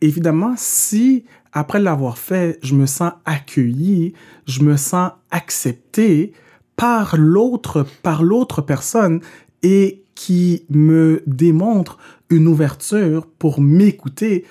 Évidemment, 0.00 0.54
si 0.56 1.24
après 1.52 1.80
l'avoir 1.80 2.18
fait, 2.18 2.58
je 2.62 2.74
me 2.74 2.86
sens 2.86 3.12
accueilli, 3.24 4.14
je 4.46 4.62
me 4.62 4.76
sens 4.76 5.12
accepté 5.30 6.32
par 6.76 7.16
l'autre, 7.16 7.86
par 8.02 8.22
l'autre 8.22 8.62
personne 8.62 9.20
et 9.62 10.02
qui 10.14 10.64
me 10.70 11.22
démontre 11.26 11.98
une 12.32 12.48
ouverture 12.48 13.26
pour 13.38 13.60
m'écouter, 13.60 14.44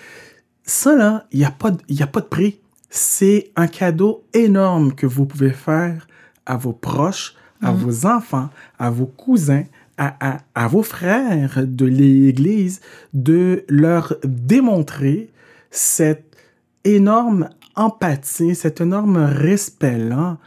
ça 0.64 0.96
là, 0.96 1.26
il 1.32 1.40
n'y 1.40 1.46
a, 1.46 1.52
pas 1.52 1.72
de- 1.72 1.82
y 1.90 2.02
a 2.02 2.08
pas 2.08 2.22
de 2.22 2.26
prix. 2.28 2.60
C'est 2.90 3.52
un 3.56 3.68
cadeau 3.68 4.24
énorme 4.34 4.94
que 4.94 5.06
vous 5.06 5.26
pouvez 5.26 5.52
faire 5.52 6.08
à 6.46 6.58
vos 6.58 6.74
proches, 6.74 7.36
à 7.62 7.72
vos 7.72 8.06
enfants, 8.06 8.50
à 8.80 8.90
vos 8.90 9.06
cousins, 9.06 9.64
à, 9.98 10.16
à- 10.36 10.38
à 10.56 10.68
vos 10.68 10.84
frères 10.84 11.64
de 11.66 11.86
l'Église, 11.86 12.82
de 13.14 13.64
leur 13.70 14.16
démontrer 14.24 15.30
cette 15.70 16.36
énorme 16.84 17.50
empathie, 17.76 18.56
cet 18.56 18.82
énorme 18.82 19.18
respect-là 19.18 20.38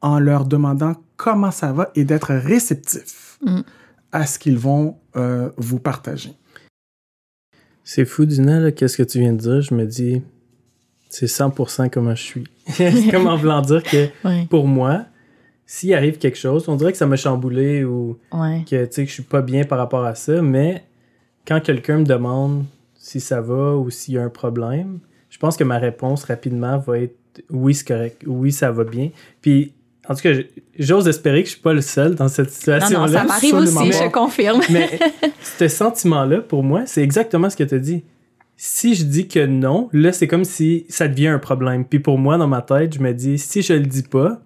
en 0.00 0.18
leur 0.18 0.44
demandant 0.46 0.94
comment 1.16 1.50
ça 1.50 1.72
va 1.72 1.90
et 1.94 2.04
d'être 2.04 2.34
réceptif 2.34 3.38
Mm. 3.44 3.60
à 4.12 4.24
ce 4.26 4.38
qu'ils 4.38 4.58
vont 4.58 4.96
euh, 5.16 5.50
vous 5.56 5.78
partager. 5.80 6.32
C'est 7.84 8.04
fou, 8.04 8.24
Dina, 8.26 8.70
qu'est-ce 8.72 8.96
que 8.96 9.02
tu 9.02 9.18
viens 9.20 9.32
de 9.32 9.38
dire? 9.38 9.60
Je 9.60 9.74
me 9.74 9.84
dis, 9.86 10.22
c'est 11.08 11.26
100% 11.26 11.90
comment 11.90 12.14
je 12.14 12.22
suis. 12.22 12.44
c'est 12.68 13.10
comme 13.10 13.26
en 13.26 13.36
voulant 13.36 13.60
dire 13.60 13.82
que 13.82 14.08
Ouais. 14.24 14.46
pour 14.48 14.66
moi, 14.68 15.04
s'il 15.66 15.92
arrive 15.94 16.18
quelque 16.18 16.38
chose, 16.38 16.68
on 16.68 16.76
dirait 16.76 16.92
que 16.92 16.98
ça 16.98 17.06
m'a 17.06 17.16
chamboulé 17.16 17.84
ou 17.84 18.18
Ouais. 18.32 18.64
que, 18.68 18.84
tu 18.86 18.92
sais, 18.92 19.02
que 19.04 19.08
je 19.08 19.14
suis 19.14 19.22
pas 19.22 19.42
bien 19.42 19.64
par 19.64 19.78
rapport 19.78 20.04
à 20.04 20.14
ça, 20.14 20.40
mais 20.42 20.84
quand 21.46 21.60
quelqu'un 21.60 21.98
me 21.98 22.04
demande 22.04 22.64
si 22.94 23.18
ça 23.20 23.40
va 23.40 23.76
ou 23.76 23.90
s'il 23.90 24.14
y 24.14 24.18
a 24.18 24.22
un 24.22 24.28
problème, 24.28 25.00
je 25.28 25.38
pense 25.38 25.56
que 25.56 25.64
ma 25.64 25.78
réponse 25.78 26.24
rapidement 26.24 26.78
va 26.78 26.98
être 27.00 27.16
oui, 27.50 27.74
c'est 27.74 27.88
correct, 27.88 28.22
oui, 28.26 28.52
ça 28.52 28.70
va 28.70 28.84
bien. 28.84 29.10
Puis, 29.40 29.72
en 30.08 30.14
tout 30.14 30.22
cas, 30.22 30.32
j'ose 30.78 31.06
espérer 31.08 31.42
que 31.42 31.48
je 31.48 31.52
suis 31.54 31.60
pas 31.62 31.72
le 31.72 31.80
seul 31.80 32.14
dans 32.16 32.28
cette 32.28 32.46
Non, 32.48 32.52
situation-là. 32.52 33.06
non, 33.06 33.12
ça 33.12 33.24
m'arrive 33.24 33.54
aussi, 33.54 33.92
je 33.92 34.10
confirme. 34.10 34.60
Mais 34.70 34.88
ce 35.58 35.68
sentiment-là, 35.68 36.40
pour 36.40 36.62
moi, 36.64 36.82
c'est 36.86 37.02
exactement 37.02 37.48
ce 37.50 37.56
que 37.56 37.64
tu 37.64 37.74
as 37.74 37.78
dit. 37.78 38.02
Si 38.56 38.94
je 38.94 39.04
dis 39.04 39.28
que 39.28 39.44
non, 39.46 39.88
là, 39.92 40.12
c'est 40.12 40.26
comme 40.28 40.44
si 40.44 40.86
ça 40.88 41.08
devient 41.08 41.28
un 41.28 41.38
problème. 41.38 41.84
Puis 41.84 41.98
pour 42.00 42.18
moi, 42.18 42.36
dans 42.36 42.46
ma 42.48 42.62
tête, 42.62 42.94
je 42.94 43.00
me 43.00 43.12
dis, 43.12 43.38
si 43.38 43.62
je 43.62 43.72
le 43.74 43.80
dis 43.86 44.02
pas, 44.02 44.40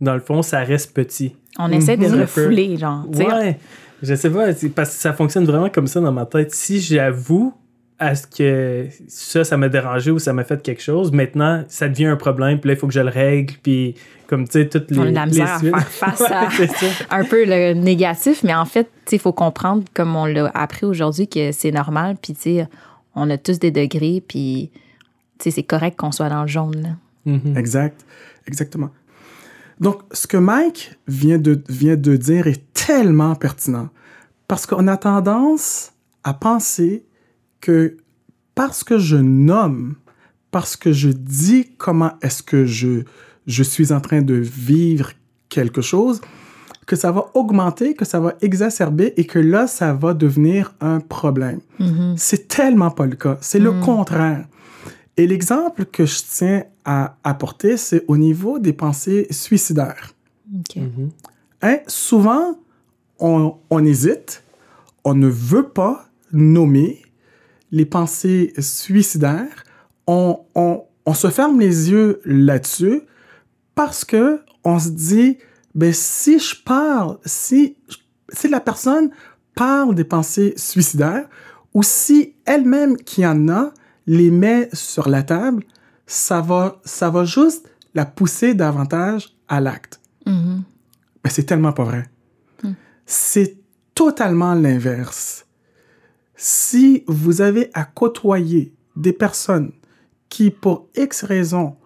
dans 0.00 0.14
le 0.14 0.20
fond, 0.20 0.42
ça 0.42 0.60
reste 0.60 0.94
petit. 0.94 1.34
On 1.58 1.70
essaie 1.72 1.96
de 1.96 2.06
Mhm. 2.06 2.14
le 2.14 2.20
refouler, 2.22 2.76
genre. 2.76 3.04
Ouais. 3.14 3.58
Je 4.02 4.14
sais 4.14 4.30
pas, 4.30 4.46
parce 4.74 4.90
que 4.90 5.00
ça 5.00 5.12
fonctionne 5.12 5.44
vraiment 5.44 5.68
comme 5.70 5.86
ça 5.88 6.00
dans 6.00 6.12
ma 6.12 6.24
tête. 6.24 6.54
Si 6.54 6.80
j'avoue 6.80 7.52
à 7.98 8.14
ce 8.14 8.26
que 8.28 8.86
ça, 9.08 9.42
ça 9.42 9.56
m'a 9.56 9.68
dérangé 9.68 10.12
ou 10.12 10.20
ça 10.20 10.32
m'a 10.32 10.44
fait 10.44 10.62
quelque 10.62 10.82
chose, 10.82 11.10
maintenant, 11.10 11.64
ça 11.68 11.88
devient 11.88 12.06
un 12.06 12.16
problème. 12.16 12.60
Puis 12.60 12.68
là, 12.68 12.74
il 12.74 12.78
faut 12.78 12.86
que 12.86 12.92
je 12.94 13.00
le 13.00 13.08
règle. 13.08 13.54
Puis 13.60 13.96
comme, 14.28 14.46
tu 14.46 14.52
sais, 14.60 14.68
toutes 14.68 14.90
les. 14.90 14.98
On 14.98 15.02
a 15.02 15.10
de 15.10 15.14
la 15.14 15.26
misère 15.26 15.54
à 15.54 15.58
faire 15.80 15.88
face 15.88 16.20
à- 17.10 17.16
un 17.16 17.24
peu 17.24 17.44
le 17.44 17.72
négatif, 17.74 18.42
mais 18.44 18.54
en 18.54 18.64
fait, 18.66 18.84
tu 18.84 18.90
sais, 19.10 19.16
il 19.16 19.20
faut 19.20 19.32
comprendre, 19.32 19.82
comme 19.94 20.14
on 20.14 20.26
l'a 20.26 20.50
appris 20.54 20.86
aujourd'hui, 20.86 21.26
que 21.28 21.50
c'est 21.50 21.72
normal, 21.72 22.16
puis 22.22 22.34
tu 22.34 22.40
sais, 22.42 22.68
on 23.14 23.28
a 23.30 23.38
tous 23.38 23.58
des 23.58 23.70
degrés, 23.70 24.22
puis 24.26 24.70
tu 25.38 25.44
sais, 25.44 25.50
c'est 25.50 25.62
correct 25.62 25.96
qu'on 25.98 26.12
soit 26.12 26.28
dans 26.28 26.42
le 26.42 26.48
jaune. 26.48 26.80
là. 26.82 26.88
Mhm. 27.24 27.56
Exact, 27.56 28.04
exactement. 28.46 28.90
Donc, 29.80 30.02
ce 30.12 30.26
que 30.26 30.36
Mike 30.36 30.98
vient 31.06 31.38
de, 31.38 31.62
vient 31.68 31.96
de 31.96 32.16
dire 32.16 32.46
est 32.48 32.62
tellement 32.74 33.34
pertinent 33.36 33.88
parce 34.48 34.66
qu'on 34.66 34.86
a 34.88 34.96
tendance 34.96 35.92
à 36.24 36.34
penser 36.34 37.04
que 37.60 37.96
parce 38.54 38.82
que 38.82 38.98
je 38.98 39.16
nomme, 39.16 39.94
parce 40.50 40.74
que 40.76 40.90
je 40.92 41.10
dis 41.10 41.70
comment 41.78 42.12
est-ce 42.22 42.42
que 42.42 42.64
je, 42.64 43.04
je 43.48 43.62
suis 43.64 43.92
en 43.92 44.00
train 44.00 44.22
de 44.22 44.34
vivre 44.34 45.10
quelque 45.48 45.80
chose, 45.80 46.20
que 46.86 46.94
ça 46.96 47.10
va 47.10 47.30
augmenter, 47.34 47.94
que 47.94 48.04
ça 48.04 48.20
va 48.20 48.34
exacerber 48.40 49.12
et 49.16 49.24
que 49.26 49.38
là, 49.40 49.66
ça 49.66 49.92
va 49.92 50.14
devenir 50.14 50.74
un 50.80 51.00
problème. 51.00 51.60
C'est 52.16 52.46
tellement 52.48 52.90
pas 52.92 53.06
le 53.06 53.16
cas. 53.16 53.36
C'est 53.40 53.58
le 53.58 53.72
contraire. 53.84 54.46
Et 55.16 55.26
l'exemple 55.26 55.84
que 55.86 56.06
je 56.06 56.20
tiens 56.36 56.62
à 56.84 57.16
apporter, 57.24 57.76
c'est 57.76 58.04
au 58.06 58.16
niveau 58.16 58.58
des 58.60 58.72
pensées 58.72 59.26
suicidaires. 59.30 60.12
Mhm. 60.76 61.10
Hein, 61.62 61.78
Souvent, 61.88 62.56
on, 63.18 63.54
on 63.68 63.84
hésite, 63.84 64.42
on 65.04 65.14
ne 65.14 65.26
veut 65.28 65.68
pas 65.68 66.06
nommer 66.32 67.02
les 67.72 67.84
pensées 67.84 68.52
suicidaires, 68.60 69.64
on, 70.06 70.38
on- 70.54 70.82
on 71.04 71.14
se 71.14 71.28
ferme 71.28 71.58
les 71.58 71.90
yeux 71.90 72.20
là-dessus 72.24 73.00
parce 73.78 74.04
que 74.04 74.40
on 74.64 74.80
se 74.80 74.88
dit, 74.88 75.38
ben, 75.76 75.92
si 75.92 76.40
je 76.40 76.60
parle, 76.64 77.18
si, 77.24 77.76
si 78.28 78.48
la 78.48 78.58
personne 78.58 79.10
parle 79.54 79.94
des 79.94 80.02
pensées 80.02 80.52
suicidaires, 80.56 81.28
ou 81.74 81.84
si 81.84 82.34
elle-même 82.44 82.96
qui 82.96 83.24
en 83.24 83.48
a 83.48 83.72
les 84.08 84.32
met 84.32 84.68
sur 84.72 85.08
la 85.08 85.22
table, 85.22 85.62
ça 86.08 86.40
va, 86.40 86.80
ça 86.84 87.08
va 87.08 87.24
juste 87.24 87.70
la 87.94 88.04
pousser 88.04 88.52
davantage 88.52 89.36
à 89.46 89.60
l'acte. 89.60 90.00
Mhm. 90.26 90.64
Mais 91.22 91.30
c'est 91.30 91.44
tellement 91.44 91.72
pas 91.72 91.84
vrai. 91.84 92.10
C'est 93.06 93.58
totalement 93.94 94.54
l'inverse. 94.54 95.46
Si 96.34 97.04
vous 97.06 97.42
avez 97.42 97.70
à 97.74 97.84
côtoyer 97.84 98.74
des 98.96 99.12
personnes 99.12 99.70
qui, 100.28 100.50
pour 100.50 100.88
X 100.96 101.22
raisons, 101.22 101.76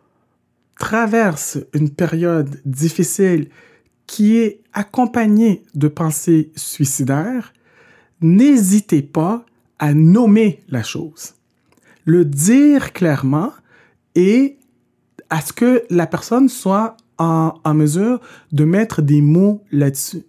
traversent 0.82 1.60
une 1.74 1.90
période 1.90 2.60
difficile 2.64 3.48
qui 4.08 4.38
est 4.38 4.62
accompagnée 4.72 5.62
de 5.76 5.86
pensées 5.86 6.50
suicidaires, 6.56 7.52
n'hésitez 8.20 9.00
pas 9.00 9.46
à 9.78 9.94
nommer 9.94 10.60
la 10.68 10.82
chose. 10.82 11.34
Le 12.04 12.24
dire 12.24 12.92
clairement 12.92 13.52
et 14.16 14.56
à 15.30 15.40
ce 15.40 15.52
que 15.52 15.84
la 15.88 16.08
personne 16.08 16.48
soit 16.48 16.96
en, 17.16 17.54
en 17.62 17.74
mesure 17.74 18.20
de 18.50 18.64
mettre 18.64 19.02
des 19.02 19.20
mots 19.20 19.62
là-dessus. 19.70 20.24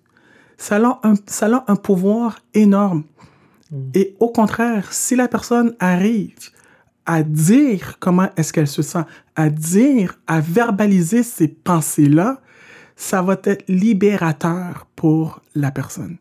Ça 0.58 0.76
a, 0.76 0.99
un, 1.01 1.16
ça 1.26 1.47
a 1.47 1.64
un 1.68 1.76
pouvoir 1.76 2.41
énorme. 2.54 3.06
Et 3.95 4.16
au 4.20 4.30
contraire, 4.30 4.93
si 4.93 5.16
la 5.16 5.28
personne 5.28 5.74
arrive 5.80 6.51
à 7.06 7.24
dire 7.24 7.97
comment 7.99 8.30
est-ce 8.38 8.54
qu'elle 8.54 8.68
se 8.68 8.82
sent, 8.82 9.04
à 9.36 9.49
dire, 9.49 10.18
à 10.28 10.39
verbaliser 10.39 11.24
ces 11.24 11.47
pensées-là, 11.47 12.41
ça 12.95 13.22
va 13.22 13.38
être 13.43 13.64
libérateur 13.68 14.88
pour 14.95 15.41
la 15.56 15.72
personne. 15.72 16.18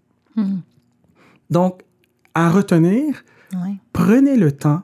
Donc, 1.51 1.83
à 2.35 2.51
retenir, 2.51 3.23
prenez 3.93 4.37
le 4.37 4.53
temps 4.53 4.83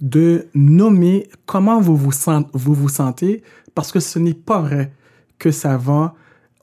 de 0.00 0.46
nommer 0.54 1.28
comment 1.46 1.80
vous 1.80 1.96
vous, 1.96 2.12
sent- 2.12 2.46
vous 2.52 2.74
vous 2.74 2.88
sentez 2.88 3.42
parce 3.74 3.90
que 3.92 4.00
ce 4.00 4.18
n'est 4.18 4.34
pas 4.34 4.60
vrai 4.60 4.92
que 5.38 5.50
ça 5.50 5.76
va 5.78 6.14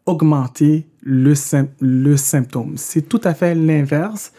augmenter 0.06 0.88
le, 1.02 1.34
le 1.80 2.18
symptôme. 2.18 2.74
C'est 2.78 3.02
tout 3.10 3.22
à 3.24 3.34
fait 3.34 3.56
l'inverse 3.56 4.32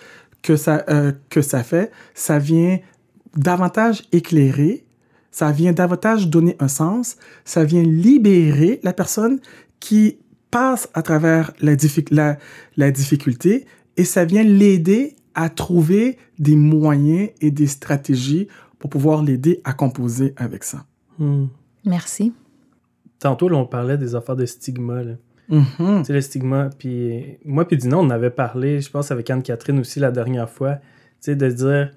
que 0.43 0.57
ça, 0.57 0.85
euh, 0.89 1.13
que 1.29 1.43
ça 1.43 1.63
fait. 1.65 1.91
Ça 2.15 2.39
vient 2.39 2.79
davantage 3.37 4.03
éclairer, 4.13 4.85
ça 5.31 5.53
vient 5.53 5.73
davantage 5.73 6.29
donner 6.29 6.57
un 6.59 6.69
sens, 6.69 7.17
ça 7.45 7.65
vient 7.65 7.83
libérer 7.83 8.81
la 8.83 8.93
personne 8.93 9.39
qui 9.79 10.19
passe 10.51 10.89
à 10.95 11.03
travers 11.03 11.53
la, 11.61 11.77
diffi- 11.77 12.13
la, 12.13 12.39
la 12.77 12.91
difficulté 12.91 13.67
et 13.97 14.05
ça 14.05 14.25
vient 14.25 14.43
l'aider 14.43 15.15
à 15.35 15.49
trouver 15.49 16.19
des 16.39 16.57
moyens 16.57 17.31
et 17.41 17.51
des 17.53 17.69
stratégies 17.69 18.49
pour 18.81 18.91
pouvoir 18.91 19.23
l'aider 19.23 19.61
à 19.63 19.73
composer 19.73 20.35
avec 20.37 20.65
ça. 20.65 20.85
Hmm. 21.19 21.47
Merci. 21.85 22.33
Tantôt, 23.21 23.49
là, 23.49 23.57
on 23.59 23.67
parlait 23.67 23.99
des 23.99 24.15
affaires 24.15 24.37
de 24.37 24.47
stigma. 24.47 25.03
Là. 25.05 25.13
Mhm. 25.49 25.99
Tu 26.01 26.05
sais, 26.07 26.13
le 26.15 26.21
stigma. 26.21 26.71
Puis 26.79 27.39
moi, 27.45 27.67
puis 27.69 27.77
Dina, 27.77 27.99
on 27.99 28.03
en 28.03 28.11
avait 28.11 28.31
parlé, 28.31 28.81
je 28.81 28.91
pense, 28.91 29.11
avec 29.11 29.29
Anne-Catherine 29.31 29.79
aussi 29.79 30.01
la 30.01 30.11
dernière 30.11 30.49
fois. 30.49 30.77
Tu 30.77 30.81
sais, 31.21 31.37
de 31.37 31.49
dire, 31.49 31.91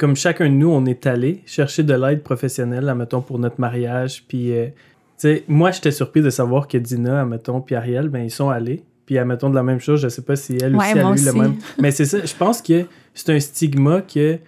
comme 0.00 0.16
chacun 0.16 0.46
de 0.46 0.54
nous, 0.54 0.70
on 0.70 0.86
est 0.86 1.06
allé 1.06 1.42
chercher 1.44 1.82
de 1.82 1.92
l'aide 1.94 2.22
professionnelle, 2.22 2.88
admettons, 2.88 3.20
pour 3.20 3.38
notre 3.38 3.60
mariage. 3.60 4.24
Puis, 4.26 4.50
euh, 4.52 4.66
tu 4.66 4.72
sais, 5.18 5.44
moi, 5.46 5.70
j'étais 5.72 5.90
surpris 5.90 6.22
de 6.22 6.30
savoir 6.30 6.66
que 6.68 6.78
Dina, 6.78 7.20
admettons, 7.20 7.60
puis 7.60 7.74
Ariel, 7.74 8.08
ben, 8.08 8.24
ils 8.24 8.30
sont 8.30 8.48
allés. 8.48 8.82
Puis, 9.04 9.18
admettons, 9.18 9.50
de 9.50 9.54
la 9.54 9.62
même 9.62 9.78
chose, 9.78 10.00
je 10.00 10.08
sais 10.08 10.22
pas 10.22 10.36
si 10.36 10.56
elle 10.58 10.74
Ouais, 10.74 10.94
aussi 10.94 11.26
a 11.26 11.32
eu 11.32 11.34
le 11.36 11.40
même. 11.42 11.54
Mais 11.78 11.90
c'est 11.90 12.06
ça, 12.06 12.16
je 12.24 12.34
pense 12.34 12.62
que 12.62 12.86
c'est 13.12 13.28
un 13.30 13.38
stigma 13.40 14.00
que 14.00 14.38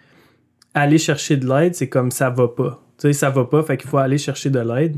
aller 0.72 0.96
chercher 0.96 1.36
de 1.36 1.46
l'aide, 1.46 1.74
c'est 1.74 1.88
comme 1.90 2.10
ça 2.10 2.30
va 2.30 2.48
pas. 2.48 2.80
Tu 2.96 3.08
sais, 3.08 3.12
ça 3.12 3.28
va 3.28 3.44
pas, 3.44 3.62
fait 3.62 3.76
qu'il 3.76 3.90
faut 3.90 3.98
aller 3.98 4.16
chercher 4.18 4.48
de 4.48 4.60
l'aide. 4.60 4.96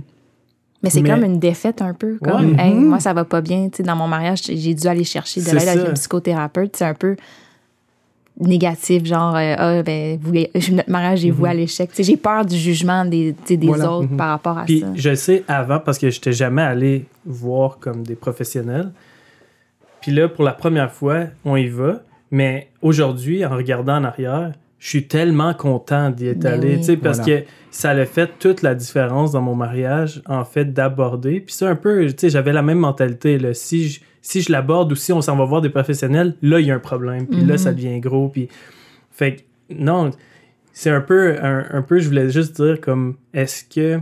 Mais 0.84 0.90
c'est 0.90 1.00
Mais- 1.02 1.10
comme 1.10 1.24
une 1.24 1.38
défaite 1.40 1.82
un 1.82 1.94
peu. 1.94 2.18
Comme, 2.22 2.52
Ouais. 2.54 2.62
hey, 2.62 2.74
Mhm. 2.74 2.84
moi, 2.90 3.00
ça 3.00 3.12
va 3.12 3.24
pas 3.24 3.40
bien. 3.40 3.68
Tu 3.70 3.78
sais, 3.78 3.82
dans 3.82 3.96
mon 3.96 4.06
mariage, 4.06 4.42
j'ai 4.44 4.74
dû 4.74 4.86
aller 4.86 5.02
chercher 5.02 5.40
de 5.40 5.46
l'aide 5.46 5.66
avec 5.68 5.80
ça. 5.86 5.90
un 5.90 5.94
psychothérapeute. 5.94 6.76
C'est 6.76 6.84
un 6.84 6.94
peu 6.94 7.16
négatif, 8.40 9.04
genre, 9.04 9.36
euh, 9.36 9.54
ah, 9.56 9.82
ben, 9.82 10.18
vous, 10.20 10.32
notre 10.72 10.90
mariage 10.90 11.24
est 11.24 11.30
voué 11.30 11.50
à 11.50 11.54
l'échec. 11.54 11.88
Tu 11.90 11.96
sais, 11.96 12.02
j'ai 12.02 12.16
peur 12.16 12.44
du 12.44 12.56
jugement 12.56 13.04
des, 13.04 13.34
des 13.48 13.56
Voilà. 13.66 13.92
autres 13.92 14.10
Mhm. 14.10 14.16
par 14.16 14.28
rapport 14.30 14.58
à 14.58 14.64
Puis 14.64 14.80
ça. 14.80 14.86
je 14.94 15.14
sais 15.14 15.44
avant, 15.46 15.78
parce 15.78 15.98
que 15.98 16.10
je 16.10 16.16
n'étais 16.16 16.32
jamais 16.32 16.62
allé 16.62 17.04
voir 17.24 17.78
comme 17.78 18.02
des 18.02 18.16
professionnels. 18.16 18.90
Puis 20.00 20.12
là, 20.12 20.28
pour 20.28 20.44
la 20.44 20.52
première 20.52 20.90
fois, 20.92 21.24
on 21.44 21.56
y 21.56 21.68
va. 21.68 22.02
Mais 22.30 22.68
aujourd'hui, 22.82 23.44
en 23.46 23.50
regardant 23.56 23.96
en 23.98 24.04
arrière, 24.04 24.52
je 24.80 24.88
suis 24.88 25.06
tellement 25.06 25.54
content 25.54 26.10
d'y 26.10 26.26
être 26.26 26.40
Ben 26.40 26.54
allé. 26.54 26.70
oui. 26.74 26.76
tu 26.78 26.82
sais, 26.84 26.96
Parce 26.96 27.18
Voilà. 27.20 27.40
que 27.42 27.46
ça 27.70 27.90
a 27.90 28.04
fait 28.04 28.30
toute 28.38 28.62
la 28.62 28.74
différence 28.74 29.32
dans 29.32 29.40
mon 29.40 29.54
mariage, 29.54 30.20
en 30.26 30.44
fait, 30.44 30.66
d'aborder. 30.72 31.40
Puis 31.40 31.54
c'est 31.54 31.66
un 31.66 31.76
peu, 31.76 32.04
tu 32.06 32.14
sais, 32.18 32.28
j'avais 32.30 32.52
la 32.52 32.62
même 32.62 32.78
mentalité. 32.78 33.38
Là. 33.38 33.54
Si 33.54 33.88
je, 33.88 34.00
si 34.26 34.40
je 34.40 34.50
l'aborde 34.50 34.90
ou 34.90 34.94
si 34.96 35.12
on 35.12 35.20
s'en 35.20 35.36
va 35.36 35.44
voir 35.44 35.60
des 35.60 35.68
professionnels, 35.68 36.34
là, 36.40 36.58
il 36.58 36.66
y 36.66 36.70
a 36.70 36.74
un 36.74 36.78
problème. 36.78 37.26
Puis 37.26 37.42
là, 37.44 37.52
Mhm. 37.54 37.58
ça 37.58 37.72
devient 37.72 38.00
gros. 38.00 38.28
Puis, 38.30 38.48
fait 39.12 39.36
que, 39.36 39.40
non, 39.78 40.10
c'est 40.72 40.88
un 40.90 41.02
peu, 41.02 41.36
un, 41.42 41.66
un 41.70 41.82
peu, 41.82 41.98
je 41.98 42.08
voulais 42.08 42.30
juste 42.30 42.56
dire 42.60 42.80
comme, 42.80 43.16
est-ce 43.34 43.64
que, 43.64 44.00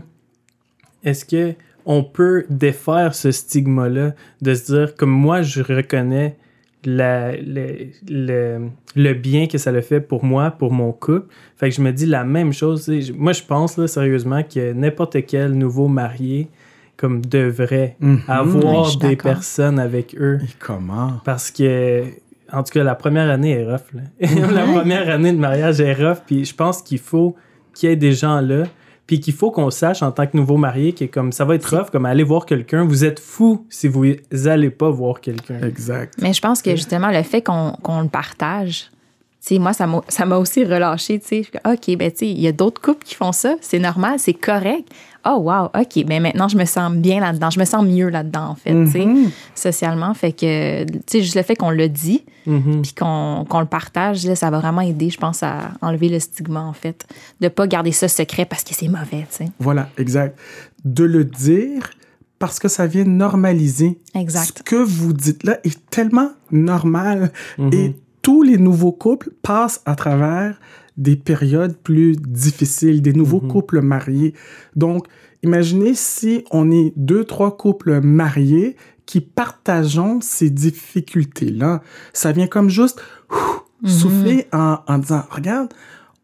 est-ce 1.05 1.25
que 1.25 1.55
on 1.85 2.05
peut 2.05 2.45
défaire 2.49 3.14
ce 3.16 3.33
stigma-là 3.33 4.14
de 4.41 4.55
se 4.55 4.73
dire, 4.73 4.95
comme 4.95 5.11
moi, 5.11 5.43
je 5.43 5.61
reconnais 5.61 6.37
la, 6.85 7.33
le, 7.37 7.89
le, 8.09 8.68
le 8.95 9.14
bien 9.14 9.49
que 9.49 9.59
ça 9.59 9.73
le 9.73 9.81
fait 9.81 10.01
pour 10.01 10.25
moi, 10.25 10.53
pour 10.53 10.73
mon 10.73 10.93
couple. 10.93 11.27
Fait 11.57 11.68
que 11.70 11.75
je 11.75 11.81
me 11.83 11.91
dis 11.93 12.07
la 12.07 12.23
même 12.23 12.53
chose. 12.53 12.89
Moi, 13.16 13.33
je 13.33 13.43
pense 13.43 13.77
là, 13.77 13.89
sérieusement 13.89 14.43
que 14.45 14.73
n'importe 14.73 15.27
quel 15.27 15.53
nouveau 15.53 15.89
marié 15.89 16.49
comme 16.97 17.24
devrait 17.24 17.97
Mhm. 18.01 18.20
Avoir 18.28 18.97
des 18.99 19.16
personnes 19.16 19.78
avec 19.78 20.14
eux. 20.18 20.38
Et 20.43 20.49
comment? 20.59 21.20
Parce 21.24 21.51
que, 21.51 22.05
en 22.53 22.62
tout 22.62 22.72
cas, 22.72 22.84
la 22.84 22.95
première 22.95 23.28
année 23.30 23.53
est 23.53 23.64
rough. 23.64 23.93
là. 23.95 24.03
la 24.53 24.64
première 24.64 25.09
année 25.11 25.32
de 25.32 25.38
mariage 25.38 25.80
est 25.80 25.95
rough. 25.95 26.18
Puis 26.26 26.45
je 26.45 26.55
pense 26.55 26.82
qu'il 26.82 26.99
faut 26.99 27.34
qu'il 27.74 27.88
y 27.88 27.93
ait 27.93 27.97
des 27.97 28.12
gens 28.12 28.40
là. 28.40 28.64
Puis 29.07 29.18
qu'il 29.18 29.34
faut 29.34 29.51
qu'on 29.51 29.68
sache 29.70 30.03
en 30.03 30.12
tant 30.12 30.26
que 30.26 30.36
nouveau 30.36 30.57
marié 30.57 30.93
que 30.93 31.05
comme 31.07 31.32
ça 31.32 31.45
va 31.45 31.57
être 31.57 31.76
rough, 31.76 31.90
comme 31.90 32.07
aller 32.07 32.22
voir 32.22 32.47
quelqu'un. 32.47 32.84
Vous 32.84 33.05
êtes 33.05 33.18
fou 33.20 33.66
si 33.68 33.88
vous 33.88 34.05
allez 34.47 34.70
pas 34.70 34.90
voir 34.90 35.20
quelqu'un. 35.20 35.61
Exact. 35.66 36.14
Mais 36.22 36.32
je 36.32 36.40
pense 36.40 36.62
que 36.62 36.70
justement, 36.76 37.11
le 37.11 37.22
fait 37.24 37.43
qu'on 37.43 37.72
qu'on 37.82 38.03
le 38.03 38.09
partage, 38.09 38.90
sais, 39.49 39.59
moi, 39.59 39.72
ça 39.72 39.86
m'a 40.26 40.36
aussi 40.36 40.64
relâché, 40.64 41.18
tu 41.20 41.26
sais. 41.26 41.47
OK, 41.66 41.97
ben, 41.97 42.11
tu 42.11 42.18
sais, 42.18 42.28
il 42.28 42.40
y 42.40 42.47
a 42.47 42.53
d'autres 42.53 42.80
couples 42.80 43.05
qui 43.05 43.14
font 43.14 43.32
ça, 43.32 43.57
c'est 43.61 43.78
normal, 43.78 44.18
c'est 44.18 44.34
correct. 44.34 44.88
Oh, 45.24 45.38
wow, 45.43 45.66
OK, 45.66 46.05
ben 46.05 46.20
maintenant, 46.20 46.49
je 46.49 46.57
me 46.57 46.64
sens 46.64 46.93
bien 46.95 47.20
là-dedans, 47.20 47.51
je 47.51 47.61
me 47.61 47.64
sens 47.64 47.84
mieux 47.84 48.09
là-dedans, 48.09 48.49
en 48.51 48.55
fait, 48.57 48.72
tu 48.86 48.90
sais, 48.90 49.07
Mhm. 49.07 49.30
socialement. 49.55 50.14
Fait 50.14 50.32
que, 50.32 50.84
tu 50.84 50.99
sais, 51.07 51.20
juste 51.22 51.36
le 51.36 51.43
fait 51.43 51.55
qu'on 51.57 51.70
le 51.70 51.88
dit, 51.88 52.24
Mhm. 52.47 52.82
puis 52.82 52.93
qu'on 52.95 53.47
le 53.61 53.66
partage, 53.66 54.24
là, 54.26 54.34
ça 54.34 54.51
va 54.51 54.59
vraiment 54.59 54.80
aider, 54.80 55.11
je 55.11 55.18
pense, 55.18 55.43
à 55.45 55.72
enlever 55.80 56.09
le 56.09 56.18
stigma, 56.18 56.61
en 56.62 56.72
fait. 56.72 57.07
De 57.40 57.49
pas 57.49 57.66
garder 57.68 57.93
ça 57.93 58.09
secret 58.09 58.45
parce 58.47 58.64
que 58.64 58.74
c'est 58.74 58.88
mauvais, 58.88 59.26
tu 59.30 59.45
sais. 59.45 59.49
Voilà, 59.61 59.88
exact. 59.97 60.36
De 60.84 61.05
le 61.05 61.24
dire 61.24 61.90
parce 62.40 62.59
que 62.59 62.66
ça 62.66 62.88
vient 62.88 63.05
normaliser. 63.05 64.01
Exact. 64.16 64.59
Ce 64.59 64.62
que 64.64 64.74
vous 64.74 65.12
dites 65.12 65.45
là 65.45 65.59
est 65.62 65.78
tellement 65.90 66.30
normal. 66.51 67.30
Mhm. 67.59 67.72
Et 67.72 67.95
tous 68.23 68.43
les 68.43 68.57
nouveaux 68.59 68.93
couples 68.93 69.31
passent 69.43 69.83
à 69.85 69.95
travers 69.97 70.61
des 70.97 71.16
périodes 71.16 71.77
plus 71.77 72.16
difficiles, 72.16 73.03
des 73.03 73.12
nouveaux 73.12 73.41
Mhm. 73.41 73.49
couples 73.49 73.81
mariés. 73.81 74.35
Donc, 74.77 75.07
imaginez 75.43 75.95
si 75.95 76.45
on 76.51 76.70
est 76.70 76.93
deux, 76.97 77.25
trois 77.25 77.57
couples 77.57 78.01
mariés 78.01 78.77
qui 79.07 79.20
partageons 79.20 80.20
ces 80.20 80.51
difficultés-là. 80.51 81.83
Ça 82.12 82.33
vient 82.33 82.47
comme 82.47 82.68
juste 82.68 83.01
ouf, 83.31 83.62
souffler 83.91 84.47
en, 84.53 84.79
en 84.87 84.99
disant, 84.99 85.23
regarde, 85.31 85.73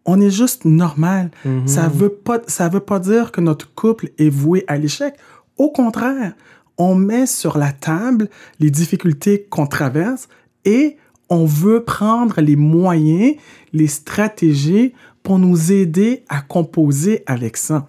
on 0.05 0.21
est 0.21 0.31
juste 0.31 0.65
normal. 0.65 1.31
Mhm. 1.45 1.67
Ça 1.67 1.89
veut 1.89 2.09
pas, 2.11 2.41
ça 2.47 2.69
veut 2.69 2.81
pas 2.81 2.99
dire 3.01 3.33
que 3.33 3.41
notre 3.41 3.75
couple 3.75 4.11
est 4.19 4.31
voué 4.31 4.65
à 4.69 4.77
l'échec. 4.79 5.15
Au 5.57 5.71
contraire, 5.71 6.35
on 6.79 6.95
met 6.95 7.27
sur 7.27 7.59
la 7.59 7.73
table 7.73 8.29
les 8.61 8.71
difficultés 8.71 9.47
qu'on 9.51 9.67
traverse 9.67 10.29
et 10.65 10.97
on 11.31 11.45
veut 11.45 11.85
prendre 11.85 12.41
les 12.41 12.57
moyens, 12.57 13.35
les 13.73 13.87
stratégies 13.87 14.93
pour 15.23 15.39
nous 15.39 15.73
aider 15.73 16.25
à 16.29 16.41
composer 16.41 17.23
avec 17.27 17.57
ça. 17.57 17.87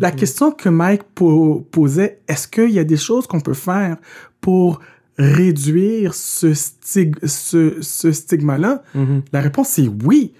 La 0.00 0.10
question 0.10 0.50
que 0.52 0.68
Mike 0.68 1.02
po- 1.14 1.66
posait, 1.70 2.20
est-ce 2.28 2.48
qu'il 2.48 2.70
y 2.70 2.78
a 2.78 2.84
des 2.84 2.96
choses 2.96 3.26
qu'on 3.26 3.40
peut 3.40 3.54
faire 3.54 3.96
pour 4.40 4.80
réduire 5.16 6.14
ce, 6.14 6.52
stig- 6.54 7.24
ce, 7.26 7.80
ce 7.80 8.12
stigma-là? 8.12 8.82
Mhm. 8.94 9.22
La 9.32 9.40
réponse 9.40 9.78
est 9.78 9.88
oui. 10.04 10.32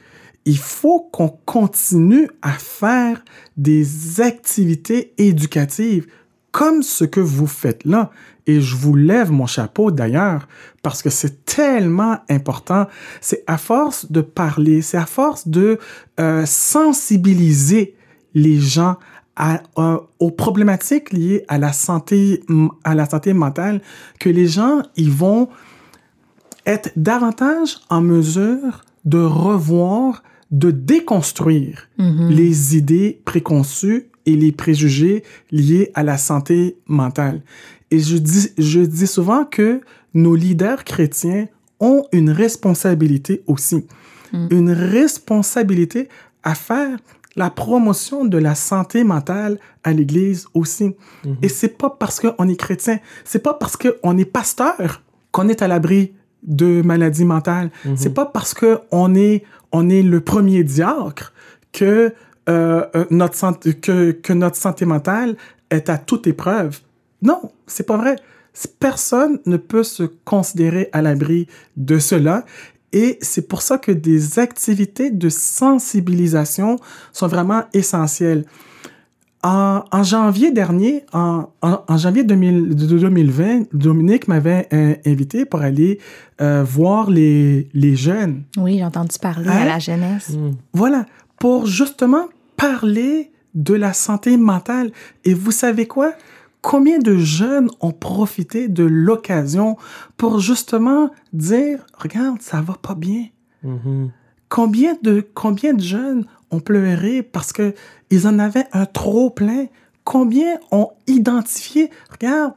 Il 0.45 0.59
faut 0.59 1.01
qu'on 1.13 1.29
continue 1.29 2.29
à 2.43 2.53
faire 2.53 3.25
des 3.57 4.21
activités 4.21 5.13
éducatives 5.19 6.07
comme 6.57 6.83
ce 6.83 7.05
que 7.05 7.21
vous 7.21 7.47
faites 7.47 7.85
là. 7.85 8.11
Et 8.47 8.63
je 8.63 8.77
vous 8.77 8.95
lève 8.95 9.31
mon 9.31 9.45
chapeau 9.45 9.91
d'ailleurs 9.91 10.49
parce 10.83 11.03
que 11.03 11.11
c'est 11.11 11.45
tellement 11.45 12.17
important. 12.31 12.87
C'est 13.21 13.45
à 13.47 13.59
force 13.59 14.11
de 14.11 14.23
parler, 14.23 14.81
c'est 14.81 14.97
à 14.97 15.05
force 15.05 15.49
de 15.49 15.79
euh, 16.19 16.47
sensibiliser 16.47 17.95
les 18.33 18.59
gens 18.59 18.97
à, 19.37 19.61
euh, 19.77 19.99
aux 20.19 20.31
problématiques 20.31 21.13
liées 21.13 21.45
à 21.49 21.59
la 21.59 21.75
santé, 21.75 22.43
à 22.85 22.95
la 22.95 23.05
santé 23.05 23.35
mentale 23.35 23.83
que 24.19 24.31
les 24.31 24.47
gens, 24.47 24.81
ils 24.97 25.11
vont 25.11 25.51
être 26.65 26.91
davantage 26.97 27.81
en 27.91 28.01
mesure 28.01 28.81
de 29.05 29.19
revoir, 29.19 30.23
de 30.51 30.71
déconstruire 30.71 31.91
les 31.99 32.79
idées 32.79 33.21
préconçues 33.27 34.09
et 34.27 34.37
les 34.37 34.53
préjugés 34.53 35.23
liés 35.51 35.91
à 35.95 36.03
la 36.03 36.19
santé 36.19 36.77
mentale. 36.87 37.43
Et 37.91 38.01
je 38.01 38.17
dis, 38.17 38.49
je 38.59 38.81
dis 38.81 39.07
souvent 39.07 39.45
que 39.45 39.81
nos 40.15 40.35
leaders 40.35 40.85
chrétiens 40.85 41.47
ont 41.81 42.05
une 42.13 42.31
responsabilité 42.31 43.43
aussi. 43.47 43.87
Une 44.51 44.71
responsabilité 44.71 46.09
à 46.43 46.55
faire 46.55 46.99
la 47.37 47.49
promotion 47.49 48.25
de 48.25 48.39
la 48.39 48.55
santé 48.55 49.05
mentale 49.05 49.59
à 49.85 49.93
l'Église 49.93 50.47
aussi. 50.53 50.95
Et 51.43 51.49
c'est 51.49 51.79
pas 51.79 51.91
parce 51.91 52.21
qu'on 52.21 52.49
est 52.49 52.57
chrétien, 52.57 52.99
c'est 53.25 53.43
pas 53.43 53.55
parce 53.55 53.77
qu'on 53.77 54.19
est 54.19 54.25
pasteur 54.25 55.03
qu'on 55.33 55.49
est 55.49 55.61
à 55.61 55.69
l'abri 55.69 56.15
de 56.43 56.81
maladies 56.83 57.27
mentales. 57.27 57.71
C'est 57.95 58.15
pas 58.15 58.25
parce 58.25 58.55
que 58.55 58.81
on 58.91 59.15
est 59.15 59.45
on 59.71 59.91
est 59.91 60.03
le 60.03 60.21
premier 60.21 60.65
diacre 60.65 61.35
que 61.73 62.15
notre 63.11 63.35
santé, 63.35 63.75
que, 63.75 64.13
que 64.13 64.33
notre 64.33 64.57
santé 64.57 64.85
mentale 64.87 65.37
est 65.71 65.89
à 65.89 65.99
toute 65.99 66.27
épreuve. 66.27 66.79
Non, 67.23 67.41
c'est 67.67 67.87
pas 67.87 67.97
vrai. 67.97 68.17
Personne 68.81 69.39
ne 69.47 69.57
peut 69.57 69.83
se 69.83 70.05
considérer 70.25 70.89
à 70.93 71.03
l'abri 71.03 71.47
de 71.77 71.99
cela. 71.99 72.45
Et 72.93 73.19
c'est 73.21 73.49
pour 73.49 73.63
ça 73.63 73.79
que 73.79 73.93
des 73.93 74.39
activités 74.39 75.11
de 75.11 75.29
sensibilisation 75.29 76.77
sont 77.13 77.27
vraiment 77.27 77.65
essentielles. 77.75 78.45
En, 79.43 79.85
en 79.93 80.03
janvier 80.03 80.51
dernier, 80.51 81.05
en, 81.13 81.47
en, 81.63 81.79
en 81.87 81.97
janvier 81.99 82.25
2000 82.25 82.75
de 82.75 82.87
2020, 82.99 83.67
Dominique 83.73 84.27
m'avait 84.29 84.67
euh, 84.73 84.95
invité 85.05 85.45
pour 85.45 85.61
aller 85.61 85.99
euh, 86.41 86.65
voir 86.67 87.11
les, 87.11 87.69
les 87.75 87.95
jeunes. 87.97 88.43
Oui, 88.57 88.79
j'ai 88.79 88.85
entendu 88.85 89.17
parler 89.21 89.49
Hein? 89.49 89.59
à 89.63 89.65
la 89.67 89.79
jeunesse. 89.79 90.33
Voilà, 90.73 91.07
pour 91.39 91.67
justement 91.67 92.25
parler 92.57 93.33
de 93.55 93.75
la 93.75 93.93
santé 93.93 94.37
mentale. 94.37 94.93
Et 95.25 95.35
vous 95.35 95.51
savez 95.51 95.87
quoi? 95.87 96.13
Combien 96.63 96.99
de 96.99 97.17
jeunes 97.17 97.71
ont 97.81 97.93
profité 97.93 98.69
de 98.69 98.85
l'occasion 98.85 99.77
pour 100.17 100.41
justement 100.41 101.11
dire, 101.33 101.87
regarde, 101.97 102.43
ça 102.43 102.61
va 102.61 102.75
pas 102.75 102.95
bien. 102.95 103.27
Mhm. 103.63 104.11
Combien 104.49 104.97
de, 105.03 105.27
combien 105.35 105.75
de 105.75 105.83
jeunes 105.83 106.25
ont 106.51 106.61
pleuré 106.61 107.23
parce 107.23 107.53
que 107.53 107.75
ils 108.11 108.27
en 108.27 108.39
avaient 108.39 108.67
un 108.73 108.87
trop 108.87 109.31
plein? 109.31 109.67
Combien 110.05 110.59
ont 110.71 110.91
identifié, 111.09 111.91
regarde, 112.11 112.55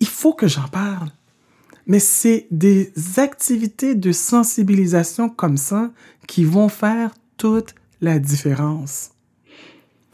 il 0.00 0.06
faut 0.06 0.32
que 0.32 0.46
j'en 0.46 0.68
parle. 0.68 1.08
Mais 1.86 1.98
c'est 1.98 2.46
des 2.50 2.92
activités 3.16 3.94
de 3.94 4.12
sensibilisation 4.12 5.28
comme 5.28 5.56
ça 5.56 5.90
qui 6.28 6.44
vont 6.44 6.68
faire 6.68 7.10
toute 7.36 7.74
la 8.02 8.18
différence? 8.18 9.10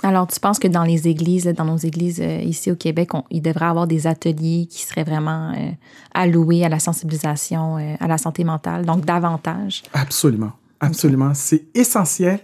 Alors, 0.05 0.29
tu 0.29 0.39
penses 0.39 0.61
que 0.61 0.69
dans 0.69 0.85
les 0.85 1.09
églises, 1.09 1.45
là, 1.45 1.53
dans 1.53 1.65
nos 1.65 1.77
églises 1.77 2.21
euh, 2.21 2.41
ici 2.43 2.71
au 2.71 2.77
Québec, 2.77 3.15
on- 3.15 3.25
il 3.31 3.43
devrait 3.43 3.67
y 3.67 3.69
avoir 3.69 3.89
des 3.89 4.07
ateliers 4.07 4.69
qui 4.71 4.83
seraient 4.85 5.03
vraiment 5.03 5.53
euh, 5.57 5.71
alloués 6.15 6.65
à 6.65 6.69
la 6.69 6.79
sensibilisation, 6.79 7.79
euh, 7.79 7.97
à 7.99 8.07
la 8.07 8.17
santé 8.17 8.45
mentale, 8.45 8.87
donc 8.87 9.05
davantage? 9.05 9.83
Absolument, 9.93 10.53
absolument. 10.79 11.35
C'est 11.35 11.65
essentiel 11.75 12.39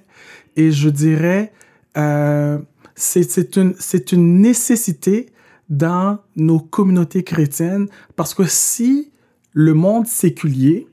et 0.56 0.72
je 0.72 0.88
dirais, 0.88 1.52
c'est 2.96 3.56
une, 3.56 3.74
c'est 3.78 4.10
une 4.10 4.40
nécessité 4.40 5.30
dans 5.68 6.18
nos 6.34 6.58
communautés 6.58 7.22
chrétiennes 7.22 7.86
parce 8.16 8.34
que 8.34 8.44
si 8.46 9.12
le 9.52 9.74
monde 9.74 10.06
séculier 10.06 10.88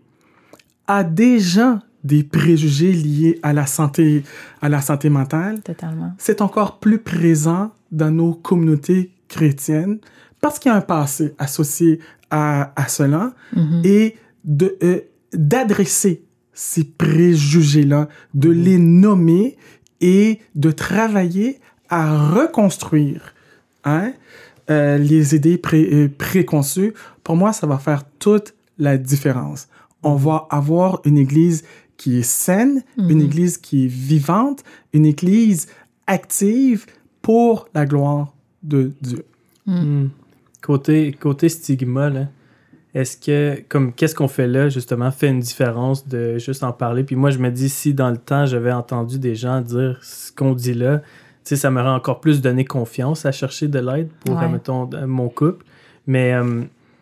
a 0.88 1.04
déjà 1.04 1.82
des 2.04 2.24
préjugés 2.24 2.92
liés 2.94 3.40
à 3.44 3.54
la 3.54 3.66
santé, 3.66 4.24
à 4.62 4.70
la 4.70 4.82
santé 4.82 5.10
mentale, 5.10 5.62
Totalement. 5.62 6.14
c'est 6.18 6.42
encore 6.42 6.80
plus 6.80 6.98
présent 7.00 7.72
dans 7.92 8.12
nos 8.12 8.34
communautés 8.34 9.12
chrétiennes 9.28 10.00
parce 10.42 10.58
qu'il 10.60 10.72
y 10.72 10.74
a 10.74 10.78
un 10.78 10.82
passé 10.82 11.34
associé 11.38 12.00
à, 12.30 12.72
à 12.82 12.88
cela 12.88 13.34
et 13.84 14.16
de, 14.44 14.76
euh, 14.84 15.02
d'adresser 15.34 16.24
ces 16.54 16.84
préjugés-là, 16.84 18.10
de 18.34 18.50
les 18.50 18.78
nommer 18.78 19.58
et 20.02 20.40
de 20.56 20.72
travailler 20.72 21.60
à 21.90 22.30
reconstruire 22.30 23.34
hein, 23.84 24.14
euh, 24.70 24.98
les 24.98 25.36
idées 25.36 25.58
pré- 25.58 25.90
euh, 25.92 26.10
préconçues. 26.18 26.94
Pour 27.24 27.36
moi, 27.36 27.54
ça 27.54 27.68
va 27.68 27.78
faire 27.78 28.04
toute 28.20 28.54
la 28.78 28.98
différence. 28.98 29.68
On 30.04 30.16
va 30.16 30.48
avoir 30.50 31.02
une 31.06 31.18
église 31.18 31.64
qui 32.02 32.18
est 32.18 32.24
saine, 32.24 32.82
une 32.98 33.22
église 33.22 33.60
qui 33.60 33.86
est 33.86 33.88
vivante, 33.88 34.64
une 34.92 35.06
église 35.06 35.68
active 36.08 36.88
pour 37.22 37.68
la 37.76 37.86
gloire 37.86 38.34
de 38.64 38.92
Dieu. 39.02 39.24
Hmm. 39.68 40.08
Côté, 40.64 41.12
côté 41.12 41.48
stigma, 41.48 42.10
là, 42.10 42.28
est-ce 42.96 43.18
que, 43.18 43.62
comme, 43.70 43.94
qu'est-ce 43.94 44.16
qu'on 44.16 44.28
fait 44.28 44.48
là, 44.48 44.68
justement, 44.68 45.12
fait 45.12 45.28
une 45.28 45.42
différence 45.42 46.08
de 46.08 46.40
juste 46.40 46.64
en 46.64 46.74
parler? 46.74 47.04
Puis 47.04 47.16
moi, 47.16 47.30
je 47.30 47.38
me 47.38 47.52
dis, 47.52 47.70
si 47.70 47.94
dans 47.94 48.10
le 48.10 48.18
temps, 48.18 48.48
j'avais 48.48 48.72
entendu 48.72 49.20
des 49.20 49.36
gens 49.36 49.62
dire 49.62 50.00
ce 50.02 50.32
qu'on 50.32 50.54
dit 50.56 50.74
là, 50.74 50.98
tu 51.00 51.06
sais, 51.44 51.56
ça 51.56 51.70
m'aurait 51.70 51.90
encore 51.90 52.20
plus 52.20 52.42
donné 52.42 52.66
confiance 52.66 53.28
à 53.28 53.32
chercher 53.32 53.68
de 53.68 53.78
l'aide 53.78 54.10
pour, 54.26 54.38
Ouais. 54.38 54.50
mettons, 54.50 54.90
mon 55.06 55.30
couple. 55.30 55.64
Mais 56.08 56.34
euh, 56.34 56.62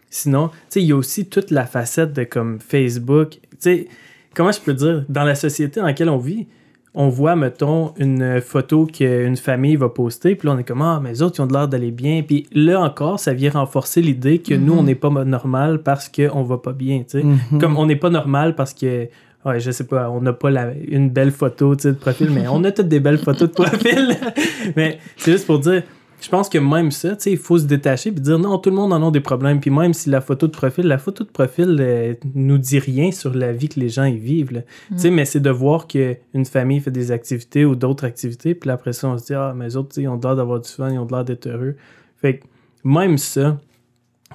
sinon, 0.10 0.50
tu 0.50 0.56
sais, 0.70 0.82
il 0.82 0.88
y 0.88 0.92
a 0.92 0.98
aussi 0.98 1.26
toute 1.28 1.52
la 1.52 1.66
facette 1.66 2.12
de 2.12 2.26
comme 2.26 2.60
Facebook. 2.60 3.30
Tu 3.32 3.40
sais, 3.60 3.88
comment 4.36 4.52
je 4.52 4.60
peux 4.62 4.74
dire, 4.74 5.06
dans 5.10 5.24
la 5.24 5.36
société 5.36 5.80
dans 5.80 5.86
laquelle 5.86 6.10
on 6.10 6.18
vit, 6.18 6.48
on 6.96 7.08
voit, 7.08 7.36
mettons, 7.36 7.94
une 7.98 8.42
photo 8.42 8.88
qu'une 8.88 9.38
famille 9.38 9.76
va 9.76 9.90
poster, 9.90 10.36
puis 10.36 10.48
là, 10.48 10.56
on 10.56 10.58
est 10.58 10.64
comme, 10.64 10.82
ah, 10.82 11.00
mais 11.02 11.10
les 11.10 11.22
autres, 11.22 11.36
ils 11.38 11.42
ont 11.44 11.48
de 11.48 11.54
l'air 11.54 11.68
d'aller 11.68 11.92
bien. 11.92 12.24
Puis 12.24 12.48
là 12.52 12.82
encore, 12.82 13.20
ça 13.20 13.32
vient 13.34 13.52
renforcer 13.52 14.02
l'idée 14.02 14.40
que 14.40 14.56
nous, 14.56 14.74
on 14.74 14.84
n'est 14.84 14.96
pas 14.96 15.10
normal 15.10 15.84
parce 15.84 16.10
qu'on 16.10 16.42
va 16.44 16.58
pas 16.58 16.74
bien, 16.74 17.00
tu 17.00 17.20
sais. 17.20 17.24
Mhm. 17.24 17.60
Comme 17.62 17.78
on 17.78 17.86
n'est 17.86 17.96
pas 17.96 18.10
normal 18.10 18.56
parce 18.56 18.74
que, 18.74 19.08
ouais, 19.46 19.60
je 19.60 19.70
sais 19.70 19.86
pas, 19.86 20.10
on 20.10 20.20
n'a 20.22 20.34
pas 20.34 20.50
la- 20.50 20.74
une 20.88 21.10
belle 21.12 21.32
photo, 21.32 21.76
tu 21.76 21.84
sais, 21.84 21.90
de 21.92 21.98
profil, 21.98 22.32
mais 22.32 22.48
on 22.48 22.64
a 22.64 22.72
toutes 22.72 22.88
des 22.88 23.00
belles 23.00 23.20
photos 23.20 23.50
de 23.50 23.54
profil. 23.54 24.18
mais 24.76 24.98
c'est 25.16 25.32
juste 25.34 25.46
pour 25.46 25.60
dire, 25.60 25.84
je 26.22 26.30
pense 26.30 26.50
que 26.50 26.58
même 26.58 26.92
ça, 26.92 27.16
tu 27.16 27.24
sais, 27.24 27.32
il 27.32 27.38
faut 27.38 27.58
se 27.58 27.66
détacher 27.66 28.12
puis 28.12 28.22
dire 28.22 28.40
non, 28.40 28.58
tout 28.58 28.70
le 28.70 28.76
monde 28.76 28.92
en 28.92 29.08
a 29.08 29.12
des 29.12 29.20
problèmes. 29.20 29.60
Puis 29.60 29.72
même 29.72 29.94
si 29.94 30.10
la 30.10 30.22
photo 30.22 30.48
de 30.48 30.52
profil, 30.52 30.86
la 30.86 30.98
photo 30.98 31.24
de 31.24 31.30
profil 31.30 31.78
euh, 31.80 32.14
nous 32.36 32.58
dit 32.58 32.80
rien 32.80 33.12
sur 33.12 33.34
la 33.34 33.54
vie 33.54 33.70
que 33.70 33.80
les 33.80 33.90
gens 33.90 34.06
y 34.06 34.18
vivent. 34.18 34.64
sais, 34.96 35.12
mais 35.12 35.26
c'est 35.26 35.40
de 35.40 35.50
voir 35.50 35.88
qu'une 35.88 36.46
famille 36.46 36.80
fait 36.80 36.92
des 36.92 37.12
activités 37.12 37.66
ou 37.66 37.76
d'autres 37.76 38.06
activités, 38.06 38.56
puis 38.56 38.70
après 38.70 38.94
ça, 38.94 39.08
on 39.08 39.18
se 39.18 39.26
dit 39.26 39.34
ah, 39.34 39.54
mais 39.56 39.66
les 39.66 39.78
autres, 39.78 39.90
tu 39.90 39.96
sais, 39.96 40.02
ils 40.04 40.08
ont 40.08 40.20
l'air 40.22 40.36
d'avoir 40.36 40.60
du 40.60 40.70
fun, 40.70 40.92
ils 40.92 41.00
ont 41.00 41.08
l'air 41.10 41.24
d'être 41.24 41.48
heureux. 41.48 41.76
Fait 42.18 42.40
que 42.40 42.46
même 42.84 43.18
ça, 43.18 43.60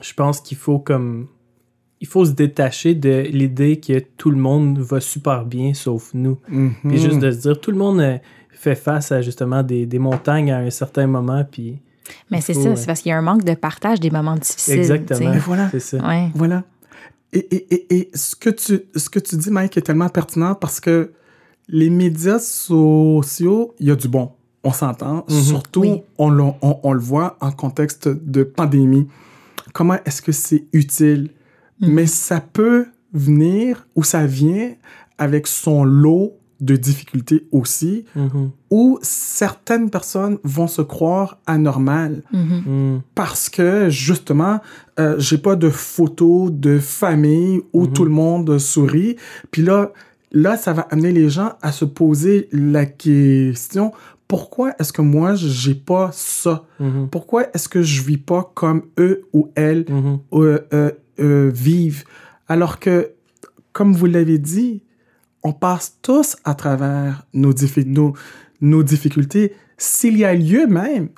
je 0.00 0.12
pense 0.14 0.40
qu'il 0.40 0.56
faut 0.56 0.78
comme 0.78 1.28
il 2.00 2.06
faut 2.06 2.26
se 2.26 2.32
détacher 2.32 2.94
de 2.94 3.24
l'idée 3.30 3.80
que 3.80 3.98
tout 3.98 4.30
le 4.30 4.36
monde 4.36 4.78
va 4.78 5.00
super 5.00 5.46
bien 5.46 5.72
sauf 5.72 6.10
nous. 6.12 6.38
Mhm. 6.48 6.74
Puis 6.86 6.98
juste 6.98 7.18
de 7.18 7.30
se 7.30 7.38
dire, 7.38 7.58
tout 7.58 7.70
le 7.70 7.78
monde 7.78 8.00
euh, 8.00 8.18
fait 8.64 8.74
face 8.74 9.12
à 9.12 9.20
justement 9.22 9.62
des, 9.62 9.86
des 9.86 9.98
montagnes 9.98 10.50
à 10.52 10.58
un 10.58 10.70
certain 10.70 11.06
moment. 11.06 11.44
Puis 11.50 11.80
Mais 12.30 12.40
c'est 12.40 12.54
ça, 12.54 12.70
ouais. 12.70 12.76
c'est 12.76 12.86
parce 12.86 13.00
qu'il 13.02 13.10
y 13.10 13.12
a 13.12 13.18
un 13.18 13.22
manque 13.22 13.44
de 13.44 13.54
partage 13.54 14.00
des 14.00 14.10
moments 14.10 14.36
difficiles. 14.36 14.78
exactement. 14.78 15.32
Et 15.32 15.38
voilà. 15.38 15.68
C'est 15.70 15.80
ça. 15.80 15.98
Ouais. 16.06 16.28
Voilà. 16.34 16.64
Et, 17.32 17.38
et, 17.38 17.74
et, 17.74 17.96
et 17.98 18.10
ce, 18.14 18.34
que 18.36 18.50
tu, 18.50 18.80
ce 18.94 19.08
que 19.10 19.18
tu 19.18 19.36
dis, 19.36 19.50
Mike, 19.50 19.76
est 19.76 19.82
tellement 19.82 20.08
pertinent 20.08 20.54
parce 20.54 20.80
que 20.80 21.12
les 21.68 21.90
médias 21.90 22.38
sociaux, 22.38 23.74
il 23.80 23.88
y 23.88 23.90
a 23.90 23.96
du 23.96 24.08
bon. 24.08 24.30
On 24.62 24.72
s'entend. 24.72 25.24
Mhm. 25.28 25.40
Surtout, 25.42 25.80
Oui. 25.82 26.02
on, 26.18 26.30
le- 26.30 26.42
on, 26.62 26.80
on 26.82 26.92
le 26.92 27.00
voit 27.00 27.36
en 27.40 27.50
contexte 27.52 28.08
de 28.08 28.42
pandémie. 28.44 29.08
Comment 29.72 29.96
est-ce 30.06 30.22
que 30.22 30.32
c'est 30.32 30.64
utile? 30.72 31.30
Mais 31.80 32.06
ça 32.06 32.40
peut 32.40 32.86
venir 33.12 33.86
ou 33.96 34.02
ça 34.04 34.26
vient 34.26 34.72
avec 35.18 35.46
son 35.46 35.84
lot 35.84 36.32
de 36.64 36.76
difficultés 36.76 37.46
aussi, 37.52 38.04
Mhm. 38.16 38.50
où 38.70 38.98
certaines 39.02 39.90
personnes 39.90 40.38
vont 40.44 40.66
se 40.66 40.82
croire 40.82 41.38
anormales 41.46 42.22
Mhm. 42.32 42.62
Mm. 42.96 43.00
parce 43.14 43.48
que 43.48 43.88
justement, 43.90 44.60
euh, 44.98 45.16
j'ai 45.18 45.38
pas 45.38 45.56
de 45.56 45.70
photos 45.70 46.50
de 46.52 46.78
famille 46.78 47.60
où 47.72 47.86
tout 47.86 48.04
le 48.04 48.10
monde 48.10 48.58
sourit. 48.58 49.16
Puis 49.50 49.62
là, 49.62 49.92
là, 50.32 50.56
ça 50.56 50.72
va 50.72 50.82
amener 50.90 51.12
les 51.12 51.28
gens 51.28 51.52
à 51.62 51.70
se 51.72 51.84
poser 51.84 52.48
la 52.52 52.86
question 52.86 53.92
pourquoi 54.26 54.72
est-ce 54.80 54.92
que 54.92 55.02
moi 55.02 55.34
j'ai 55.34 55.74
pas 55.74 56.10
ça? 56.12 56.64
Pourquoi 57.10 57.44
est-ce 57.54 57.68
que 57.68 57.82
je 57.82 58.02
vis 58.02 58.16
pas 58.16 58.50
comme 58.54 58.82
eux 58.98 59.22
ou 59.34 59.48
elles 59.54 59.84
euh, 60.32 60.58
euh, 60.72 60.90
euh, 61.20 61.50
vivent? 61.54 62.04
Alors 62.48 62.78
que, 62.80 63.10
comme 63.72 63.92
vous 63.92 64.06
l'avez 64.06 64.38
dit, 64.38 64.82
on 65.44 65.52
passe 65.52 65.98
tous 66.02 66.36
à 66.44 66.54
travers 66.54 67.26
nos, 67.34 67.52
diffi- 67.52 67.86
nos, 67.86 68.14
nos 68.60 68.82
difficultés. 68.82 69.52
S'il 69.76 70.16
y 70.16 70.24
a 70.24 70.34
lieu 70.34 70.66
même, 70.66 71.10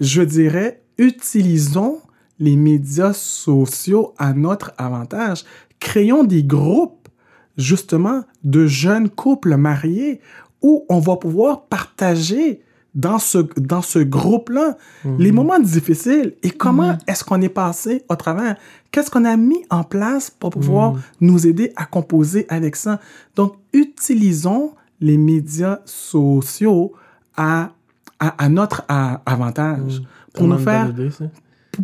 je 0.00 0.22
dirais, 0.22 0.82
utilisons 0.98 2.00
les 2.38 2.56
médias 2.56 3.12
sociaux 3.12 4.14
à 4.18 4.32
notre 4.32 4.72
avantage. 4.78 5.44
Créons 5.80 6.24
des 6.24 6.44
groupes, 6.44 7.08
justement, 7.56 8.22
de 8.44 8.66
jeunes 8.66 9.08
couples 9.08 9.56
mariés 9.56 10.20
où 10.62 10.84
on 10.88 11.00
va 11.00 11.16
pouvoir 11.16 11.66
partager 11.66 12.60
dans 12.94 13.18
ce, 13.18 13.38
dans 13.60 13.82
ce 13.82 13.98
groupe-là 13.98 14.76
les 15.18 15.30
moments 15.32 15.58
difficiles 15.58 16.34
et 16.42 16.50
comment 16.50 16.96
est-ce 17.06 17.22
qu'on 17.24 17.40
est 17.42 17.48
passé 17.48 18.04
au 18.08 18.16
travers? 18.16 18.56
Qu'est-ce 18.90 19.10
qu'on 19.10 19.24
a 19.24 19.36
mis 19.36 19.62
en 19.70 19.84
place 19.84 20.30
pour 20.30 20.50
pouvoir 20.50 20.94
nous 21.20 21.46
aider 21.46 21.72
à 21.76 21.84
composer 21.84 22.46
avec 22.48 22.74
ça? 22.76 22.98
Donc, 23.36 23.54
utilisons 23.72 24.72
les 25.00 25.18
médias 25.18 25.78
sociaux 25.84 26.92
à, 27.36 27.70
à, 28.18 28.28
à 28.44 28.48
notre 28.48 28.84
à- 28.88 29.20
avantage. 29.26 30.02
Pour, 30.34 30.46
nous 30.48 30.58
faire, 30.58 30.86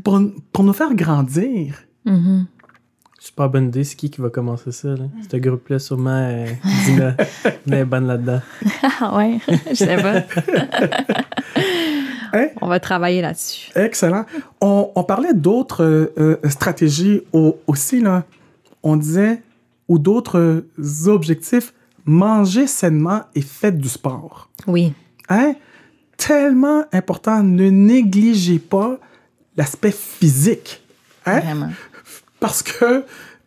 pour, 0.03 0.21
pour 0.53 0.65
nous 0.65 0.73
faire 0.73 0.95
grandir. 0.95 1.77
Super 3.25 3.49
bonne 3.49 3.69
idée. 3.69 3.85
C'est 3.85 3.97
qui 3.97 4.11
qui 4.11 4.21
va 4.21 4.29
commencer 4.29 4.71
ça? 4.71 4.89
Là? 4.89 5.05
Ce 5.31 5.37
groupe-là, 5.39 5.79
sûrement, 5.79 6.11
euh, 6.11 6.47
Dina. 6.85 7.17
Dina 7.65 7.79
est 7.79 7.85
bonne 7.87 8.07
là-dedans. 8.07 8.43
Ah 9.01 9.17
ouais, 9.17 9.39
je 9.71 9.75
sais 9.75 9.97
pas. 9.97 10.23
Hein? 12.37 12.49
On 12.61 12.67
va 12.67 12.81
travailler 12.81 13.23
là-dessus. 13.23 13.71
Excellent. 13.77 14.27
On, 14.61 14.91
on 14.97 15.05
parlait 15.05 15.33
d'autres 15.35 15.85
euh, 15.85 16.13
euh, 16.19 16.49
stratégies 16.51 17.23
au- 17.33 17.57
aussi, 17.69 18.01
là. 18.01 18.25
On 18.83 18.97
disait, 18.97 19.41
ou 19.87 20.01
d'autres 20.01 20.41
euh, 20.41 21.07
objectifs, 21.07 21.73
manger 22.05 22.67
sainement 22.67 23.21
et 23.37 23.41
faites 23.41 23.79
du 23.79 23.89
sport. 23.89 24.49
Oui. 24.67 24.93
Hein? 25.29 25.55
Tellement 26.17 26.83
important, 26.93 27.41
ne 27.45 27.71
négligez 27.71 28.59
pas 28.59 28.99
l'aspect 29.57 29.93
physique. 29.93 30.83
Hein? 31.27 31.39
Vraiment. 31.39 31.71
Parce 32.45 32.63
que, 32.63 33.05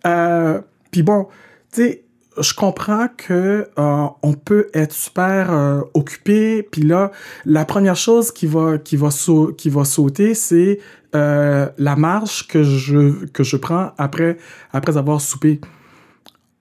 euh, 0.08 0.60
puis 0.89 1.04
bon, 1.04 1.28
tu 1.72 1.82
sais, 1.84 2.04
je 2.39 2.52
comprends 2.56 3.08
que 3.16 3.68
euh, 3.78 4.06
on 4.24 4.34
peut 4.34 4.70
être 4.74 4.91
super 4.91 5.52
euh, 5.52 5.82
occupé, 5.93 6.64
puis 6.64 6.82
là, 6.82 7.12
la 7.45 7.64
première 7.64 7.95
chose 7.95 8.32
qui 8.32 8.48
va 8.48 8.80
qui 8.80 8.95
va 8.95 9.12
sau- 9.12 9.54
qui 9.54 9.70
va 9.70 9.86
sauter, 9.86 10.34
c'est 10.34 10.80
euh, 11.14 11.68
la 11.78 11.95
marche 11.95 12.48
que 12.48 12.64
je 12.64 13.26
que 13.28 13.43
je 13.43 13.56
prends 13.58 13.91
après 14.00 14.38
après 14.72 14.98
avoir 14.98 15.22
soupé. 15.22 15.62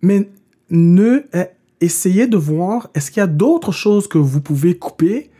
Mais 0.02 0.28
ne 0.68 1.22
essayez 1.80 2.26
de 2.26 2.36
voir 2.36 2.90
est-ce 2.94 3.10
qu'il 3.10 3.22
y 3.22 3.24
a 3.24 3.26
d'autres 3.26 3.72
choses 3.72 4.08
que 4.08 4.18
vous 4.18 4.42
pouvez 4.42 4.76
couper 4.76 5.30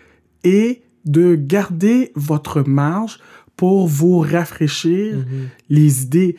et 0.45 0.81
de 1.05 1.35
garder 1.35 2.13
votre 2.15 2.63
marge 2.63 3.19
pour 3.55 3.87
vous 3.87 4.21
rafraîchir 4.21 5.25
les 5.69 6.03
idées. 6.05 6.37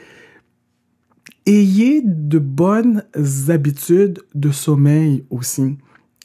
Ayez 1.48 2.02
de 2.04 2.40
bonnes 2.40 3.04
habitudes 3.48 4.20
de 4.36 4.52
sommeil 4.52 5.24
aussi. 5.30 5.78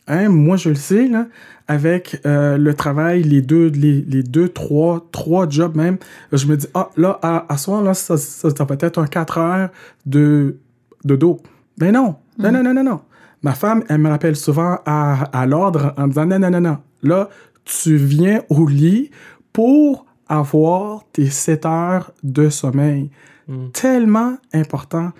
Hein, 0.08 0.30
moi, 0.30 0.56
je 0.56 0.70
le 0.70 0.74
sais, 0.74 1.06
là, 1.06 1.28
avec 1.68 2.20
euh, 2.26 2.58
le 2.58 2.74
travail, 2.74 3.22
les 3.22 3.40
deux, 3.40 3.68
les, 3.68 4.02
les 4.02 4.24
deux, 4.24 4.48
trois, 4.48 5.08
trois 5.12 5.48
jobs 5.48 5.76
même, 5.76 5.98
je 6.32 6.46
me 6.46 6.56
dis, 6.56 6.66
ah, 6.74 6.90
là, 6.96 7.20
à, 7.22 7.46
à 7.52 7.56
soir, 7.56 7.82
là, 7.82 7.94
ça, 7.94 8.16
ça, 8.16 8.50
ça 8.50 8.64
va 8.64 8.74
être 8.80 8.98
un 8.98 9.06
4 9.06 9.38
heures 9.38 9.68
de, 10.06 10.56
de 11.04 11.14
dos. 11.14 11.40
Mais 11.80 11.92
non, 11.92 12.16
non, 12.38 12.50
non, 12.50 12.64
non, 12.64 12.74
non, 12.74 12.82
non. 12.82 13.00
Ma 13.42 13.52
femme, 13.52 13.84
elle 13.88 13.98
me 13.98 14.08
rappelle 14.08 14.34
souvent 14.34 14.78
à, 14.86 15.22
à 15.32 15.46
l'ordre 15.46 15.94
en 15.96 16.08
disant, 16.08 16.26
non, 16.26 16.40
non, 16.40 16.50
non, 16.50 16.60
non. 16.60 16.78
Là, 17.04 17.28
tu 17.64 17.94
viens 17.94 18.42
au 18.48 18.66
lit 18.66 19.10
pour 19.52 20.04
avoir 20.28 21.04
tes 21.12 21.30
7 21.30 21.64
heures 21.64 22.12
de 22.24 22.48
sommeil. 22.48 23.10
Tellement 23.72 24.38
important. 24.52 25.12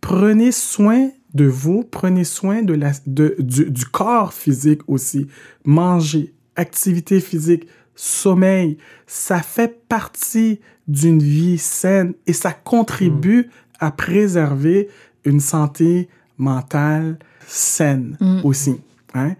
Prenez 0.00 0.52
soin 0.52 1.10
de 1.34 1.44
vous, 1.44 1.84
prenez 1.84 2.24
soin 2.24 2.62
de 2.62 2.74
la, 2.74 2.92
de, 3.06 3.36
du, 3.38 3.70
du 3.70 3.86
corps 3.86 4.32
physique 4.32 4.82
aussi. 4.86 5.26
Manger, 5.64 6.34
activité 6.56 7.20
physique, 7.20 7.66
sommeil, 7.94 8.78
ça 9.06 9.40
fait 9.40 9.86
partie 9.88 10.60
d'une 10.88 11.22
vie 11.22 11.58
saine 11.58 12.14
et 12.26 12.32
ça 12.32 12.52
contribue 12.52 13.50
à 13.78 13.90
préserver 13.90 14.88
une 15.24 15.40
santé 15.40 16.08
mentale 16.38 17.18
saine 17.46 18.16
aussi. 18.44 18.76
Hein? 19.14 19.34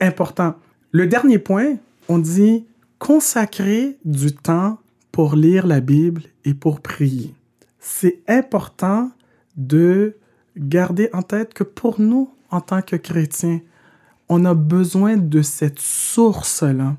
Important. 0.00 0.56
Le 0.90 1.06
dernier 1.06 1.38
point, 1.38 1.76
on 2.08 2.18
dit 2.18 2.64
consacrer 2.98 3.98
du 4.04 4.32
temps 4.32 4.78
pour 5.12 5.36
lire 5.36 5.66
la 5.66 5.80
Bible 5.80 6.22
et 6.44 6.54
pour 6.54 6.80
prier. 6.80 7.34
C'est 7.78 8.20
important 8.28 9.10
de 9.56 10.16
garder 10.56 11.10
en 11.12 11.22
tête 11.22 11.54
que 11.54 11.64
pour 11.64 12.00
nous, 12.00 12.30
en 12.50 12.60
tant 12.60 12.82
que 12.82 12.96
chrétiens, 12.96 13.60
on 14.28 14.44
a 14.44 14.54
besoin 14.54 15.16
de 15.16 15.42
cette 15.42 15.78
source-là, 15.78 16.96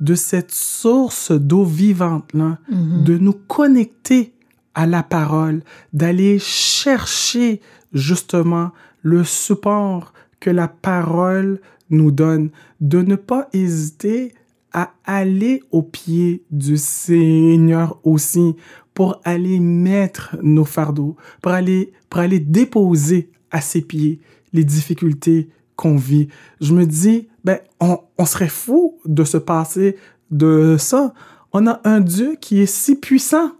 de 0.00 0.14
cette 0.14 0.52
source 0.52 1.32
d'eau 1.32 1.64
vivante-là, 1.64 2.58
de 2.70 3.18
nous 3.18 3.32
connecter 3.32 4.32
à 4.74 4.86
la 4.86 5.02
parole, 5.02 5.62
d'aller 5.92 6.38
chercher 6.38 7.60
justement 7.92 8.72
le 9.02 9.24
support 9.24 10.12
que 10.40 10.50
la 10.50 10.68
parole 10.68 11.60
nous 11.90 12.10
donne, 12.10 12.50
de 12.80 13.02
ne 13.02 13.14
pas 13.16 13.48
hésiter 13.52 14.34
à 14.72 14.90
aller 15.04 15.62
au 15.70 15.82
pied 15.82 16.42
du 16.50 16.76
Seigneur 16.76 17.98
aussi 18.02 18.56
pour 18.94 19.20
aller 19.24 19.58
mettre 19.58 20.36
nos 20.42 20.64
fardeaux, 20.64 21.16
pour 21.42 21.52
aller, 21.52 21.92
pour 22.08 22.20
aller 22.20 22.40
déposer 22.40 23.30
à 23.50 23.60
ses 23.60 23.82
pieds 23.82 24.20
les 24.52 24.64
difficultés 24.64 25.48
qu'on 25.76 25.96
vit. 25.96 26.28
Je 26.60 26.72
me 26.72 26.86
dis, 26.86 27.28
ben, 27.44 27.58
on, 27.80 27.98
on 28.16 28.24
serait 28.24 28.48
fou 28.48 28.98
de 29.04 29.24
se 29.24 29.36
passer 29.36 29.96
de 30.30 30.76
ça. 30.78 31.12
On 31.52 31.66
a 31.66 31.80
un 31.84 32.00
Dieu 32.00 32.36
qui 32.40 32.60
est 32.60 32.66
si 32.66 32.96
puissant. 32.96 33.52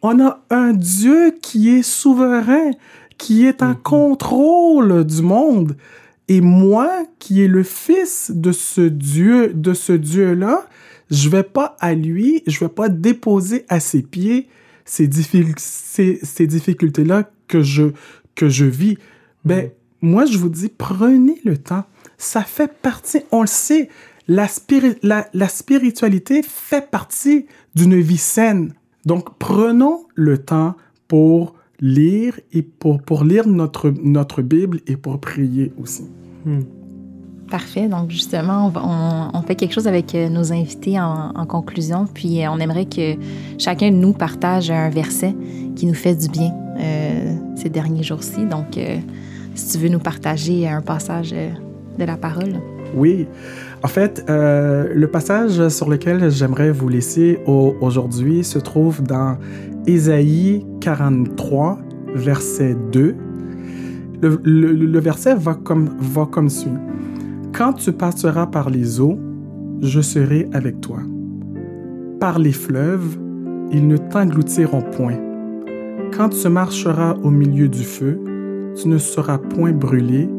On 0.00 0.20
a 0.20 0.42
un 0.50 0.72
Dieu 0.72 1.34
qui 1.40 1.68
est 1.70 1.82
souverain, 1.82 2.72
qui 3.18 3.46
est 3.46 3.62
en 3.62 3.74
contrôle 3.74 5.04
du 5.04 5.22
monde. 5.22 5.76
Et 6.28 6.40
moi, 6.40 6.90
qui 7.18 7.42
est 7.42 7.48
le 7.48 7.62
fils 7.62 8.32
de 8.34 8.52
ce 8.52 8.80
Dieu, 8.80 9.52
de 9.54 9.74
ce 9.74 9.92
Dieu-là, 9.92 10.66
je 11.10 11.28
vais 11.28 11.42
pas 11.42 11.76
à 11.78 11.94
lui, 11.94 12.42
je 12.46 12.58
vais 12.58 12.70
pas 12.70 12.88
déposer 12.88 13.66
à 13.68 13.80
ses 13.80 14.02
pieds 14.02 14.48
ces, 14.84 15.08
diffi- 15.08 15.54
ces, 15.58 16.18
ces 16.22 16.46
difficultés-là 16.46 17.30
que 17.48 17.62
je, 17.62 17.92
que 18.34 18.48
je 18.48 18.64
vis. 18.64 18.98
Ben, 19.44 19.70
moi, 20.00 20.24
je 20.26 20.38
vous 20.38 20.48
dis, 20.48 20.68
prenez 20.68 21.40
le 21.44 21.56
temps. 21.58 21.84
Ça 22.18 22.42
fait 22.42 22.72
partie, 22.72 23.20
on 23.30 23.40
le 23.42 23.46
sait, 23.46 23.88
la, 24.28 24.46
spiri- 24.46 24.98
la, 25.02 25.28
la 25.34 25.48
spiritualité 25.48 26.42
fait 26.42 26.90
partie 26.90 27.46
d'une 27.74 28.00
vie 28.00 28.16
saine. 28.18 28.74
Donc, 29.06 29.36
prenons 29.38 30.06
le 30.14 30.38
temps 30.38 30.76
pour 31.08 31.54
lire 31.80 32.38
et 32.52 32.62
pour, 32.62 33.02
pour 33.02 33.24
lire 33.24 33.48
notre, 33.48 33.90
notre 34.02 34.40
Bible 34.42 34.80
et 34.86 34.96
pour 34.96 35.20
prier 35.20 35.72
aussi. 35.80 36.04
Parfait. 37.52 37.86
Donc, 37.86 38.10
justement, 38.10 38.72
on, 39.34 39.42
fait 39.42 39.56
quelque 39.56 39.74
chose 39.74 39.86
avec 39.86 40.14
euh, 40.14 40.30
nos 40.30 40.54
invités 40.54 40.98
en, 40.98 41.44
conclusion. 41.44 42.06
Puis, 42.06 42.42
euh, 42.42 42.50
on 42.50 42.58
aimerait 42.58 42.86
que 42.86 43.16
chacun 43.58 43.90
de 43.90 43.96
nous 43.96 44.14
partage 44.14 44.70
un 44.70 44.88
verset 44.88 45.34
qui 45.76 45.84
nous 45.84 45.92
fait 45.92 46.14
du 46.14 46.28
bien 46.28 46.50
euh, 46.80 47.34
ces 47.56 47.68
derniers 47.68 48.04
jours-ci. 48.04 48.46
Donc, 48.46 48.80
si 49.54 49.68
tu 49.70 49.84
veux 49.84 49.90
nous 49.90 49.98
partager 49.98 50.66
un 50.66 50.80
passage 50.80 51.32
de 51.98 52.04
la 52.06 52.16
parole. 52.16 52.54
Oui. 52.94 53.26
En 53.82 53.88
fait, 53.88 54.24
le 54.28 55.06
passage 55.08 55.68
sur 55.68 55.90
lequel 55.90 56.30
j'aimerais 56.30 56.70
vous 56.70 56.88
laisser 56.88 57.38
au- 57.46 57.74
aujourd'hui 57.82 58.44
se 58.44 58.58
trouve 58.58 59.02
dans 59.02 59.36
Ésaïe 59.86 60.64
43, 60.80 61.78
verset 62.14 62.74
2. 62.92 63.14
Le, 64.22 64.98
verset 65.00 65.34
va 65.34 65.54
comme 65.54 66.48
suit. 66.48 66.70
Quand 67.54 67.74
tu 67.74 67.92
passeras 67.92 68.46
par 68.46 68.70
les 68.70 68.98
eaux, 68.98 69.18
je 69.82 70.00
serai 70.00 70.48
avec 70.54 70.80
toi. 70.80 71.00
Par 72.18 72.38
les 72.38 72.52
fleuves, 72.52 73.18
ils 73.70 73.86
ne 73.86 73.98
t'engloutiront 73.98 74.80
point. 74.80 75.18
Quand 76.16 76.30
tu 76.30 76.48
marcheras 76.48 77.14
au 77.22 77.30
milieu 77.30 77.68
du 77.68 77.84
feu, 77.84 78.18
tu 78.74 78.88
ne 78.88 78.96
seras 78.96 79.36
point 79.36 79.72
brûlé, 79.72 80.30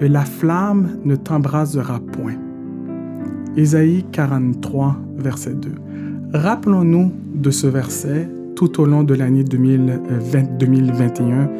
et 0.00 0.08
la 0.08 0.24
flamme 0.24 0.98
ne 1.04 1.14
t'embrasera 1.14 2.00
point. 2.00 2.36
Ésaïe 3.56 4.04
43, 4.10 4.96
verset 5.16 5.54
2. 5.54 5.70
Rappelons-nous 6.34 7.12
de 7.34 7.50
ce 7.50 7.68
verset 7.68 8.28
tout 8.56 8.80
au 8.80 8.84
long 8.84 9.04
de 9.04 9.14
l'année 9.14 9.44
2020 9.44 10.58
2021 10.58 11.50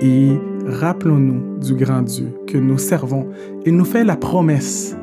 et 0.00 0.32
rappelons-nous 0.66 1.58
du 1.58 1.74
grand 1.74 2.02
Dieu 2.02 2.28
que 2.46 2.58
nous 2.58 2.78
servons. 2.78 3.26
Il 3.64 3.76
nous 3.76 3.84
fait 3.84 4.04
la 4.04 4.16
promesse 4.16 4.96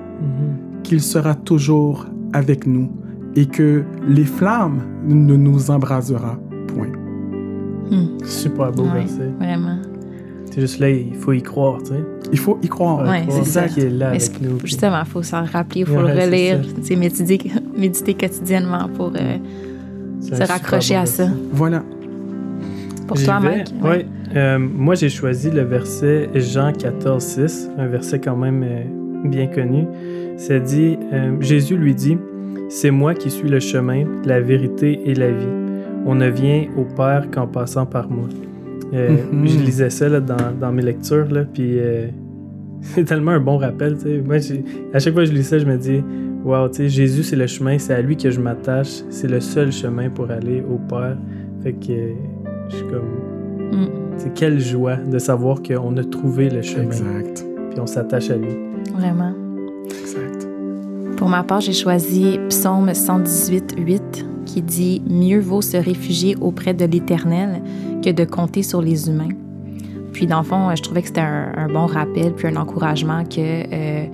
qu'il 0.84 1.02
sera 1.02 1.34
toujours 1.36 2.06
avec 2.34 2.68
nous 2.68 2.90
et 3.36 3.46
que 3.46 3.84
les 4.08 4.26
flammes 4.26 4.82
ne 5.08 5.36
nous 5.36 5.72
embrasera 5.72 6.38
point. 6.68 6.88
Hmm. 7.90 8.18
Super 8.24 8.72
beau 8.72 8.84
Ouais, 8.84 9.00
verset. 9.02 9.30
Vraiment. 9.40 9.78
C'est 10.52 10.62
juste 10.62 10.80
là, 10.80 10.90
il 10.90 11.16
faut 11.16 11.34
y 11.34 11.42
croire, 11.42 11.80
tu 11.82 11.90
sais. 11.90 12.04
Il 12.32 12.38
faut 12.38 12.60
y 12.62 12.68
croire. 12.68 12.98
Croire 13.04 13.18
c'est 13.32 13.44
ça. 13.46 13.68
qu'il 13.68 13.84
est 13.86 13.90
là 13.90 14.10
avec 14.10 14.22
c'est- 14.22 14.42
nous. 14.42 14.60
Justement, 14.64 15.00
il 15.04 15.10
faut 15.10 15.24
s'en 15.24 15.44
rappeler, 15.46 15.82
il 15.82 15.88
faut 15.88 15.96
Ouais, 15.96 16.14
le 16.14 16.20
c'est 16.20 16.26
relire, 16.26 16.60
sais, 16.84 16.96
méditer, 16.96 17.52
méditer 17.78 18.14
quotidiennement 18.14 18.88
pour 18.94 19.12
euh, 19.16 19.38
C'est 20.20 20.36
se 20.36 20.44
raccrocher 20.52 20.96
à 20.96 21.06
ça. 21.08 21.28
Voilà. 21.52 21.82
Pour 23.08 23.18
J'y 23.18 23.26
toi, 23.26 23.40
vais. 23.40 23.58
Mike? 23.58 23.74
Ouais. 23.84 24.06
Euh, 24.36 24.58
moi, 24.60 24.96
j'ai 24.96 25.10
choisi 25.10 25.52
le 25.52 25.62
verset 25.62 26.30
Jean 26.36 26.72
14, 26.72 27.24
6, 27.24 27.70
un 27.78 27.88
verset 27.88 28.20
quand 28.20 28.36
même 28.36 28.64
euh, 28.64 29.28
bien 29.28 29.48
connu. 29.48 29.86
Ça 30.38 30.60
dit 30.60 30.98
euh, 31.14 31.40
Jésus 31.40 31.78
lui 31.78 31.94
dit 31.94 32.18
C'est 32.70 32.92
moi 32.92 33.14
qui 33.14 33.30
suis 33.30 33.48
le 33.48 33.60
chemin, 33.60 34.06
la 34.26 34.40
vérité 34.40 35.02
et 35.06 35.14
la 35.14 35.30
vie. 35.30 35.46
On 36.06 36.16
ne 36.16 36.28
vient 36.30 36.66
au 36.78 36.84
Père 36.84 37.30
qu'en 37.32 37.48
passant 37.48 37.86
par 37.86 38.10
moi. 38.10 38.28
Mhm. 38.92 39.48
Je 39.48 39.58
lisais 39.58 39.90
ça 39.90 40.10
là, 40.10 40.20
dans, 40.20 40.52
dans 40.60 40.72
mes 40.72 40.84
lectures, 40.84 41.28
là, 41.32 41.46
puis 41.52 41.78
c'est 42.82 43.06
tellement 43.06 43.32
un 43.32 43.40
bon 43.40 43.58
rappel. 43.58 43.98
tu 43.98 44.04
sais. 44.04 44.22
Moi, 44.24 44.36
à 44.94 45.00
chaque 45.00 45.14
fois 45.14 45.24
que 45.24 45.30
je 45.30 45.34
lis 45.34 45.44
ça, 45.44 45.58
je 45.58 45.66
me 45.66 45.78
dis 45.78 46.04
sais, 46.72 46.90
Jésus, 46.90 47.24
c'est 47.24 47.36
le 47.36 47.48
chemin, 47.48 47.78
c'est 47.80 47.94
à 47.94 48.02
lui 48.02 48.18
que 48.18 48.30
je 48.30 48.40
m'attache, 48.40 49.02
c'est 49.10 49.30
le 49.30 49.40
seul 49.40 49.72
chemin 49.72 50.10
pour 50.10 50.30
aller 50.30 50.62
au 50.62 50.78
Père. 50.78 51.18
Fait 51.64 51.74
que 51.74 52.14
je 52.70 52.76
suis 52.76 52.86
comme. 52.88 53.80
Mm. 53.80 54.03
C'est 54.18 54.34
quelle 54.34 54.60
joie 54.60 54.96
de 54.96 55.20
savoir 55.20 55.62
qu'on 55.62 55.96
a 55.98 56.04
trouvé 56.04 56.50
le 56.50 56.62
chemin, 56.62 56.84
Exact. 56.86 57.46
puis 57.72 57.80
on 57.80 57.88
s'attache 57.88 58.30
à 58.30 58.36
lui. 58.38 58.54
Vraiment. 58.94 59.34
Exact. 60.02 60.48
Pour 61.18 61.30
ma 61.30 61.44
part, 61.44 61.62
j'ai 61.62 61.74
choisi 61.74 62.40
Psaume 62.50 62.94
118, 62.94 63.76
8, 63.78 64.26
qui 64.46 64.62
dit 64.62 65.02
Mieux 65.10 65.40
vaut 65.40 65.62
se 65.62 65.78
réfugier 65.78 66.36
auprès 66.42 66.74
de 66.74 66.86
l'Éternel 66.86 67.62
que 68.04 68.10
de 68.12 68.24
compter 68.26 68.64
sur 68.64 68.82
les 68.82 69.08
humains. 69.10 69.30
Puis, 70.12 70.28
dans 70.28 70.40
le 70.40 70.44
fond, 70.46 70.70
je 70.76 70.82
trouvais 70.82 71.02
que 71.02 71.08
c'était 71.08 71.22
un, 71.22 71.52
un 71.58 71.68
bon 71.68 71.86
rappel, 71.86 72.34
puis 72.34 72.48
un 72.48 72.56
encouragement 72.56 73.24
que, 73.24 73.40
euh, 73.40 74.06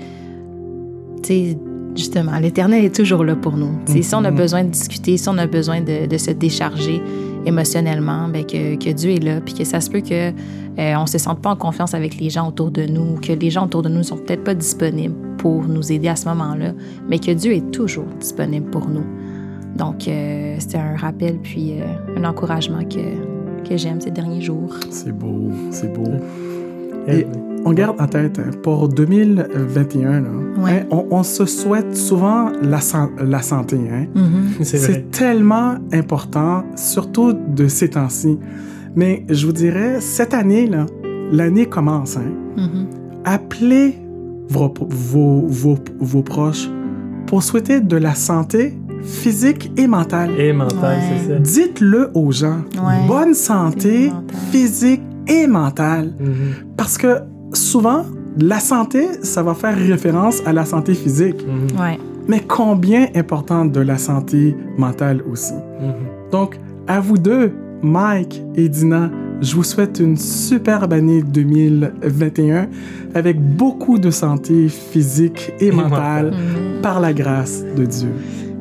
tu 1.21 1.27
sais, 1.27 1.57
justement, 1.95 2.37
l'Éternel 2.39 2.85
est 2.85 2.95
toujours 2.95 3.23
là 3.25 3.35
pour 3.35 3.57
nous. 3.57 3.71
Si 3.85 4.03
on 4.15 4.23
a 4.23 4.31
Mhm. 4.31 4.37
besoin 4.37 4.63
de 4.63 4.69
discuter, 4.69 5.17
si 5.17 5.27
on 5.27 5.37
a 5.37 5.47
besoin 5.47 5.81
de, 5.81 6.05
de 6.07 6.17
se 6.17 6.31
décharger 6.31 7.01
émotionnellement, 7.45 8.27
ben 8.27 8.45
que, 8.45 8.75
que 8.75 8.89
Dieu 8.91 9.11
est 9.11 9.23
là, 9.23 9.41
puis 9.41 9.53
que 9.53 9.63
ça 9.63 9.81
se 9.81 9.89
peut 9.89 10.01
que 10.01 10.29
euh, 10.29 10.93
on 10.97 11.05
se 11.05 11.17
sente 11.17 11.41
pas 11.41 11.51
en 11.51 11.55
confiance 11.55 11.93
avec 11.93 12.19
les 12.19 12.29
gens 12.29 12.47
autour 12.47 12.71
de 12.71 12.85
nous, 12.85 13.19
que 13.19 13.33
les 13.33 13.49
gens 13.49 13.65
autour 13.65 13.81
de 13.81 13.89
nous 13.89 14.03
sont 14.03 14.17
peut-être 14.17 14.43
pas 14.43 14.53
disponibles 14.53 15.15
pour 15.37 15.63
nous 15.67 15.91
aider 15.91 16.07
à 16.07 16.15
ce 16.15 16.27
moment-là, 16.29 16.73
mais 17.09 17.19
que 17.19 17.31
Dieu 17.31 17.53
est 17.53 17.71
toujours 17.71 18.05
disponible 18.19 18.69
pour 18.69 18.87
nous. 18.87 19.05
Donc, 19.75 20.07
euh, 20.07 20.55
c'était 20.59 20.77
un 20.77 20.95
rappel 20.97 21.37
puis 21.39 21.73
euh, 21.79 21.85
un 22.17 22.23
encouragement 22.25 22.83
que, 22.83 23.67
que 23.67 23.77
j'aime 23.77 24.01
ces 24.01 24.11
derniers 24.11 24.41
jours. 24.41 24.75
C'est 24.89 25.17
beau. 25.17 25.49
C'est 25.71 25.93
beau. 25.93 26.11
Et- 27.07 27.25
On 27.65 27.73
garde 27.73 27.99
en 27.99 28.07
tête, 28.07 28.39
hein, 28.39 28.51
pour 28.63 28.87
2021, 28.89 30.21
là, 30.21 30.29
Ouais. 30.57 30.71
hein, 30.81 30.85
on, 30.91 31.05
on 31.11 31.23
se 31.23 31.45
souhaite 31.45 31.95
souvent 31.95 32.49
la, 32.61 32.79
san- 32.81 33.09
la 33.21 33.41
santé. 33.41 33.77
Hein? 33.91 34.05
Mhm. 34.15 34.63
c'est 34.63 35.11
tellement 35.11 35.75
important, 35.93 36.63
surtout 36.75 37.33
de 37.33 37.67
ces 37.67 37.89
temps-ci. 37.89 38.37
Mais 38.95 39.25
je 39.29 39.45
vous 39.45 39.51
dirais, 39.53 39.97
cette 39.99 40.33
année, 40.33 40.67
là, 40.67 40.85
l'année 41.31 41.65
commence. 41.65 42.17
Hein? 42.17 42.31
Mhm. 42.57 42.87
Appelez 43.25 43.95
vos, 44.49 44.73
vos, 44.89 45.45
vos, 45.47 45.77
vos 45.99 46.23
proches 46.23 46.69
pour 47.27 47.43
souhaiter 47.43 47.81
de 47.81 47.97
la 47.97 48.15
santé 48.15 48.77
physique 49.03 49.71
et 49.77 49.85
mentale. 49.87 50.31
Et 50.39 50.51
mental, 50.53 50.97
Ouais. 50.97 51.03
c'est 51.27 51.33
ça. 51.33 51.39
Dites-le 51.39 52.09
aux 52.15 52.31
gens. 52.31 52.61
Ouais. 52.75 53.07
Bonne 53.07 53.33
santé 53.33 53.89
Physique, 53.91 54.13
mentale. 54.13 54.35
physique 54.51 55.01
et 55.27 55.47
mentale. 55.47 56.13
Mhm. 56.19 56.29
Parce 56.75 56.97
que 56.97 57.17
souvent, 57.53 58.05
la 58.39 58.59
santé, 58.59 59.07
ça 59.23 59.43
va 59.43 59.53
faire 59.53 59.75
référence 59.77 60.41
à 60.45 60.53
la 60.53 60.65
santé 60.65 60.93
physique. 60.93 61.45
Mhm. 61.45 61.79
Ouais. 61.79 61.99
Mais 62.27 62.41
combien 62.41 63.07
importante 63.15 63.71
de 63.71 63.81
la 63.81 63.97
santé 63.97 64.55
mentale 64.77 65.23
aussi? 65.31 65.53
Mhm. 65.53 66.31
Donc, 66.31 66.59
à 66.87 66.99
vous 66.99 67.17
deux, 67.17 67.51
Mike 67.81 68.43
et 68.55 68.69
Dina, 68.69 69.09
je 69.41 69.55
vous 69.55 69.63
souhaite 69.63 69.99
une 69.99 70.17
superbe 70.17 70.93
année 70.93 71.21
2021 71.21 72.67
avec 73.15 73.39
beaucoup 73.39 73.97
de 73.97 74.11
santé 74.11 74.67
physique 74.67 75.53
et 75.59 75.71
mentale 75.71 76.33
par 76.81 76.99
la 76.99 77.13
grâce 77.13 77.63
de 77.75 77.85
Dieu. 77.85 78.09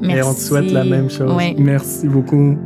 Et 0.05 0.23
on 0.23 0.33
te 0.33 0.41
souhaite 0.41 0.71
la 0.73 0.85
même 0.85 1.11
chose. 1.11 1.35
Ouais. 1.35 1.55
Merci 1.59 2.07
beaucoup. 2.07 2.57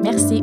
Merci. 0.02 0.42